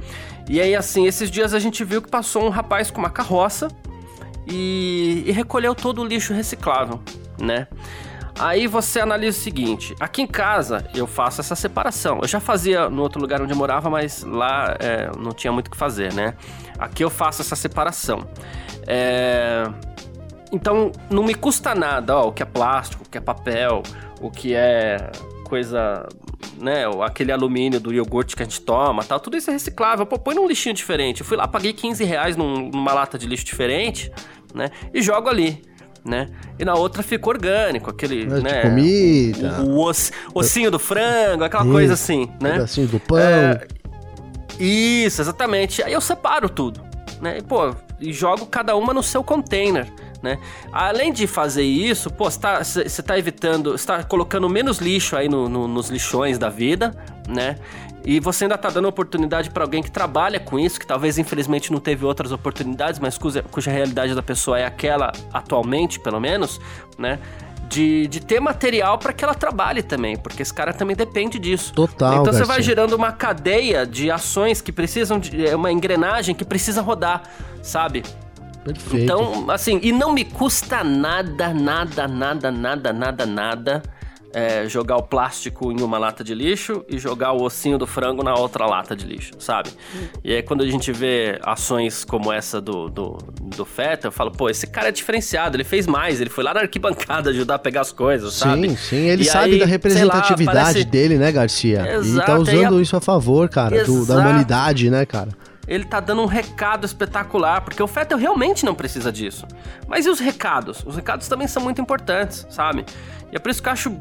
E 0.49 0.61
aí, 0.61 0.75
assim, 0.75 1.07
esses 1.07 1.31
dias 1.31 1.55
a 1.55 1.59
gente 1.59 1.85
viu 1.85 2.03
que 2.03 2.09
passou 2.09 2.45
um 2.45 2.49
rapaz 2.49 2.91
com 2.91 2.99
uma 2.99 3.11
carroça 3.11 3.69
e, 4.47 5.25
e 5.27 5.33
recolheu 5.33 5.75
todo 5.75 6.03
o 6.03 6.05
lixo 6.05 6.33
reciclável, 6.33 7.01
né? 7.39 7.67
Aí 8.39 8.67
você 8.67 9.01
analisa 9.01 9.39
o 9.39 9.41
seguinte: 9.41 9.95
aqui 10.01 10.23
em 10.23 10.27
casa 10.27 10.89
eu 10.95 11.07
faço 11.07 11.41
essa 11.41 11.55
separação. 11.55 12.19
Eu 12.23 12.29
já 12.29 12.41
fazia 12.41 12.89
no 12.91 13.03
outro 13.03 13.21
lugar 13.21 13.41
onde 13.41 13.53
eu 13.53 13.57
morava, 13.57 13.89
mas 13.89 14.25
lá 14.25 14.77
é, 14.81 15.11
não 15.17 15.33
tinha 15.33 15.53
muito 15.53 15.69
o 15.69 15.71
que 15.71 15.77
fazer, 15.77 16.13
né? 16.13 16.35
Aqui 16.79 17.05
eu 17.05 17.11
faço 17.11 17.43
essa 17.43 17.55
separação. 17.55 18.27
É 18.87 19.65
então, 20.55 20.93
não 21.11 21.25
me 21.25 21.35
custa 21.35 21.75
nada, 21.75 22.17
ó, 22.17 22.29
o 22.29 22.33
que 22.33 22.41
é 22.41 22.47
plástico, 22.47 23.03
o 23.05 23.09
que 23.09 23.19
é 23.19 23.21
papel, 23.21 23.83
o 24.21 24.31
que 24.31 24.55
é 24.55 25.11
coisa, 25.43 26.09
né, 26.59 26.85
aquele 27.03 27.33
alumínio 27.33 27.81
do 27.81 27.93
iogurte 27.93 28.37
que 28.37 28.43
a 28.43 28.45
gente 28.45 28.61
toma, 28.61 29.05
tal, 29.05 29.21
tudo 29.21 29.37
isso 29.37 29.51
é 29.51 29.53
reciclável. 29.53 30.07
Pô, 30.07 30.19
põe 30.19 30.35
num 30.35 30.47
lixinho 30.47 30.75
diferente. 30.75 31.21
Eu 31.21 31.27
fui 31.27 31.37
lá, 31.37 31.47
paguei 31.47 31.73
15 31.73 32.05
reais 32.05 32.37
num, 32.37 32.71
numa 32.71 32.93
lata 32.93 33.19
de 33.19 33.27
lixo 33.27 33.45
diferente, 33.45 34.11
né, 34.55 34.71
e 34.93 35.03
jogo 35.03 35.29
ali. 35.29 35.63
Né? 36.05 36.29
E 36.59 36.67
na 36.67 36.75
outra 36.75 37.03
fica 37.03 37.27
orgânico, 37.31 37.89
aquele, 37.89 38.27
né? 38.27 38.61
Comida. 38.61 39.63
O, 39.63 39.71
o 39.71 39.89
os, 39.89 40.13
ossinho 40.35 40.71
do 40.71 40.79
frango, 40.79 41.45
aquela 41.45 41.65
coisa 41.65 41.95
assim, 41.95 42.29
né? 42.39 42.53
Pedacinho 42.53 42.89
do 42.89 43.01
pão. 43.01 43.17
É, 43.17 43.67
isso, 44.61 45.23
exatamente. 45.23 45.83
Aí 45.83 45.95
eu 45.95 46.03
separo 46.03 46.51
tudo, 46.51 46.83
né? 47.23 47.39
E, 47.39 47.43
pô, 47.43 47.75
e 47.99 48.13
jogo 48.13 48.45
cada 48.45 48.77
uma 48.77 48.93
no 48.93 49.03
seu 49.03 49.25
container 49.25 49.91
né? 50.25 50.39
Além 50.73 51.13
de 51.13 51.27
fazer 51.27 51.63
isso, 51.63 52.11
pô, 52.11 52.31
você 52.31 52.41
tá, 52.41 52.63
tá 53.05 53.19
evitando, 53.19 53.73
você 53.73 53.87
tá 53.87 54.03
colocando 54.03 54.49
menos 54.49 54.79
lixo 54.79 55.17
aí 55.17 55.29
no, 55.29 55.51
no, 55.51 55.69
nos 55.69 55.91
lixões 55.91 56.39
da 56.39 56.49
vida, 56.49 56.97
né? 57.29 57.57
E 58.07 58.21
você 58.21 58.45
ainda 58.45 58.57
tá 58.57 58.71
dando 58.71 58.89
oportunidade 58.89 59.51
para 59.51 59.63
alguém 59.65 59.83
que 59.83 59.91
trabalha 59.91 60.41
com 60.41 60.59
isso, 60.59 60.81
que 60.81 60.87
talvez 60.87 61.19
infelizmente 61.19 61.71
não 61.71 61.79
teve 61.79 62.05
outras 62.07 62.33
oportunidades, 62.33 62.99
mas 62.99 63.19
cuja, 63.19 63.43
cuja 63.43 63.71
realidade 63.71 64.15
da 64.15 64.23
pessoa 64.23 64.59
é 64.59 64.65
aquela 64.65 65.13
atualmente, 65.33 66.01
pelo 66.01 66.19
menos, 66.19 66.59
né? 66.99 67.19
De, 67.69 68.07
de, 68.07 68.21
ter 68.21 68.41
material 68.41 68.99
para 68.99 69.13
que 69.13 69.25
ela 69.25 69.35
trabalhe 69.35 69.83
também, 69.83 70.17
porque 70.17 70.43
esse 70.43 70.53
cara 70.53 70.73
também 70.73 70.95
depende 70.95 71.39
disso. 71.39 71.73
Total. 71.73 72.13
Então 72.13 72.25
Garcia. 72.25 72.45
você 72.45 72.45
vai 72.47 72.63
gerando 72.63 72.95
uma 72.95 73.11
cadeia 73.11 73.87
de 73.87 74.11
ações 74.11 74.61
que 74.61 74.71
precisam 74.71 75.19
de 75.19 75.47
é 75.47 75.57
uma 75.57 75.73
engrenagem 75.73 76.35
que 76.35 76.45
precisa 76.45 76.83
rodar, 76.83 77.23
sabe? 77.63 78.05
Perfeito. 78.65 79.05
Então, 79.05 79.51
assim, 79.51 79.79
e 79.83 79.93
não 79.93 80.13
me 80.13 80.25
custa 80.25 80.83
nada, 80.83 81.53
nada, 81.53 82.09
nada, 82.09 82.51
nada, 82.51 82.93
nada, 82.93 83.27
nada 83.27 83.83
é, 84.35 84.69
jogar 84.69 84.97
o 84.97 85.03
plástico 85.03 85.71
em 85.71 85.81
uma 85.81 85.97
lata 85.97 86.25
de 86.25 86.35
lixo 86.35 86.85
e 86.89 86.99
jogar 86.99 87.33
o 87.33 87.43
ossinho 87.45 87.79
do 87.79 87.87
frango 87.87 88.23
na 88.25 88.35
outra 88.35 88.67
lata 88.67 88.97
de 88.97 89.07
lixo, 89.07 89.35
sabe? 89.39 89.71
E 90.25 90.35
aí 90.35 90.43
quando 90.43 90.65
a 90.65 90.67
gente 90.67 90.91
vê 90.91 91.39
ações 91.43 92.05
como 92.05 92.33
essa 92.33 92.61
do, 92.61 92.89
do, 92.89 93.17
do 93.41 93.65
Feta, 93.65 94.09
eu 94.09 94.13
falo, 94.13 94.33
pô, 94.33 94.51
esse 94.51 94.67
cara 94.67 94.89
é 94.89 94.93
diferenciado, 94.93 95.57
ele 95.57 95.63
fez 95.63 95.87
mais, 95.87 96.21
ele 96.21 96.31
foi 96.31 96.43
lá 96.43 96.53
na 96.53 96.61
arquibancada 96.61 97.31
ajudar 97.31 97.55
a 97.55 97.59
pegar 97.61 97.83
as 97.83 97.93
coisas, 97.93 98.35
sim, 98.35 98.41
sabe? 98.41 98.71
Sim, 98.71 98.77
sim, 98.77 99.09
ele 99.09 99.23
e 99.23 99.27
sabe 99.27 99.53
aí, 99.53 99.59
da 99.61 99.67
representatividade 99.67 100.59
lá, 100.59 100.65
parece... 100.65 100.85
dele, 100.85 101.17
né, 101.17 101.31
Garcia? 101.31 101.95
Exato, 101.95 102.23
e 102.23 102.27
tá 102.27 102.39
usando 102.39 102.79
a... 102.79 102.83
isso 102.83 102.97
a 102.97 103.01
favor, 103.01 103.49
cara, 103.49 103.85
do, 103.85 104.05
da 104.05 104.17
humanidade, 104.17 104.91
né, 104.91 105.07
cara? 105.07 105.29
Ele 105.67 105.85
tá 105.85 106.01
dando 106.01 106.23
um 106.23 106.27
recado 106.27 106.85
espetacular, 106.85 107.63
porque 107.63 107.83
o 107.83 107.87
Fettel 107.87 108.19
realmente 108.19 108.65
não 108.65 108.75
precisa 108.75 109.11
disso. 109.11 109.47
Mas 109.89 110.07
e 110.07 110.11
os 110.11 110.21
recados? 110.21 110.83
Os 110.85 110.97
recados 110.97 111.29
também 111.29 111.49
são 111.49 111.63
muito 111.63 111.81
importantes, 111.81 112.47
sabe? 112.51 112.85
E 113.33 113.37
é 113.37 113.39
por 113.39 113.51
isso 113.51 113.63
que 113.63 113.69
eu 113.69 113.73
acho. 113.73 113.97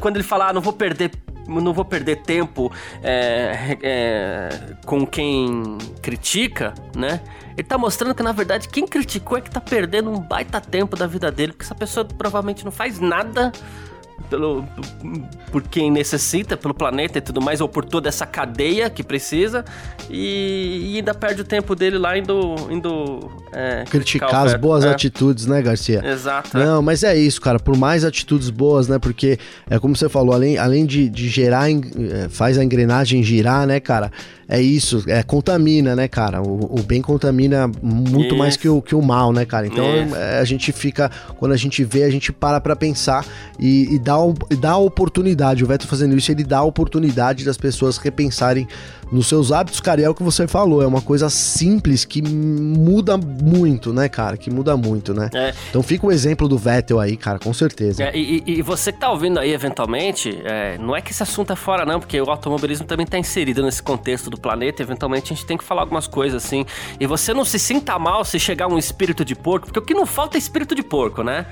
Quando 0.00 0.16
ele 0.16 0.24
fala, 0.24 0.48
ah, 0.48 0.52
não 0.52 0.60
vou 0.60 0.72
perder. 0.72 1.10
Não 1.48 1.72
vou 1.72 1.84
perder 1.84 2.22
tempo 2.22 2.70
é, 3.02 3.76
é, 3.82 4.48
com 4.86 5.04
quem 5.04 5.76
critica, 6.00 6.72
né? 6.94 7.20
Ele 7.56 7.66
tá 7.66 7.76
mostrando 7.76 8.14
que, 8.14 8.22
na 8.22 8.30
verdade, 8.30 8.68
quem 8.68 8.86
criticou 8.86 9.36
é 9.36 9.40
que 9.40 9.50
tá 9.50 9.60
perdendo 9.60 10.08
um 10.08 10.20
baita 10.20 10.60
tempo 10.60 10.96
da 10.96 11.06
vida 11.06 11.32
dele, 11.32 11.52
porque 11.52 11.64
essa 11.64 11.74
pessoa 11.74 12.04
provavelmente 12.04 12.64
não 12.64 12.70
faz 12.70 13.00
nada 13.00 13.50
pelo, 14.28 14.64
por 15.50 15.62
quem 15.62 15.90
necessita, 15.90 16.56
pelo 16.56 16.74
planeta 16.74 17.18
e 17.18 17.20
tudo 17.20 17.40
mais, 17.40 17.60
ou 17.60 17.68
por 17.68 17.84
toda 17.84 18.08
essa 18.08 18.26
cadeia 18.26 18.88
que 18.90 19.02
precisa, 19.02 19.64
e, 20.10 20.92
e 20.92 20.96
ainda 20.96 21.14
perde 21.14 21.42
o 21.42 21.44
tempo 21.44 21.74
dele 21.74 21.98
lá 21.98 22.16
indo. 22.16 22.54
indo 22.70 23.30
é, 23.52 23.84
criticar, 23.84 24.28
criticar 24.28 24.46
as 24.46 24.54
boas 24.54 24.84
é. 24.84 24.90
atitudes, 24.90 25.46
né, 25.46 25.60
Garcia? 25.60 26.02
Exato. 26.04 26.56
Não, 26.56 26.80
mas 26.80 27.02
é 27.02 27.16
isso, 27.16 27.40
cara, 27.40 27.58
por 27.58 27.76
mais 27.76 28.04
atitudes 28.04 28.48
boas, 28.50 28.88
né, 28.88 28.98
porque 28.98 29.38
é 29.68 29.78
como 29.78 29.94
você 29.94 30.08
falou, 30.08 30.34
além, 30.34 30.56
além 30.56 30.86
de, 30.86 31.08
de 31.08 31.28
gerar, 31.28 31.70
é, 31.70 32.28
faz 32.30 32.56
a 32.58 32.64
engrenagem 32.64 33.22
girar, 33.22 33.66
né, 33.66 33.78
cara, 33.78 34.10
é 34.52 34.60
isso, 34.60 35.02
é, 35.06 35.22
contamina, 35.22 35.96
né, 35.96 36.06
cara? 36.06 36.42
O, 36.42 36.78
o 36.78 36.82
bem 36.82 37.00
contamina 37.00 37.70
muito 37.82 38.26
isso. 38.26 38.36
mais 38.36 38.54
que 38.54 38.68
o, 38.68 38.82
que 38.82 38.94
o 38.94 39.00
mal, 39.00 39.32
né, 39.32 39.46
cara? 39.46 39.66
Então 39.66 39.82
é, 40.14 40.40
a 40.40 40.44
gente 40.44 40.70
fica, 40.72 41.10
quando 41.38 41.52
a 41.52 41.56
gente 41.56 41.82
vê, 41.84 42.04
a 42.04 42.10
gente 42.10 42.30
para 42.30 42.60
pra 42.60 42.76
pensar 42.76 43.24
e, 43.58 43.94
e 43.94 43.98
dá, 43.98 44.11
dá 44.58 44.72
a 44.72 44.78
oportunidade. 44.78 45.64
O 45.64 45.66
Veto 45.66 45.86
fazendo 45.86 46.16
isso, 46.16 46.30
ele 46.30 46.44
dá 46.44 46.58
a 46.58 46.64
oportunidade 46.64 47.44
das 47.44 47.56
pessoas 47.56 47.98
repensarem 47.98 48.66
nos 49.12 49.26
seus 49.26 49.52
hábitos, 49.52 49.78
cara, 49.78 50.00
e 50.00 50.04
é 50.04 50.08
o 50.08 50.14
que 50.14 50.22
você 50.22 50.48
falou, 50.48 50.82
é 50.82 50.86
uma 50.86 51.02
coisa 51.02 51.28
simples 51.28 52.02
que 52.02 52.22
muda 52.22 53.18
muito, 53.18 53.92
né, 53.92 54.08
cara? 54.08 54.38
Que 54.38 54.50
muda 54.50 54.74
muito, 54.74 55.12
né? 55.12 55.28
É. 55.34 55.52
Então 55.68 55.82
fica 55.82 56.06
o 56.06 56.10
exemplo 56.10 56.48
do 56.48 56.56
Vettel 56.56 56.98
aí, 56.98 57.14
cara, 57.14 57.38
com 57.38 57.52
certeza. 57.52 58.04
É, 58.04 58.16
e, 58.16 58.42
e, 58.46 58.62
você 58.62 58.90
que 58.90 58.98
tá 58.98 59.10
ouvindo 59.10 59.38
aí, 59.38 59.52
eventualmente, 59.52 60.40
é, 60.44 60.78
não 60.78 60.96
é 60.96 61.02
que 61.02 61.10
esse 61.10 61.22
assunto 61.22 61.52
é 61.52 61.56
fora, 61.56 61.84
não, 61.84 62.00
porque 62.00 62.18
o 62.18 62.30
automobilismo 62.30 62.86
também 62.86 63.04
tá 63.04 63.18
inserido 63.18 63.62
nesse 63.62 63.82
contexto 63.82 64.30
do 64.30 64.40
planeta, 64.40 64.82
eventualmente 64.82 65.30
a 65.30 65.36
gente 65.36 65.44
tem 65.44 65.58
que 65.58 65.64
falar 65.64 65.82
algumas 65.82 66.06
coisas 66.06 66.42
assim. 66.42 66.64
E 66.98 67.06
você 67.06 67.34
não 67.34 67.44
se 67.44 67.58
sinta 67.58 67.98
mal 67.98 68.24
se 68.24 68.38
chegar 68.38 68.66
um 68.66 68.78
espírito 68.78 69.26
de 69.26 69.34
porco, 69.34 69.66
porque 69.66 69.78
o 69.78 69.82
que 69.82 69.92
não 69.92 70.06
falta 70.06 70.38
é 70.38 70.38
espírito 70.38 70.74
de 70.74 70.82
porco, 70.82 71.22
né? 71.22 71.46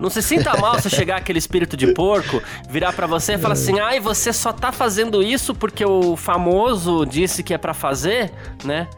Não 0.00 0.08
se 0.10 0.22
sinta 0.22 0.56
mal 0.56 0.80
se 0.80 0.88
chegar 0.88 1.16
aquele 1.16 1.38
espírito 1.38 1.76
de 1.76 1.88
porco, 1.92 2.42
virar 2.68 2.92
para 2.92 3.06
você 3.06 3.34
e 3.34 3.38
falar 3.38 3.54
assim: 3.54 3.80
ai, 3.80 4.00
você 4.00 4.32
só 4.32 4.52
tá 4.52 4.70
fazendo 4.72 5.22
isso 5.22 5.54
porque 5.54 5.84
o 5.84 6.16
famoso 6.16 7.04
disse 7.04 7.42
que 7.42 7.52
é 7.52 7.58
para 7.58 7.74
fazer, 7.74 8.32
né? 8.64 8.88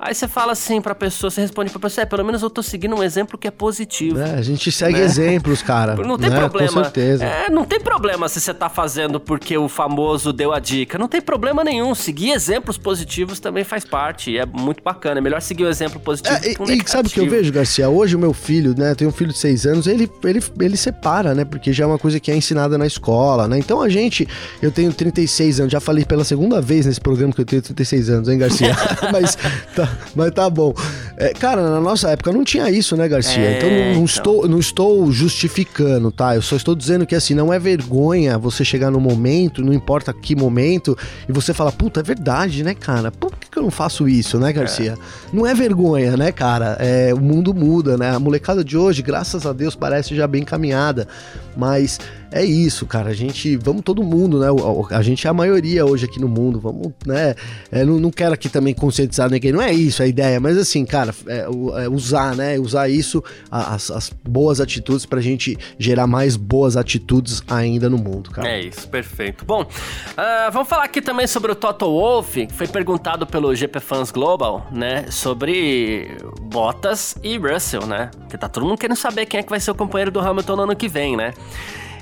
Aí 0.00 0.14
você 0.14 0.28
fala 0.28 0.52
assim 0.52 0.80
pra 0.80 0.94
pessoa, 0.94 1.30
você 1.30 1.40
responde 1.40 1.70
pra 1.70 1.80
pessoa, 1.80 2.02
é, 2.02 2.06
pelo 2.06 2.24
menos 2.24 2.42
eu 2.42 2.50
tô 2.50 2.62
seguindo 2.62 2.94
um 2.94 3.02
exemplo 3.02 3.36
que 3.36 3.48
é 3.48 3.50
positivo. 3.50 4.18
É, 4.20 4.34
a 4.34 4.42
gente 4.42 4.70
segue 4.70 4.98
né? 4.98 5.04
exemplos, 5.04 5.62
cara. 5.62 5.96
Não 5.96 6.16
tem 6.16 6.30
né? 6.30 6.38
problema. 6.38 6.72
Com 6.72 6.82
certeza. 6.84 7.24
É, 7.24 7.50
não 7.50 7.64
tem 7.64 7.80
problema 7.80 8.28
se 8.28 8.40
você 8.40 8.54
tá 8.54 8.68
fazendo 8.68 9.18
porque 9.18 9.56
o 9.56 9.68
famoso 9.68 10.32
deu 10.32 10.52
a 10.52 10.58
dica. 10.60 10.98
Não 10.98 11.08
tem 11.08 11.20
problema 11.20 11.64
nenhum. 11.64 11.94
Seguir 11.94 12.30
exemplos 12.30 12.78
positivos 12.78 13.40
também 13.40 13.64
faz 13.64 13.84
parte. 13.84 14.30
E 14.30 14.38
é 14.38 14.46
muito 14.46 14.82
bacana. 14.82 15.18
É 15.18 15.20
melhor 15.20 15.40
seguir 15.42 15.64
o 15.64 15.68
exemplo 15.68 16.00
positivo 16.00 16.36
é, 16.36 16.54
que 16.54 16.62
um 16.62 16.66
E 16.66 16.82
sabe 16.86 17.08
o 17.08 17.10
que 17.10 17.20
eu 17.20 17.28
vejo, 17.28 17.52
Garcia? 17.52 17.88
Hoje 17.88 18.14
o 18.14 18.18
meu 18.18 18.32
filho, 18.32 18.74
né, 18.76 18.94
tem 18.94 19.06
um 19.06 19.12
filho 19.12 19.32
de 19.32 19.38
seis 19.38 19.66
anos, 19.66 19.86
ele, 19.86 20.10
ele, 20.24 20.42
ele 20.60 20.76
separa, 20.76 21.34
né? 21.34 21.44
Porque 21.44 21.72
já 21.72 21.84
é 21.84 21.86
uma 21.86 21.98
coisa 21.98 22.20
que 22.20 22.30
é 22.30 22.36
ensinada 22.36 22.78
na 22.78 22.86
escola, 22.86 23.48
né? 23.48 23.58
Então 23.58 23.80
a 23.80 23.88
gente, 23.88 24.28
eu 24.62 24.70
tenho 24.70 24.92
36 24.92 25.60
anos, 25.60 25.72
já 25.72 25.80
falei 25.80 26.04
pela 26.04 26.24
segunda 26.24 26.60
vez 26.60 26.86
nesse 26.86 27.00
programa 27.00 27.32
que 27.32 27.40
eu 27.40 27.44
tenho 27.44 27.62
36 27.62 28.10
anos, 28.10 28.28
hein, 28.28 28.38
Garcia? 28.38 28.76
mas, 29.12 29.36
tá, 29.74 29.87
mas 30.14 30.30
tá 30.32 30.48
bom. 30.48 30.74
É, 31.16 31.32
cara, 31.34 31.62
na 31.62 31.80
nossa 31.80 32.10
época 32.10 32.32
não 32.32 32.44
tinha 32.44 32.70
isso, 32.70 32.96
né, 32.96 33.08
Garcia? 33.08 33.42
É, 33.42 33.58
então 33.58 33.68
não, 33.68 33.76
não 33.76 33.90
então. 33.90 34.04
Estou, 34.04 34.48
não 34.48 34.58
estou 34.58 35.12
justificando, 35.12 36.12
tá? 36.12 36.34
Eu 36.36 36.42
só 36.42 36.56
estou 36.56 36.74
dizendo 36.74 37.06
que 37.06 37.14
assim, 37.14 37.34
não 37.34 37.52
é 37.52 37.58
vergonha 37.58 38.38
você 38.38 38.64
chegar 38.64 38.90
no 38.90 39.00
momento, 39.00 39.64
não 39.64 39.72
importa 39.72 40.12
que 40.12 40.36
momento, 40.36 40.96
e 41.28 41.32
você 41.32 41.52
falar, 41.52 41.72
puta, 41.72 42.00
é 42.00 42.02
verdade, 42.02 42.62
né, 42.62 42.74
cara? 42.74 43.10
Por 43.10 43.34
que, 43.36 43.50
que 43.50 43.58
eu 43.58 43.62
não 43.62 43.70
faço 43.70 44.08
isso, 44.08 44.38
né, 44.38 44.52
Garcia? 44.52 44.92
É. 44.92 45.36
Não 45.36 45.46
é 45.46 45.54
vergonha, 45.54 46.16
né, 46.16 46.30
cara? 46.30 46.76
É, 46.78 47.12
o 47.12 47.20
mundo 47.20 47.52
muda, 47.52 47.96
né? 47.96 48.14
A 48.14 48.20
molecada 48.20 48.64
de 48.64 48.76
hoje, 48.76 49.02
graças 49.02 49.44
a 49.44 49.52
Deus, 49.52 49.74
parece 49.74 50.14
já 50.14 50.26
bem 50.26 50.44
caminhada. 50.44 51.08
Mas 51.56 51.98
é 52.30 52.44
isso, 52.44 52.86
cara. 52.86 53.10
A 53.10 53.14
gente, 53.14 53.56
vamos 53.56 53.82
todo 53.82 54.02
mundo, 54.02 54.38
né? 54.38 54.46
A 54.90 55.02
gente 55.02 55.26
é 55.26 55.30
a 55.30 55.34
maioria 55.34 55.86
hoje 55.86 56.04
aqui 56.04 56.20
no 56.20 56.28
mundo. 56.28 56.60
Vamos, 56.60 56.92
né? 57.06 57.34
É, 57.70 57.84
não, 57.84 57.98
não 57.98 58.10
quero 58.10 58.34
aqui 58.34 58.48
também 58.48 58.74
conscientizar 58.74 59.30
ninguém. 59.30 59.52
Não 59.52 59.62
é 59.62 59.72
isso 59.72 60.02
a 60.02 60.06
ideia, 60.06 60.38
mas 60.38 60.56
assim, 60.56 60.84
cara, 60.84 61.14
é, 61.26 61.46
é 61.84 61.88
usar, 61.88 62.36
né? 62.36 62.58
Usar 62.58 62.88
isso, 62.88 63.22
as, 63.50 63.90
as 63.90 64.10
boas 64.28 64.60
atitudes 64.60 65.06
pra 65.06 65.20
gente 65.20 65.56
gerar 65.78 66.06
mais 66.06 66.36
boas 66.36 66.76
atitudes 66.76 67.42
ainda 67.48 67.88
no 67.88 67.96
mundo, 67.96 68.30
cara. 68.30 68.48
É 68.48 68.60
isso, 68.60 68.86
perfeito. 68.88 69.44
Bom, 69.44 69.62
uh, 69.62 70.52
vamos 70.52 70.68
falar 70.68 70.84
aqui 70.84 71.00
também 71.00 71.26
sobre 71.26 71.50
o 71.52 71.54
Toto 71.54 71.86
Wolff, 71.86 72.46
que 72.46 72.52
foi 72.52 72.66
perguntado 72.66 73.26
pelo 73.26 73.54
GP 73.54 73.80
Fans 73.80 74.10
Global, 74.10 74.66
né? 74.70 75.06
Sobre 75.10 76.16
Bottas 76.42 77.16
e 77.22 77.38
Russell, 77.38 77.86
né? 77.86 78.10
Que 78.28 78.36
tá 78.36 78.48
todo 78.48 78.66
mundo 78.66 78.78
querendo 78.78 78.96
saber 78.96 79.26
quem 79.26 79.40
é 79.40 79.42
que 79.42 79.50
vai 79.50 79.60
ser 79.60 79.70
o 79.70 79.74
companheiro 79.74 80.10
do 80.10 80.20
Hamilton 80.20 80.56
no 80.56 80.62
ano 80.62 80.76
que 80.76 80.88
vem, 80.88 81.16
né? 81.16 81.32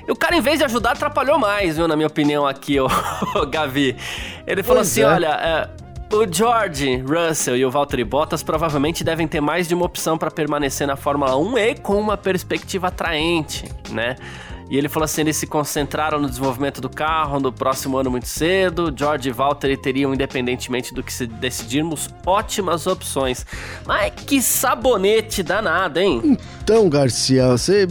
E 0.06 0.12
o 0.12 0.16
cara, 0.16 0.36
em 0.36 0.40
vez 0.40 0.58
de 0.58 0.64
ajudar, 0.64 0.92
atrapalhou 0.92 1.38
mais, 1.38 1.76
viu, 1.76 1.88
na 1.88 1.96
minha 1.96 2.06
opinião 2.06 2.46
aqui, 2.46 2.78
o 2.78 2.88
Gavi. 3.50 3.96
Ele 4.46 4.62
falou 4.62 4.82
pois 4.82 4.90
assim, 4.90 5.02
é. 5.02 5.06
olha... 5.06 5.28
É, 5.28 5.86
o 6.12 6.24
George 6.32 6.98
Russell 6.98 7.56
e 7.56 7.64
o 7.64 7.70
Valtteri 7.70 8.04
Bottas 8.04 8.40
provavelmente 8.40 9.02
devem 9.02 9.26
ter 9.26 9.40
mais 9.40 9.66
de 9.66 9.74
uma 9.74 9.84
opção 9.84 10.16
para 10.16 10.30
permanecer 10.30 10.86
na 10.86 10.94
Fórmula 10.94 11.36
1 11.36 11.58
e 11.58 11.74
com 11.74 11.98
uma 11.98 12.16
perspectiva 12.16 12.86
atraente, 12.86 13.64
né? 13.90 14.14
E 14.68 14.76
ele 14.76 14.88
falou 14.88 15.04
assim: 15.04 15.22
eles 15.22 15.36
se 15.36 15.46
concentraram 15.46 16.20
no 16.20 16.28
desenvolvimento 16.28 16.80
do 16.80 16.88
carro 16.88 17.38
no 17.38 17.52
próximo 17.52 17.96
ano 17.96 18.10
muito 18.10 18.26
cedo. 18.28 18.92
George 18.94 19.28
e 19.28 19.32
Valtteri 19.32 19.76
teriam, 19.76 20.12
independentemente 20.12 20.92
do 20.92 21.02
que 21.02 21.12
se 21.12 21.26
decidirmos, 21.26 22.08
ótimas 22.24 22.86
opções. 22.86 23.46
Mas 23.84 24.12
que 24.14 24.42
sabonete 24.42 25.42
danado, 25.42 26.00
hein? 26.00 26.38
Então, 26.62 26.88
Garcia, 26.88 27.48
você 27.48 27.86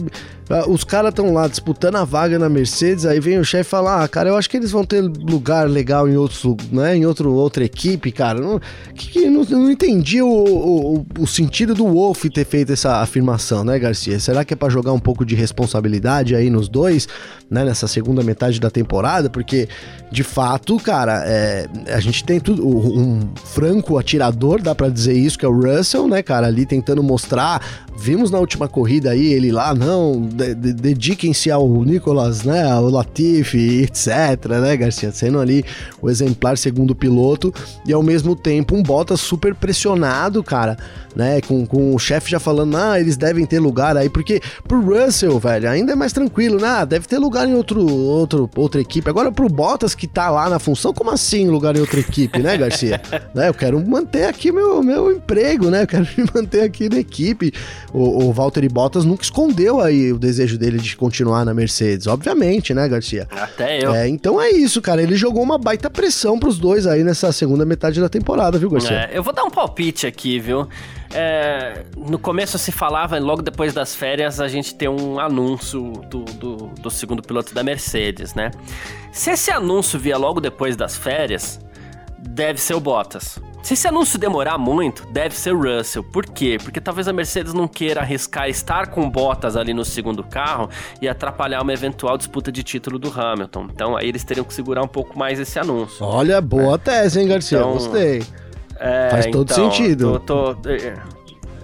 os 0.68 0.84
caras 0.84 1.10
estão 1.10 1.32
lá 1.32 1.48
disputando 1.48 1.96
a 1.96 2.04
vaga 2.04 2.38
na 2.38 2.48
Mercedes, 2.48 3.04
aí 3.04 3.18
vem 3.18 3.38
o 3.38 3.44
chefe 3.44 3.68
falar, 3.68 4.04
ah, 4.04 4.08
cara, 4.08 4.28
eu 4.28 4.36
acho 4.36 4.48
que 4.48 4.56
eles 4.56 4.70
vão 4.70 4.84
ter 4.84 5.00
lugar 5.00 5.68
legal 5.68 6.08
em 6.08 6.16
outros, 6.16 6.44
né, 6.70 6.96
em 6.96 7.04
outro, 7.04 7.32
outra 7.32 7.64
equipe, 7.64 8.12
cara. 8.12 8.40
Não, 8.40 8.60
que, 8.94 9.08
que, 9.08 9.28
não, 9.28 9.42
não 9.42 9.70
entendi 9.70 10.22
o, 10.22 10.28
o, 10.28 11.06
o, 11.18 11.26
sentido 11.26 11.74
do 11.74 11.84
Wolf 11.84 12.26
ter 12.26 12.44
feito 12.44 12.72
essa 12.72 13.00
afirmação, 13.00 13.64
né, 13.64 13.76
Garcia? 13.76 14.20
Será 14.20 14.44
que 14.44 14.54
é 14.54 14.56
para 14.56 14.68
jogar 14.68 14.92
um 14.92 15.00
pouco 15.00 15.24
de 15.24 15.34
responsabilidade 15.34 16.36
aí 16.36 16.48
nos 16.48 16.68
dois, 16.68 17.08
né, 17.50 17.64
nessa 17.64 17.88
segunda 17.88 18.22
metade 18.22 18.60
da 18.60 18.70
temporada? 18.70 19.28
Porque, 19.28 19.68
de 20.12 20.22
fato, 20.22 20.76
cara, 20.78 21.24
é, 21.26 21.66
a 21.92 21.98
gente 21.98 22.22
tem 22.22 22.38
tudo, 22.38 22.64
um 22.64 23.28
franco 23.34 23.98
atirador, 23.98 24.62
dá 24.62 24.76
para 24.76 24.88
dizer 24.88 25.14
isso, 25.14 25.36
que 25.36 25.44
é 25.44 25.48
o 25.48 25.60
Russell, 25.60 26.06
né, 26.06 26.22
cara, 26.22 26.46
ali 26.46 26.64
tentando 26.64 27.02
mostrar 27.02 27.60
Vimos 27.98 28.30
na 28.30 28.38
última 28.38 28.68
corrida 28.68 29.10
aí 29.10 29.32
ele 29.32 29.50
lá, 29.50 29.74
não, 29.74 30.20
de, 30.20 30.54
de, 30.54 30.72
dediquem-se 30.72 31.50
ao 31.50 31.66
Nicolas, 31.84 32.42
né, 32.42 32.70
ao 32.70 32.88
Latifi, 32.90 33.82
etc, 33.82 34.46
né, 34.60 34.76
Garcia, 34.76 35.10
sendo 35.10 35.40
ali 35.40 35.64
o 36.00 36.10
exemplar 36.10 36.58
segundo 36.58 36.94
piloto 36.94 37.52
e 37.86 37.92
ao 37.92 38.02
mesmo 38.02 38.36
tempo 38.36 38.76
um 38.76 38.82
Bottas 38.82 39.20
super 39.20 39.54
pressionado, 39.54 40.42
cara, 40.42 40.76
né, 41.16 41.40
com, 41.40 41.66
com 41.66 41.94
o 41.94 41.98
chefe 41.98 42.30
já 42.30 42.38
falando, 42.38 42.76
ah, 42.76 43.00
eles 43.00 43.16
devem 43.16 43.46
ter 43.46 43.58
lugar 43.58 43.96
aí, 43.96 44.10
porque 44.10 44.40
pro 44.68 44.80
Russell, 44.80 45.38
velho, 45.38 45.68
ainda 45.68 45.92
é 45.92 45.96
mais 45.96 46.12
tranquilo, 46.12 46.60
né, 46.60 46.68
ah, 46.68 46.84
deve 46.84 47.08
ter 47.08 47.18
lugar 47.18 47.48
em 47.48 47.54
outro, 47.54 47.84
outro, 47.86 48.48
outra 48.54 48.80
equipe. 48.80 49.08
Agora 49.08 49.32
pro 49.32 49.48
Bottas 49.48 49.94
que 49.94 50.06
tá 50.06 50.28
lá 50.28 50.50
na 50.50 50.58
função, 50.58 50.92
como 50.92 51.10
assim 51.10 51.48
lugar 51.48 51.74
em 51.74 51.80
outra 51.80 52.00
equipe, 52.00 52.38
né, 52.40 52.56
Garcia? 52.56 53.00
né, 53.34 53.48
eu 53.48 53.54
quero 53.54 53.84
manter 53.84 54.24
aqui 54.24 54.52
meu, 54.52 54.82
meu 54.82 55.10
emprego, 55.10 55.70
né, 55.70 55.82
eu 55.82 55.86
quero 55.86 56.06
me 56.16 56.28
manter 56.34 56.60
aqui 56.60 56.88
na 56.88 56.98
equipe 56.98 57.52
o, 57.96 58.26
o 58.26 58.32
Valtteri 58.32 58.68
Bottas 58.68 59.06
nunca 59.06 59.22
escondeu 59.22 59.80
aí 59.80 60.12
o 60.12 60.18
desejo 60.18 60.58
dele 60.58 60.78
de 60.78 60.94
continuar 60.94 61.46
na 61.46 61.54
Mercedes, 61.54 62.06
obviamente, 62.06 62.74
né, 62.74 62.86
Garcia? 62.86 63.26
Até 63.30 63.82
eu. 63.82 63.94
É, 63.94 64.06
então 64.06 64.38
é 64.38 64.50
isso, 64.50 64.82
cara. 64.82 65.02
Ele 65.02 65.16
jogou 65.16 65.42
uma 65.42 65.56
baita 65.56 65.88
pressão 65.88 66.38
pros 66.38 66.58
dois 66.58 66.86
aí 66.86 67.02
nessa 67.02 67.32
segunda 67.32 67.64
metade 67.64 67.98
da 67.98 68.08
temporada, 68.08 68.58
viu, 68.58 68.68
Garcia? 68.68 69.08
É, 69.10 69.16
eu 69.16 69.22
vou 69.22 69.32
dar 69.32 69.44
um 69.44 69.50
palpite 69.50 70.06
aqui, 70.06 70.38
viu? 70.38 70.68
É, 71.14 71.84
no 71.96 72.18
começo 72.18 72.58
se 72.58 72.70
falava, 72.70 73.18
logo 73.18 73.40
depois 73.40 73.72
das 73.72 73.94
férias, 73.94 74.40
a 74.40 74.48
gente 74.48 74.74
tem 74.74 74.90
um 74.90 75.18
anúncio 75.18 75.92
do, 76.10 76.24
do, 76.24 76.56
do 76.78 76.90
segundo 76.90 77.22
piloto 77.22 77.54
da 77.54 77.62
Mercedes, 77.62 78.34
né? 78.34 78.50
Se 79.10 79.30
esse 79.30 79.50
anúncio 79.50 79.98
vier 79.98 80.18
logo 80.18 80.38
depois 80.38 80.76
das 80.76 80.94
férias, 80.98 81.58
deve 82.18 82.60
ser 82.60 82.74
o 82.74 82.80
Bottas. 82.80 83.40
Se 83.66 83.74
esse 83.74 83.88
anúncio 83.88 84.16
demorar 84.16 84.56
muito, 84.58 85.04
deve 85.08 85.34
ser 85.34 85.52
o 85.52 85.60
Russell. 85.60 86.04
Por 86.04 86.24
quê? 86.24 86.56
Porque 86.62 86.80
talvez 86.80 87.08
a 87.08 87.12
Mercedes 87.12 87.52
não 87.52 87.66
queira 87.66 88.00
arriscar 88.00 88.48
estar 88.48 88.86
com 88.86 89.10
botas 89.10 89.56
ali 89.56 89.74
no 89.74 89.84
segundo 89.84 90.22
carro 90.22 90.70
e 91.02 91.08
atrapalhar 91.08 91.60
uma 91.62 91.72
eventual 91.72 92.16
disputa 92.16 92.52
de 92.52 92.62
título 92.62 92.96
do 92.96 93.12
Hamilton. 93.12 93.66
Então 93.74 93.96
aí 93.96 94.08
eles 94.08 94.22
teriam 94.22 94.44
que 94.44 94.54
segurar 94.54 94.84
um 94.84 94.88
pouco 94.88 95.18
mais 95.18 95.40
esse 95.40 95.58
anúncio. 95.58 96.06
Olha, 96.06 96.40
boa 96.40 96.78
tese, 96.78 97.20
hein, 97.20 97.26
Garcia? 97.26 97.58
Então, 97.58 97.72
Gostei. 97.72 98.22
É, 98.78 99.10
Faz 99.10 99.26
todo 99.32 99.50
então, 99.50 99.72
sentido. 99.72 100.20
Tô, 100.20 100.54
tô, 100.54 100.70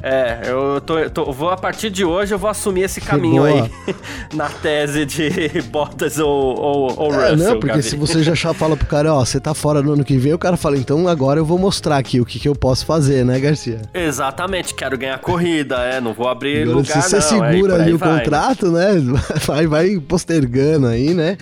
é, 0.02 0.40
eu 0.46 0.80
tô, 0.80 0.98
eu 0.98 1.08
tô, 1.08 1.30
vou 1.32 1.50
a 1.50 1.56
partir 1.56 1.88
de 1.88 2.04
hoje 2.04 2.34
eu 2.34 2.38
vou 2.38 2.50
assumir 2.50 2.82
esse 2.82 3.00
caminho 3.00 3.44
aí 3.44 3.70
na 4.34 4.48
tese 4.48 5.06
de 5.06 5.62
Bottas 5.70 6.18
ou, 6.18 6.28
ou, 6.28 6.98
ou 6.98 7.14
é, 7.14 7.30
Russell. 7.30 7.36
Não, 7.36 7.60
porque 7.60 7.68
Gabi. 7.68 7.82
se 7.84 7.96
você 7.96 8.22
já 8.22 8.34
fala 8.52 8.76
pro 8.76 8.86
cara, 8.86 9.14
ó, 9.14 9.24
você 9.24 9.38
tá 9.38 9.54
fora 9.54 9.80
no 9.80 9.92
ano 9.92 10.04
que 10.04 10.16
vem, 10.16 10.34
o 10.34 10.38
cara 10.38 10.56
fala, 10.56 10.76
então 10.76 11.06
agora 11.06 11.38
eu 11.38 11.44
vou 11.44 11.56
mostrar 11.56 11.98
aqui 11.98 12.20
o 12.20 12.24
que, 12.24 12.40
que 12.40 12.48
eu 12.48 12.54
posso 12.54 12.84
fazer, 12.84 13.24
né, 13.24 13.38
Garcia? 13.38 13.82
Exatamente, 13.94 14.74
quero 14.74 14.98
ganhar 14.98 15.18
corrida, 15.20 15.76
é, 15.76 16.00
não 16.00 16.12
vou 16.12 16.28
abrir 16.28 16.62
agora, 16.62 16.78
lugar 16.78 17.02
se 17.02 17.10
você 17.10 17.36
não, 17.36 17.50
segura 17.50 17.74
ali 17.76 17.92
o 17.92 17.98
contrato, 17.98 18.72
né, 18.72 18.94
vai, 19.46 19.68
vai 19.68 20.00
postergando 20.00 20.88
aí, 20.88 21.14
né? 21.14 21.38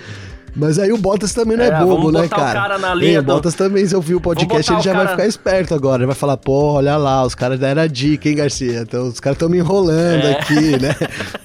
Mas 0.55 0.78
aí 0.78 0.92
o 0.92 0.96
Bottas 0.96 1.32
também 1.32 1.57
não 1.57 1.64
é, 1.64 1.68
é 1.68 1.84
bobo, 1.84 2.11
né, 2.11 2.28
cara? 2.28 2.51
O 2.51 2.53
cara 2.53 2.78
na 2.78 2.94
linha 2.94 3.22
do... 3.22 3.32
Bottas 3.32 3.55
também, 3.55 3.86
se 3.86 3.94
eu 3.94 4.01
vi 4.01 4.14
o 4.14 4.20
podcast, 4.20 4.72
ele 4.72 4.82
já 4.82 4.92
cara... 4.92 5.05
vai 5.05 5.12
ficar 5.14 5.26
esperto 5.26 5.74
agora. 5.74 6.03
Ele 6.03 6.07
vai 6.07 6.14
falar, 6.14 6.36
pô, 6.36 6.72
olha 6.74 6.96
lá, 6.96 7.24
os 7.24 7.34
caras 7.34 7.59
deram 7.59 7.82
a 7.82 7.86
dica, 7.86 8.28
hein, 8.28 8.36
Garcia? 8.36 8.80
Então 8.80 9.09
os 9.09 9.20
caras 9.20 9.36
estão 9.36 9.48
me 9.48 9.59
enrolando 9.59 10.24
é. 10.24 10.32
aqui, 10.32 10.80
né? 10.80 10.94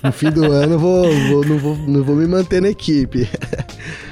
No 0.03 0.11
fim 0.11 0.31
do 0.31 0.51
ano 0.51 0.73
eu 0.73 0.79
vou, 0.79 1.03
vou, 1.03 1.45
não, 1.45 1.57
vou, 1.57 1.77
não 1.77 2.03
vou 2.03 2.15
me 2.15 2.27
manter 2.27 2.61
na 2.61 2.69
equipe. 2.69 3.29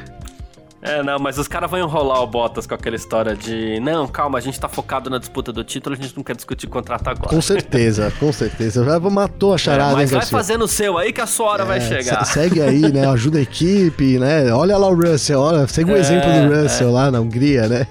É, 0.86 1.02
não, 1.02 1.18
mas 1.18 1.38
os 1.38 1.48
caras 1.48 1.72
vão 1.72 1.80
enrolar 1.80 2.22
o 2.22 2.28
Bottas 2.28 2.68
com 2.68 2.76
aquela 2.76 2.98
história 2.98 3.38
de 3.38 3.80
não, 3.80 4.06
calma, 4.06 4.38
a 4.38 4.42
gente 4.42 4.60
tá 4.60 4.68
focado 4.68 5.10
na 5.10 5.18
disputa 5.18 5.54
do 5.54 5.64
título, 5.64 5.96
a 5.96 6.02
gente 6.02 6.14
não 6.14 6.24
quer 6.24 6.36
discutir 6.36 6.68
contrato 6.68 7.08
agora. 7.08 7.30
Com 7.30 7.42
certeza, 7.42 8.12
com 8.20 8.34
certeza. 8.34 8.84
Já 8.84 9.00
matou 9.00 9.54
a 9.54 9.58
charada, 9.58 9.94
é, 9.94 9.96
Mas 9.96 10.12
hein, 10.12 10.20
vai 10.20 10.28
fazendo 10.28 10.66
o 10.66 10.68
seu 10.68 10.98
aí 10.98 11.14
que 11.14 11.22
a 11.22 11.26
sua 11.26 11.48
hora 11.52 11.64
é, 11.64 11.66
vai 11.66 11.80
chegar. 11.80 12.26
Segue 12.26 12.62
aí, 12.62 12.92
né? 12.92 13.08
Ajuda 13.08 13.40
a 13.40 13.42
equipe, 13.42 14.20
né? 14.20 14.52
Olha 14.52 14.78
lá 14.78 14.90
o 14.90 14.94
Russell, 14.94 15.40
olha, 15.40 15.66
segue 15.68 15.90
o 15.90 15.96
é, 15.96 16.00
exemplo 16.00 16.30
do 16.30 16.62
Russell 16.62 16.90
é. 16.90 16.92
lá 16.92 17.10
na 17.10 17.22
Hungria, 17.22 17.70
né? 17.70 17.88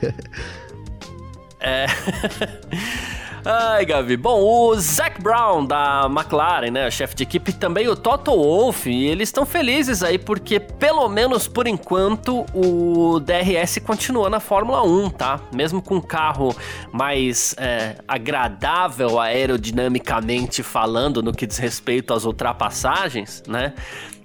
É. 1.61 1.86
Ai, 3.45 3.84
Gavi. 3.84 4.16
Bom, 4.16 4.40
o 4.40 4.74
Zac 4.76 5.20
Brown 5.20 5.66
da 5.66 6.07
McLaren, 6.09 6.70
né, 6.70 6.88
chefe 6.93 7.16
de 7.16 7.24
equipe, 7.24 7.53
também 7.53 7.88
o 7.88 7.97
Toto 7.97 8.30
Wolff, 8.30 8.88
e 8.88 9.07
eles 9.07 9.30
estão 9.30 9.45
felizes 9.45 10.05
aí 10.05 10.16
porque, 10.16 10.61
pelo 10.61 11.09
menos 11.09 11.49
por 11.49 11.66
enquanto, 11.66 12.47
o 12.55 13.18
DRS 13.18 13.80
continua 13.84 14.30
na 14.30 14.38
Fórmula 14.38 14.84
1, 14.84 15.11
tá? 15.11 15.40
Mesmo 15.53 15.82
com 15.82 15.97
um 15.97 16.01
carro 16.01 16.55
mais 16.93 17.57
é, 17.59 17.97
agradável 18.07 19.18
aerodinamicamente 19.18 20.62
falando 20.62 21.20
no 21.20 21.32
que 21.32 21.45
diz 21.45 21.59
respeito 21.59 22.14
às 22.14 22.24
ultrapassagens, 22.24 23.43
né? 23.49 23.74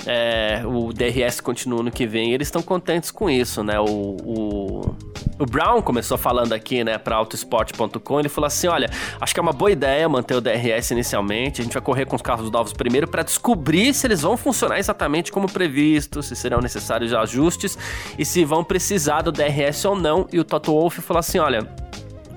É, 0.05 0.61
o 0.65 0.93
DRS 0.93 1.41
continua 1.41 1.83
no 1.83 1.91
que 1.91 2.05
vem 2.05 2.33
eles 2.33 2.47
estão 2.47 2.61
contentes 2.61 3.11
com 3.11 3.29
isso, 3.29 3.63
né? 3.63 3.79
O, 3.79 3.85
o, 3.85 4.95
o 5.39 5.45
Brown 5.45 5.81
começou 5.81 6.17
falando 6.17 6.53
aqui, 6.53 6.83
né, 6.83 6.97
para 6.97 7.15
autosport.com, 7.15 8.19
ele 8.19 8.29
falou 8.29 8.47
assim, 8.47 8.67
olha, 8.67 8.89
Acho 9.19 9.33
que 9.33 9.39
é 9.39 9.43
uma 9.43 9.53
boa 9.53 9.71
ideia 9.71 10.07
manter 10.07 10.35
o 10.35 10.41
DRS 10.41 10.91
inicialmente. 10.91 11.61
A 11.61 11.63
gente 11.63 11.73
vai 11.73 11.81
correr 11.81 12.05
com 12.05 12.15
os 12.15 12.21
carros 12.21 12.51
novos 12.51 12.73
primeiro 12.73 13.07
para 13.07 13.23
descobrir 13.23 13.93
se 13.93 14.05
eles 14.07 14.21
vão 14.21 14.37
funcionar 14.37 14.79
exatamente 14.79 15.31
como 15.31 15.51
previsto, 15.51 16.21
se 16.21 16.35
serão 16.35 16.59
necessários 16.59 17.13
ajustes 17.13 17.77
e 18.17 18.25
se 18.25 18.45
vão 18.45 18.63
precisar 18.63 19.21
do 19.21 19.31
DRS 19.31 19.83
ou 19.85 19.95
não. 19.95 20.27
E 20.31 20.39
o 20.39 20.43
Toto 20.43 20.71
Wolff 20.71 21.01
falou 21.01 21.19
assim: 21.19 21.39
olha. 21.39 21.86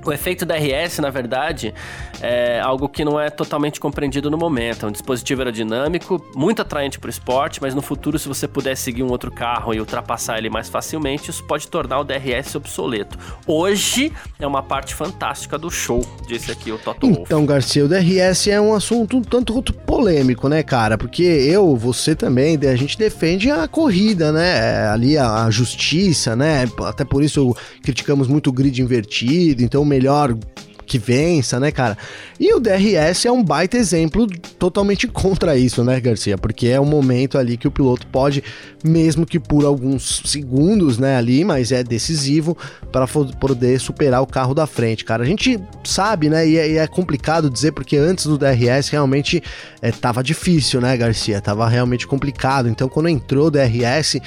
O 0.05 0.12
efeito 0.12 0.46
DRS, 0.46 0.98
na 0.98 1.11
verdade, 1.11 1.74
é 2.20 2.61
algo 2.61 2.88
que 2.88 3.05
não 3.05 3.20
é 3.20 3.28
totalmente 3.30 3.78
compreendido 3.78 4.30
no 4.30 4.38
momento. 4.38 4.86
É 4.86 4.88
um 4.88 4.92
dispositivo 4.92 5.42
aerodinâmico, 5.42 6.24
muito 6.34 6.62
atraente 6.62 6.98
para 6.98 7.09
o 7.09 7.11
esporte, 7.11 7.61
mas 7.61 7.74
no 7.74 7.82
futuro, 7.82 8.18
se 8.18 8.26
você 8.26 8.48
puder 8.48 8.76
seguir 8.76 9.03
um 9.03 9.11
outro 9.11 9.30
carro 9.30 9.74
e 9.74 9.80
ultrapassar 9.80 10.38
ele 10.38 10.48
mais 10.48 10.68
facilmente, 10.68 11.30
isso 11.30 11.44
pode 11.44 11.68
tornar 11.68 12.01
o 12.01 12.05
DRS 12.05 12.55
obsoleto. 12.55 13.18
Hoje 13.46 14.12
é 14.38 14.46
uma 14.46 14.62
parte 14.62 14.94
fantástica 14.94 15.59
do 15.59 15.70
show, 15.70 16.05
disse 16.26 16.51
aqui 16.51 16.72
o 16.72 16.78
Toto 16.78 17.07
Wolff. 17.07 17.22
Então, 17.22 17.44
Garcia, 17.44 17.84
o 17.84 17.88
DRS 17.88 18.48
é 18.48 18.61
um 18.61 18.74
assunto 18.74 19.18
um 19.18 19.22
tanto 19.22 19.53
quanto 19.53 19.72
polêmico, 19.72 20.48
né, 20.48 20.62
cara? 20.62 20.96
Porque 20.96 21.22
eu, 21.22 21.76
você 21.76 22.14
também, 22.14 22.59
a 22.66 22.76
gente 22.76 22.96
defende 22.96 23.51
a 23.51 23.68
corrida, 23.68 24.32
né? 24.32 24.51
É, 24.51 24.86
ali 24.88 25.18
a, 25.18 25.44
a 25.44 25.51
justiça, 25.51 26.34
né? 26.34 26.68
Até 26.84 27.05
por 27.05 27.22
isso 27.22 27.55
criticamos 27.82 28.28
muito 28.28 28.48
o 28.48 28.53
grid 28.53 28.80
invertido, 28.80 29.62
então 29.62 29.84
melhor 29.91 30.36
que 30.91 30.99
vença, 30.99 31.61
né, 31.61 31.70
cara? 31.70 31.97
E 32.38 32.53
o 32.53 32.59
DRS 32.59 33.24
é 33.24 33.30
um 33.30 33.45
baita 33.45 33.76
exemplo 33.76 34.26
totalmente 34.59 35.07
contra 35.09 35.57
isso, 35.57 35.84
né, 35.84 36.01
Garcia? 36.01 36.36
Porque 36.36 36.66
é 36.66 36.80
um 36.80 36.84
momento 36.84 37.38
ali 37.38 37.57
que 37.57 37.68
o 37.68 37.70
piloto 37.70 38.09
pode, 38.09 38.43
mesmo 38.82 39.24
que 39.24 39.38
por 39.38 39.64
alguns 39.64 40.20
segundos, 40.24 40.99
né, 40.99 41.16
ali, 41.16 41.45
mas 41.45 41.70
é 41.70 41.84
decisivo 41.84 42.59
para 42.91 43.07
poder 43.07 43.78
superar 43.78 44.20
o 44.20 44.26
carro 44.26 44.53
da 44.53 44.66
frente, 44.66 45.05
cara. 45.05 45.22
A 45.22 45.26
gente 45.26 45.61
sabe, 45.84 46.28
né, 46.28 46.49
e 46.49 46.59
é, 46.59 46.70
e 46.72 46.78
é 46.78 46.86
complicado 46.88 47.49
dizer 47.49 47.70
porque 47.70 47.97
antes 47.97 48.26
do 48.26 48.36
DRS 48.36 48.88
realmente 48.88 49.41
é, 49.80 49.93
tava 49.93 50.24
difícil, 50.24 50.80
né, 50.80 50.97
Garcia? 50.97 51.41
Tava 51.41 51.68
realmente 51.68 52.05
complicado. 52.05 52.68
Então, 52.68 52.88
quando 52.88 53.09
entrou 53.09 53.47
o 53.47 53.51
DRS 53.51 54.20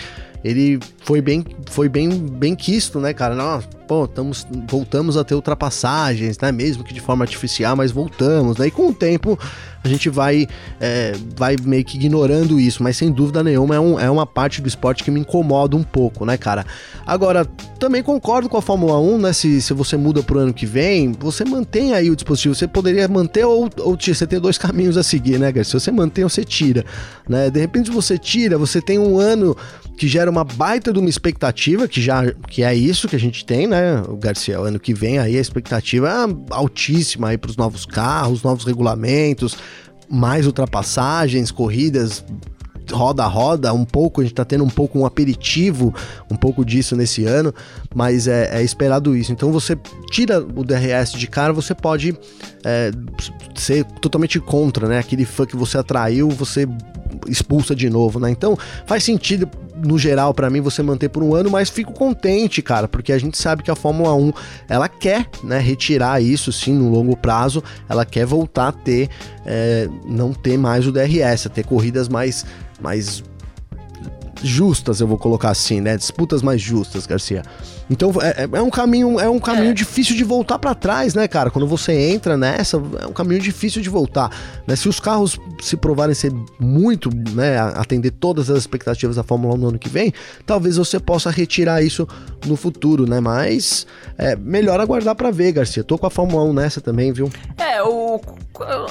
ele 0.43 0.79
foi 1.03 1.21
bem, 1.21 1.45
foi 1.67 1.87
bem, 1.87 2.09
bem 2.09 2.55
quisto, 2.55 2.99
né, 2.99 3.13
cara? 3.13 3.33
Não, 3.33 3.61
pô, 3.87 4.07
tamos, 4.07 4.45
voltamos 4.67 5.15
a 5.15 5.23
ter 5.23 5.35
ultrapassagens, 5.35 6.37
né? 6.39 6.51
Mesmo 6.51 6.83
que 6.83 6.93
de 6.93 6.99
forma 6.99 7.23
artificial, 7.23 7.75
mas 7.75 7.91
voltamos, 7.91 8.57
né? 8.57 8.67
E 8.67 8.71
com 8.71 8.89
o 8.89 8.93
tempo 8.93 9.39
a 9.83 9.87
gente 9.87 10.09
vai, 10.09 10.47
é, 10.79 11.13
vai 11.35 11.55
meio 11.61 11.83
que 11.83 11.97
ignorando 11.97 12.59
isso, 12.59 12.81
mas 12.81 12.95
sem 12.95 13.11
dúvida 13.11 13.43
nenhuma 13.43 13.75
é, 13.75 13.79
um, 13.79 13.99
é 13.99 14.09
uma 14.09 14.25
parte 14.25 14.61
do 14.61 14.67
esporte 14.67 15.03
que 15.03 15.11
me 15.11 15.19
incomoda 15.19 15.75
um 15.75 15.83
pouco, 15.83 16.25
né, 16.25 16.37
cara? 16.37 16.65
Agora, 17.05 17.45
também 17.79 18.01
concordo 18.01 18.47
com 18.47 18.57
a 18.57 18.61
Fórmula 18.61 18.97
1, 18.99 19.17
né? 19.17 19.33
Se, 19.33 19.61
se 19.61 19.73
você 19.73 19.97
muda 19.97 20.23
pro 20.23 20.39
ano 20.39 20.53
que 20.53 20.65
vem, 20.65 21.11
você 21.11 21.43
mantém 21.43 21.93
aí 21.93 22.09
o 22.09 22.15
dispositivo. 22.15 22.55
Você 22.55 22.67
poderia 22.67 23.07
manter 23.09 23.45
ou, 23.45 23.69
ou 23.79 23.97
você 23.99 24.25
tem 24.25 24.39
dois 24.39 24.57
caminhos 24.59 24.95
a 24.97 25.03
seguir, 25.03 25.37
né, 25.37 25.51
Garcia? 25.51 25.79
Se 25.79 25.85
você 25.85 25.91
mantém 25.91 26.23
ou 26.23 26.29
você 26.29 26.45
tira, 26.45 26.85
né? 27.27 27.49
De 27.49 27.59
repente, 27.59 27.91
você 27.91 28.17
tira, 28.17 28.57
você 28.57 28.81
tem 28.81 28.97
um 28.97 29.19
ano 29.19 29.55
que 29.97 30.07
gera 30.07 30.29
uma 30.29 30.43
baita 30.43 30.91
de 30.91 30.99
uma 30.99 31.09
expectativa, 31.09 31.87
que 31.87 32.01
já 32.01 32.31
que 32.47 32.63
é 32.63 32.73
isso 32.73 33.07
que 33.07 33.15
a 33.15 33.19
gente 33.19 33.45
tem, 33.45 33.67
né, 33.67 34.01
o 34.07 34.15
Garcia, 34.15 34.57
ano 34.57 34.79
que 34.79 34.93
vem 34.93 35.19
aí 35.19 35.37
a 35.37 35.41
expectativa 35.41 36.09
é 36.09 36.53
altíssima 36.53 37.29
aí 37.29 37.37
para 37.37 37.51
os 37.51 37.57
novos 37.57 37.85
carros, 37.85 38.43
novos 38.43 38.65
regulamentos, 38.65 39.55
mais 40.09 40.45
ultrapassagens, 40.45 41.51
corridas 41.51 42.23
roda 42.91 43.23
a 43.23 43.27
roda, 43.27 43.73
um 43.73 43.85
pouco, 43.85 44.21
a 44.21 44.23
gente 44.23 44.33
tá 44.33 44.43
tendo 44.43 44.63
um 44.63 44.69
pouco 44.69 44.99
um 44.99 45.05
aperitivo, 45.05 45.93
um 46.29 46.35
pouco 46.35 46.65
disso 46.65 46.95
nesse 46.95 47.25
ano, 47.25 47.53
mas 47.93 48.27
é, 48.27 48.59
é 48.59 48.63
esperado 48.63 49.15
isso. 49.15 49.31
Então 49.31 49.51
você 49.51 49.77
tira 50.11 50.39
o 50.39 50.63
DRS 50.63 51.13
de 51.13 51.27
cara, 51.27 51.53
você 51.53 51.73
pode 51.73 52.17
é, 52.63 52.91
ser 53.55 53.85
totalmente 54.01 54.39
contra, 54.39 54.87
né? 54.87 54.99
Aquele 54.99 55.25
fã 55.25 55.45
que 55.45 55.55
você 55.55 55.77
atraiu, 55.77 56.29
você 56.29 56.67
expulsa 57.27 57.75
de 57.75 57.89
novo, 57.89 58.19
né? 58.19 58.29
Então 58.29 58.57
faz 58.85 59.03
sentido 59.03 59.49
no 59.83 59.99
geral 59.99 60.33
para 60.33 60.49
mim 60.49 60.61
você 60.61 60.81
manter 60.81 61.09
por 61.09 61.21
um 61.21 61.35
ano, 61.35 61.49
mas 61.49 61.69
fico 61.69 61.93
contente, 61.93 62.61
cara, 62.61 62.87
porque 62.87 63.11
a 63.11 63.17
gente 63.17 63.37
sabe 63.37 63.63
que 63.63 63.71
a 63.71 63.75
Fórmula 63.75 64.13
1 64.15 64.33
ela 64.67 64.87
quer, 64.87 65.29
né, 65.43 65.59
retirar 65.59 66.21
isso 66.21 66.51
sim 66.51 66.73
no 66.73 66.89
longo 66.89 67.15
prazo, 67.15 67.63
ela 67.87 68.05
quer 68.05 68.25
voltar 68.25 68.69
a 68.69 68.71
ter, 68.71 69.09
é, 69.45 69.87
não 70.05 70.33
ter 70.33 70.57
mais 70.57 70.87
o 70.87 70.91
DRS, 70.91 71.47
a 71.47 71.49
ter 71.49 71.65
corridas 71.65 72.07
mais 72.07 72.45
mais 72.81 73.23
justas, 74.43 74.99
eu 74.99 75.07
vou 75.07 75.17
colocar 75.17 75.49
assim, 75.49 75.79
né? 75.79 75.95
Disputas 75.95 76.41
mais 76.41 76.61
justas, 76.61 77.07
Garcia. 77.07 77.43
Então 77.89 78.11
é, 78.21 78.43
é, 78.43 78.57
é 78.57 78.61
um 78.61 78.69
caminho, 78.69 79.19
é 79.19 79.29
um 79.29 79.39
caminho 79.39 79.71
é. 79.71 79.73
difícil 79.73 80.15
de 80.15 80.23
voltar 80.23 80.59
para 80.59 80.73
trás, 80.73 81.13
né, 81.13 81.27
cara? 81.27 81.49
Quando 81.49 81.67
você 81.67 81.93
entra 81.93 82.37
nessa, 82.37 82.81
é 83.01 83.07
um 83.07 83.13
caminho 83.13 83.41
difícil 83.41 83.81
de 83.81 83.89
voltar. 83.89 84.29
Né? 84.65 84.75
Se 84.75 84.87
os 84.87 84.99
carros 84.99 85.39
se 85.61 85.75
provarem 85.75 86.15
ser 86.15 86.33
muito, 86.59 87.09
né, 87.31 87.59
atender 87.75 88.11
todas 88.11 88.49
as 88.49 88.59
expectativas 88.59 89.15
da 89.15 89.23
Fórmula 89.23 89.55
1 89.55 89.57
no 89.57 89.67
ano 89.69 89.79
que 89.79 89.89
vem, 89.89 90.13
talvez 90.45 90.77
você 90.77 90.99
possa 90.99 91.29
retirar 91.29 91.81
isso 91.81 92.07
no 92.45 92.55
futuro, 92.55 93.07
né? 93.07 93.19
Mas 93.19 93.85
é 94.17 94.35
melhor 94.35 94.79
aguardar 94.79 95.15
para 95.15 95.31
ver, 95.31 95.51
Garcia. 95.51 95.83
Tô 95.83 95.97
com 95.97 96.07
a 96.07 96.09
Fórmula 96.09 96.43
1 96.45 96.53
nessa 96.53 96.81
também, 96.81 97.11
viu? 97.11 97.29
É, 97.57 97.81
o, 97.83 98.19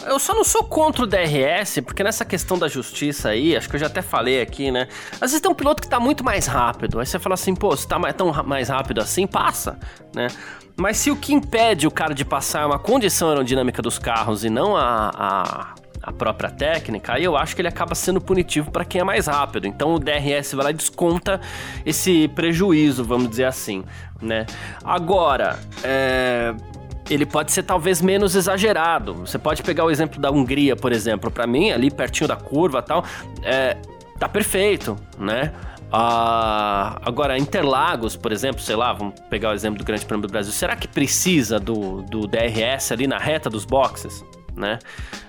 eu 0.07 0.18
só 0.18 0.34
não 0.34 0.45
sou 0.45 0.64
contra 0.64 1.05
o 1.05 1.07
DRS, 1.07 1.80
porque 1.84 2.03
nessa 2.03 2.24
questão 2.24 2.59
da 2.59 2.68
justiça 2.68 3.30
aí, 3.30 3.57
acho 3.57 3.68
que 3.68 3.76
eu 3.76 3.80
já 3.80 3.86
até 3.86 4.03
falei 4.03 4.40
aqui, 4.40 4.70
né? 4.70 4.88
Às 5.14 5.30
vezes 5.30 5.40
tem 5.40 5.51
um 5.51 5.55
piloto 5.55 5.82
que 5.82 5.88
tá 5.88 6.01
muito 6.01 6.24
mais 6.24 6.47
rápido. 6.47 6.99
Aí 7.01 7.07
você 7.07 7.18
fala 7.18 7.34
assim, 7.34 7.55
pô, 7.55 7.76
se 7.76 7.86
tá 7.86 7.99
tão 8.12 8.32
mais 8.45 8.68
rápido 8.68 8.81
assim, 9.00 9.26
passa, 9.26 9.78
né? 10.14 10.28
Mas 10.76 10.96
se 10.96 11.10
o 11.10 11.16
que 11.16 11.34
impede 11.34 11.86
o 11.86 11.90
cara 11.90 12.14
de 12.14 12.24
passar 12.24 12.62
é 12.62 12.66
uma 12.66 12.78
condição 12.78 13.28
aerodinâmica 13.28 13.82
dos 13.82 13.98
carros 13.98 14.44
e 14.44 14.50
não 14.50 14.76
a, 14.76 15.10
a, 15.14 15.74
a 16.02 16.12
própria 16.12 16.50
técnica, 16.50 17.14
aí 17.14 17.24
eu 17.24 17.36
acho 17.36 17.54
que 17.54 17.60
ele 17.60 17.68
acaba 17.68 17.94
sendo 17.94 18.20
punitivo 18.20 18.70
para 18.70 18.84
quem 18.84 19.00
é 19.00 19.04
mais 19.04 19.26
rápido. 19.26 19.66
Então 19.66 19.94
o 19.94 19.98
DRS 19.98 20.54
vai 20.54 20.64
lá 20.64 20.70
e 20.70 20.74
desconta 20.74 21.40
esse 21.84 22.26
prejuízo, 22.28 23.04
vamos 23.04 23.28
dizer 23.28 23.44
assim, 23.44 23.84
né? 24.20 24.46
Agora, 24.82 25.58
é, 25.84 26.54
ele 27.10 27.26
pode 27.26 27.52
ser 27.52 27.62
talvez 27.64 28.00
menos 28.00 28.34
exagerado. 28.34 29.14
Você 29.14 29.38
pode 29.38 29.62
pegar 29.62 29.84
o 29.84 29.90
exemplo 29.90 30.20
da 30.20 30.30
Hungria, 30.30 30.74
por 30.74 30.92
exemplo. 30.92 31.30
Para 31.30 31.46
mim, 31.46 31.70
ali 31.70 31.90
pertinho 31.90 32.28
da 32.28 32.36
curva 32.36 32.82
tal, 32.82 33.04
é, 33.42 33.76
tá 34.18 34.28
perfeito, 34.28 34.96
né? 35.18 35.52
Ah, 35.93 36.99
agora, 37.05 37.36
Interlagos, 37.36 38.16
por 38.16 38.32
exemplo, 38.32 38.62
sei 38.62 38.74
lá, 38.74 38.95
vamos 38.95 39.14
pegar 39.28 39.51
o 39.51 39.53
exemplo 39.53 39.78
do 39.78 39.84
Grande 39.84 40.07
Prêmio 40.07 40.26
do 40.26 40.30
Brasil. 40.30 40.51
Será 40.53 40.74
que 40.74 40.88
precisa 40.88 41.61
do, 41.61 42.01
do 42.03 42.26
DRS 42.26 42.93
ali 42.93 43.07
na 43.07 43.18
reta 43.18 43.51
dos 43.51 43.66
boxes? 43.66 44.24
Né? 44.57 44.78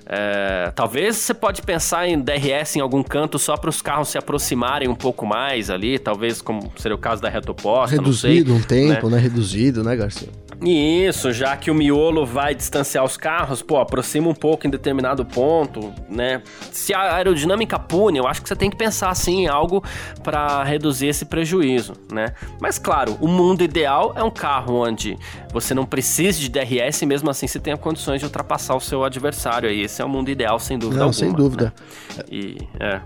É, 0.05 0.71
talvez 0.75 1.15
você 1.17 1.33
pode 1.33 1.61
pensar 1.61 2.07
em 2.07 2.19
DRS 2.19 2.75
em 2.75 2.79
algum 2.79 3.01
canto 3.01 3.39
só 3.39 3.55
para 3.55 3.69
os 3.69 3.81
carros 3.81 4.09
se 4.09 4.17
aproximarem 4.17 4.87
um 4.87 4.95
pouco 4.95 5.25
mais 5.25 5.69
ali, 5.69 5.97
talvez 5.97 6.41
como 6.41 6.71
seria 6.77 6.95
o 6.95 6.99
caso 6.99 7.21
da 7.21 7.29
reta 7.29 7.51
oposta. 7.51 7.95
Reduzido 7.95 8.53
um 8.53 8.61
tempo, 8.61 9.09
né? 9.09 9.15
né? 9.15 9.21
Reduzido, 9.21 9.83
né, 9.83 9.95
Garcia? 9.95 10.29
Isso, 10.65 11.33
já 11.33 11.57
que 11.57 11.69
o 11.69 11.75
miolo 11.75 12.25
vai 12.25 12.55
distanciar 12.55 13.03
os 13.03 13.17
carros, 13.17 13.61
pô, 13.61 13.77
aproxima 13.79 14.29
um 14.29 14.33
pouco 14.33 14.65
em 14.65 14.69
determinado 14.69 15.25
ponto, 15.25 15.93
né? 16.09 16.41
Se 16.71 16.93
a 16.93 17.15
aerodinâmica 17.15 17.77
pune, 17.77 18.17
eu 18.17 18.27
acho 18.27 18.41
que 18.41 18.47
você 18.47 18.55
tem 18.55 18.69
que 18.69 18.77
pensar 18.77 19.09
assim 19.09 19.43
em 19.43 19.47
algo 19.47 19.83
para 20.23 20.63
reduzir 20.63 21.07
esse 21.07 21.25
prejuízo, 21.25 21.93
né? 22.11 22.33
Mas 22.61 22.79
claro, 22.79 23.17
o 23.19 23.27
mundo 23.27 23.63
ideal 23.63 24.13
é 24.15 24.23
um 24.23 24.31
carro 24.31 24.75
onde 24.87 25.17
você 25.51 25.73
não 25.73 25.85
precise 25.85 26.39
de 26.39 26.49
DRS 26.49 27.01
e 27.01 27.05
mesmo 27.05 27.29
assim 27.29 27.47
você 27.47 27.59
tenha 27.59 27.77
condições 27.77 28.19
de 28.19 28.25
ultrapassar 28.25 28.75
o 28.75 28.79
seu 28.79 29.03
adversário 29.03 29.69
aí. 29.69 29.81
Esse 29.81 30.01
é 30.01 30.05
o 30.05 30.09
mundo 30.09 30.29
ideal, 30.29 30.59
sem 30.59 30.77
dúvida 30.77 30.99
não, 30.99 31.07
alguma. 31.07 31.19
Sem 31.19 31.33
dúvida. 31.33 31.73
Né? 32.15 32.23
E, 32.31 32.57
é, 32.79 33.01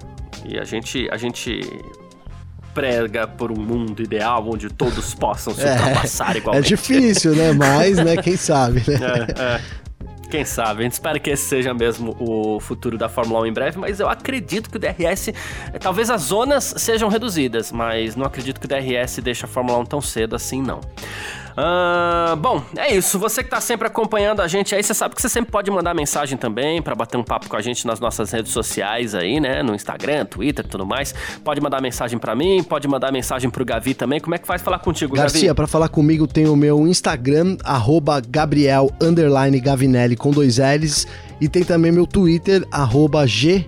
e 0.45 0.60
a 0.60 0.64
gente, 0.64 1.08
a 1.12 1.18
gente 1.18 1.62
prega 2.78 3.25
por 3.25 3.51
um 3.51 3.55
mundo 3.55 4.03
ideal 4.03 4.47
onde 4.47 4.69
todos 4.69 5.15
possam 5.15 5.51
se 5.51 5.63
é, 5.63 5.71
ultrapassar 5.71 6.36
é 6.36 6.38
igualmente. 6.38 6.65
É 6.73 6.75
difícil, 6.75 7.36
né? 7.36 7.51
Mas, 7.51 7.97
né? 7.97 8.15
Quem 8.17 8.38
sabe, 8.38 8.84
né? 8.88 8.99
É, 9.36 9.41
é. 9.41 9.61
Quem 10.30 10.45
sabe? 10.45 10.82
A 10.82 10.84
gente 10.84 10.91
espera 10.91 11.17
que 11.17 11.32
esse 11.32 11.47
seja 11.47 11.73
mesmo 11.73 12.15
o 12.19 12.59
futuro 12.59 12.95
da 12.95 13.09
Fórmula 13.09 13.41
1 13.41 13.45
em 13.47 13.53
breve, 13.53 13.80
mas 13.80 13.99
eu 13.99 14.07
acredito 14.07 14.69
que 14.69 14.78
o 14.78 14.80
DRS. 14.80 15.34
Talvez 15.80 16.11
as 16.11 16.21
zonas 16.21 16.75
sejam 16.78 17.09
reduzidas, 17.09 17.71
mas 17.71 18.15
não 18.15 18.28
acredito 18.28 18.59
que 18.59 18.67
o 18.67 18.69
DRS 18.69 19.17
deixe 19.23 19.45
a 19.45 19.47
Fórmula 19.47 19.80
1 19.80 19.86
tão 19.86 20.01
cedo 20.01 20.36
assim, 20.36 20.61
não. 20.61 20.82
Uh, 21.58 22.36
bom, 22.36 22.64
é 22.78 22.93
isso. 22.93 23.18
Você 23.18 23.43
que 23.43 23.49
tá 23.49 23.60
sempre 23.60 23.88
acompanhando 23.88 24.41
a 24.41 24.47
gente 24.47 24.76
aí, 24.76 24.84
você 24.84 24.93
sabe 24.93 25.16
que 25.16 25.22
você 25.22 25.28
sempre 25.28 25.51
pode 25.51 25.72
mandar 25.72 25.95
mensagem 25.95 26.38
também 26.38 26.84
para 26.84 26.93
bater 26.93 27.18
um 27.18 27.24
papo 27.24 27.49
com 27.49 27.55
a 27.55 27.62
gente 27.62 27.88
nas 27.88 27.99
nossas 27.99 28.30
redes 28.30 28.51
sociais 28.51 29.16
aí, 29.16 29.39
né? 29.39 29.64
No 29.64 29.74
Instagram, 29.74 30.26
Twitter 30.26 30.64
e 30.64 30.68
tudo 30.68 30.86
mais. 30.86 31.16
Pode 31.43 31.60
mandar 31.60 31.82
mensagem 31.82 32.20
para 32.20 32.36
mim, 32.36 32.62
pode 32.62 32.88
mandar 32.88 33.12
mensagem 33.12 33.49
pro 33.49 33.66
Gavi 33.66 33.95
também. 33.95 34.20
Como 34.20 34.36
é 34.36 34.38
que 34.38 34.45
faz 34.45 34.62
falar 34.62 34.78
contigo, 34.80 35.16
Garcia, 35.16 35.55
para 35.55 35.66
falar 35.66 35.89
comigo 35.89 36.28
tem 36.28 36.47
o 36.47 36.55
meu 36.55 36.88
Instagram, 36.88 37.58
arroba 37.64 38.22
Gabriel 38.22 38.91
Gavinelli 39.64 40.16
com 40.16 40.30
dois 40.30 40.60
L's. 40.60 41.08
E 41.41 41.49
tem 41.49 41.64
também 41.64 41.91
meu 41.91 42.05
Twitter, 42.05 42.68
arroba 42.72 43.26
G 43.26 43.68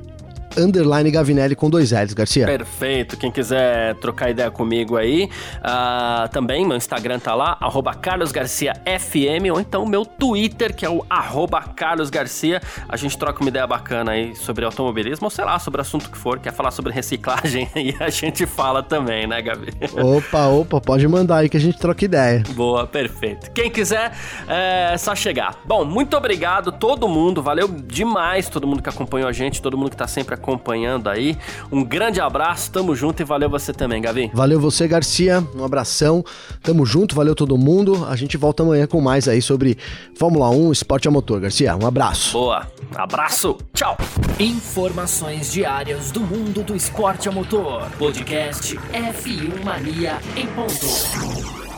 underline 0.60 1.10
Gavinelli 1.10 1.56
com 1.56 1.70
dois 1.70 1.92
L's, 1.92 2.14
Garcia. 2.14 2.46
Perfeito. 2.46 3.18
Quem 3.18 3.32
quiser 3.32 3.96
trocar 3.96 4.30
ideia 4.30 4.52
comigo 4.52 4.98
aí, 4.98 5.30
uh, 5.58 6.30
também 6.30 6.66
meu 6.66 6.78
Instagram 6.78 7.20
tá 7.20 7.34
lá, 7.34 7.58
arroba 7.60 7.94
carlosgarciafm, 7.94 9.52
ou 9.52 9.60
então 9.60 9.86
meu 9.86 10.06
Twitter, 10.06 10.76
que 10.76 10.86
é 10.86 10.90
o 10.90 11.06
arroba 11.10 11.62
carlosgarcia. 11.62 12.62
A 12.88 12.98
gente 12.98 13.18
troca 13.18 13.42
uma 13.42 13.50
ideia 13.50 13.66
bacana 13.66 14.12
aí 14.12 14.36
sobre 14.36 14.66
automobilismo, 14.66 15.26
ou 15.26 15.32
sei 15.32 15.46
lá, 15.46 15.58
sobre 15.60 15.82
assunto 15.82 16.10
que 16.10 16.18
for, 16.18 16.40
quer 16.40 16.54
falar 16.54 16.72
sobre 16.72 16.92
reciclagem 16.94 17.70
e 17.76 17.96
a 18.00 18.10
gente 18.10 18.46
fala 18.46 18.84
também, 18.84 19.28
né, 19.28 19.42
Gabi? 19.42 19.74
Opa, 19.94 20.48
opa, 20.48 20.82
pode 20.82 21.08
mandar 21.08 21.38
aí 21.38 21.50
que 21.50 21.58
a 21.58 21.60
gente 21.60 21.78
troca 21.78 22.06
ideia. 22.06 22.44
Boa, 22.54 22.86
perfeito. 22.86 23.52
Quem 23.52 23.70
quiser, 23.70 24.12
é 24.48 24.98
só 24.98 25.16
chegar. 25.16 25.56
Bom, 25.66 25.86
muito 25.86 26.16
obrigado 26.16 26.72
todo 26.72 27.08
mundo, 27.08 27.42
valeu 27.42 27.68
demais 27.68 28.50
todo 28.50 28.68
mundo 28.68 28.82
que 28.82 28.90
acompanhou 28.90 29.28
a 29.28 29.32
gente, 29.32 29.62
todo 29.62 29.78
mundo 29.78 29.90
que 29.92 29.98
tá 29.98 30.08
sempre 30.08 30.36
acompanhando 30.50 31.10
aí. 31.10 31.38
Um 31.72 31.84
grande 31.84 32.20
abraço, 32.20 32.72
tamo 32.72 32.96
junto 32.96 33.22
e 33.22 33.26
valeu 33.26 33.50
você 33.50 33.72
também, 33.72 34.02
Gavi. 34.02 34.32
Valeu 34.34 34.60
você, 34.60 34.88
Garcia. 34.88 35.46
Um 35.56 35.64
abração. 35.64 36.24
Tamo 36.64 36.86
junto, 36.86 37.16
valeu 37.16 37.36
todo 37.36 37.58
mundo. 37.58 38.06
A 38.10 38.16
gente 38.16 38.38
volta 38.38 38.64
amanhã 38.64 38.88
com 38.88 39.00
mais 39.00 39.28
aí 39.28 39.42
sobre 39.42 39.78
Fórmula 40.18 40.50
1, 40.50 40.72
esporte 40.72 41.08
a 41.08 41.12
motor, 41.12 41.40
Garcia. 41.40 41.76
Um 41.76 41.86
abraço. 41.86 42.34
Boa. 42.34 42.68
Abraço. 42.96 43.58
Tchau. 43.74 43.98
Informações 44.40 45.52
diárias 45.52 46.12
do 46.12 46.22
mundo 46.22 46.64
do 46.64 46.76
esporte 46.76 47.30
a 47.30 47.32
motor. 47.32 47.90
Podcast 47.98 48.76
F1 48.92 49.64
Mania 49.64 50.18
em 50.36 50.48
ponto. 50.48 51.69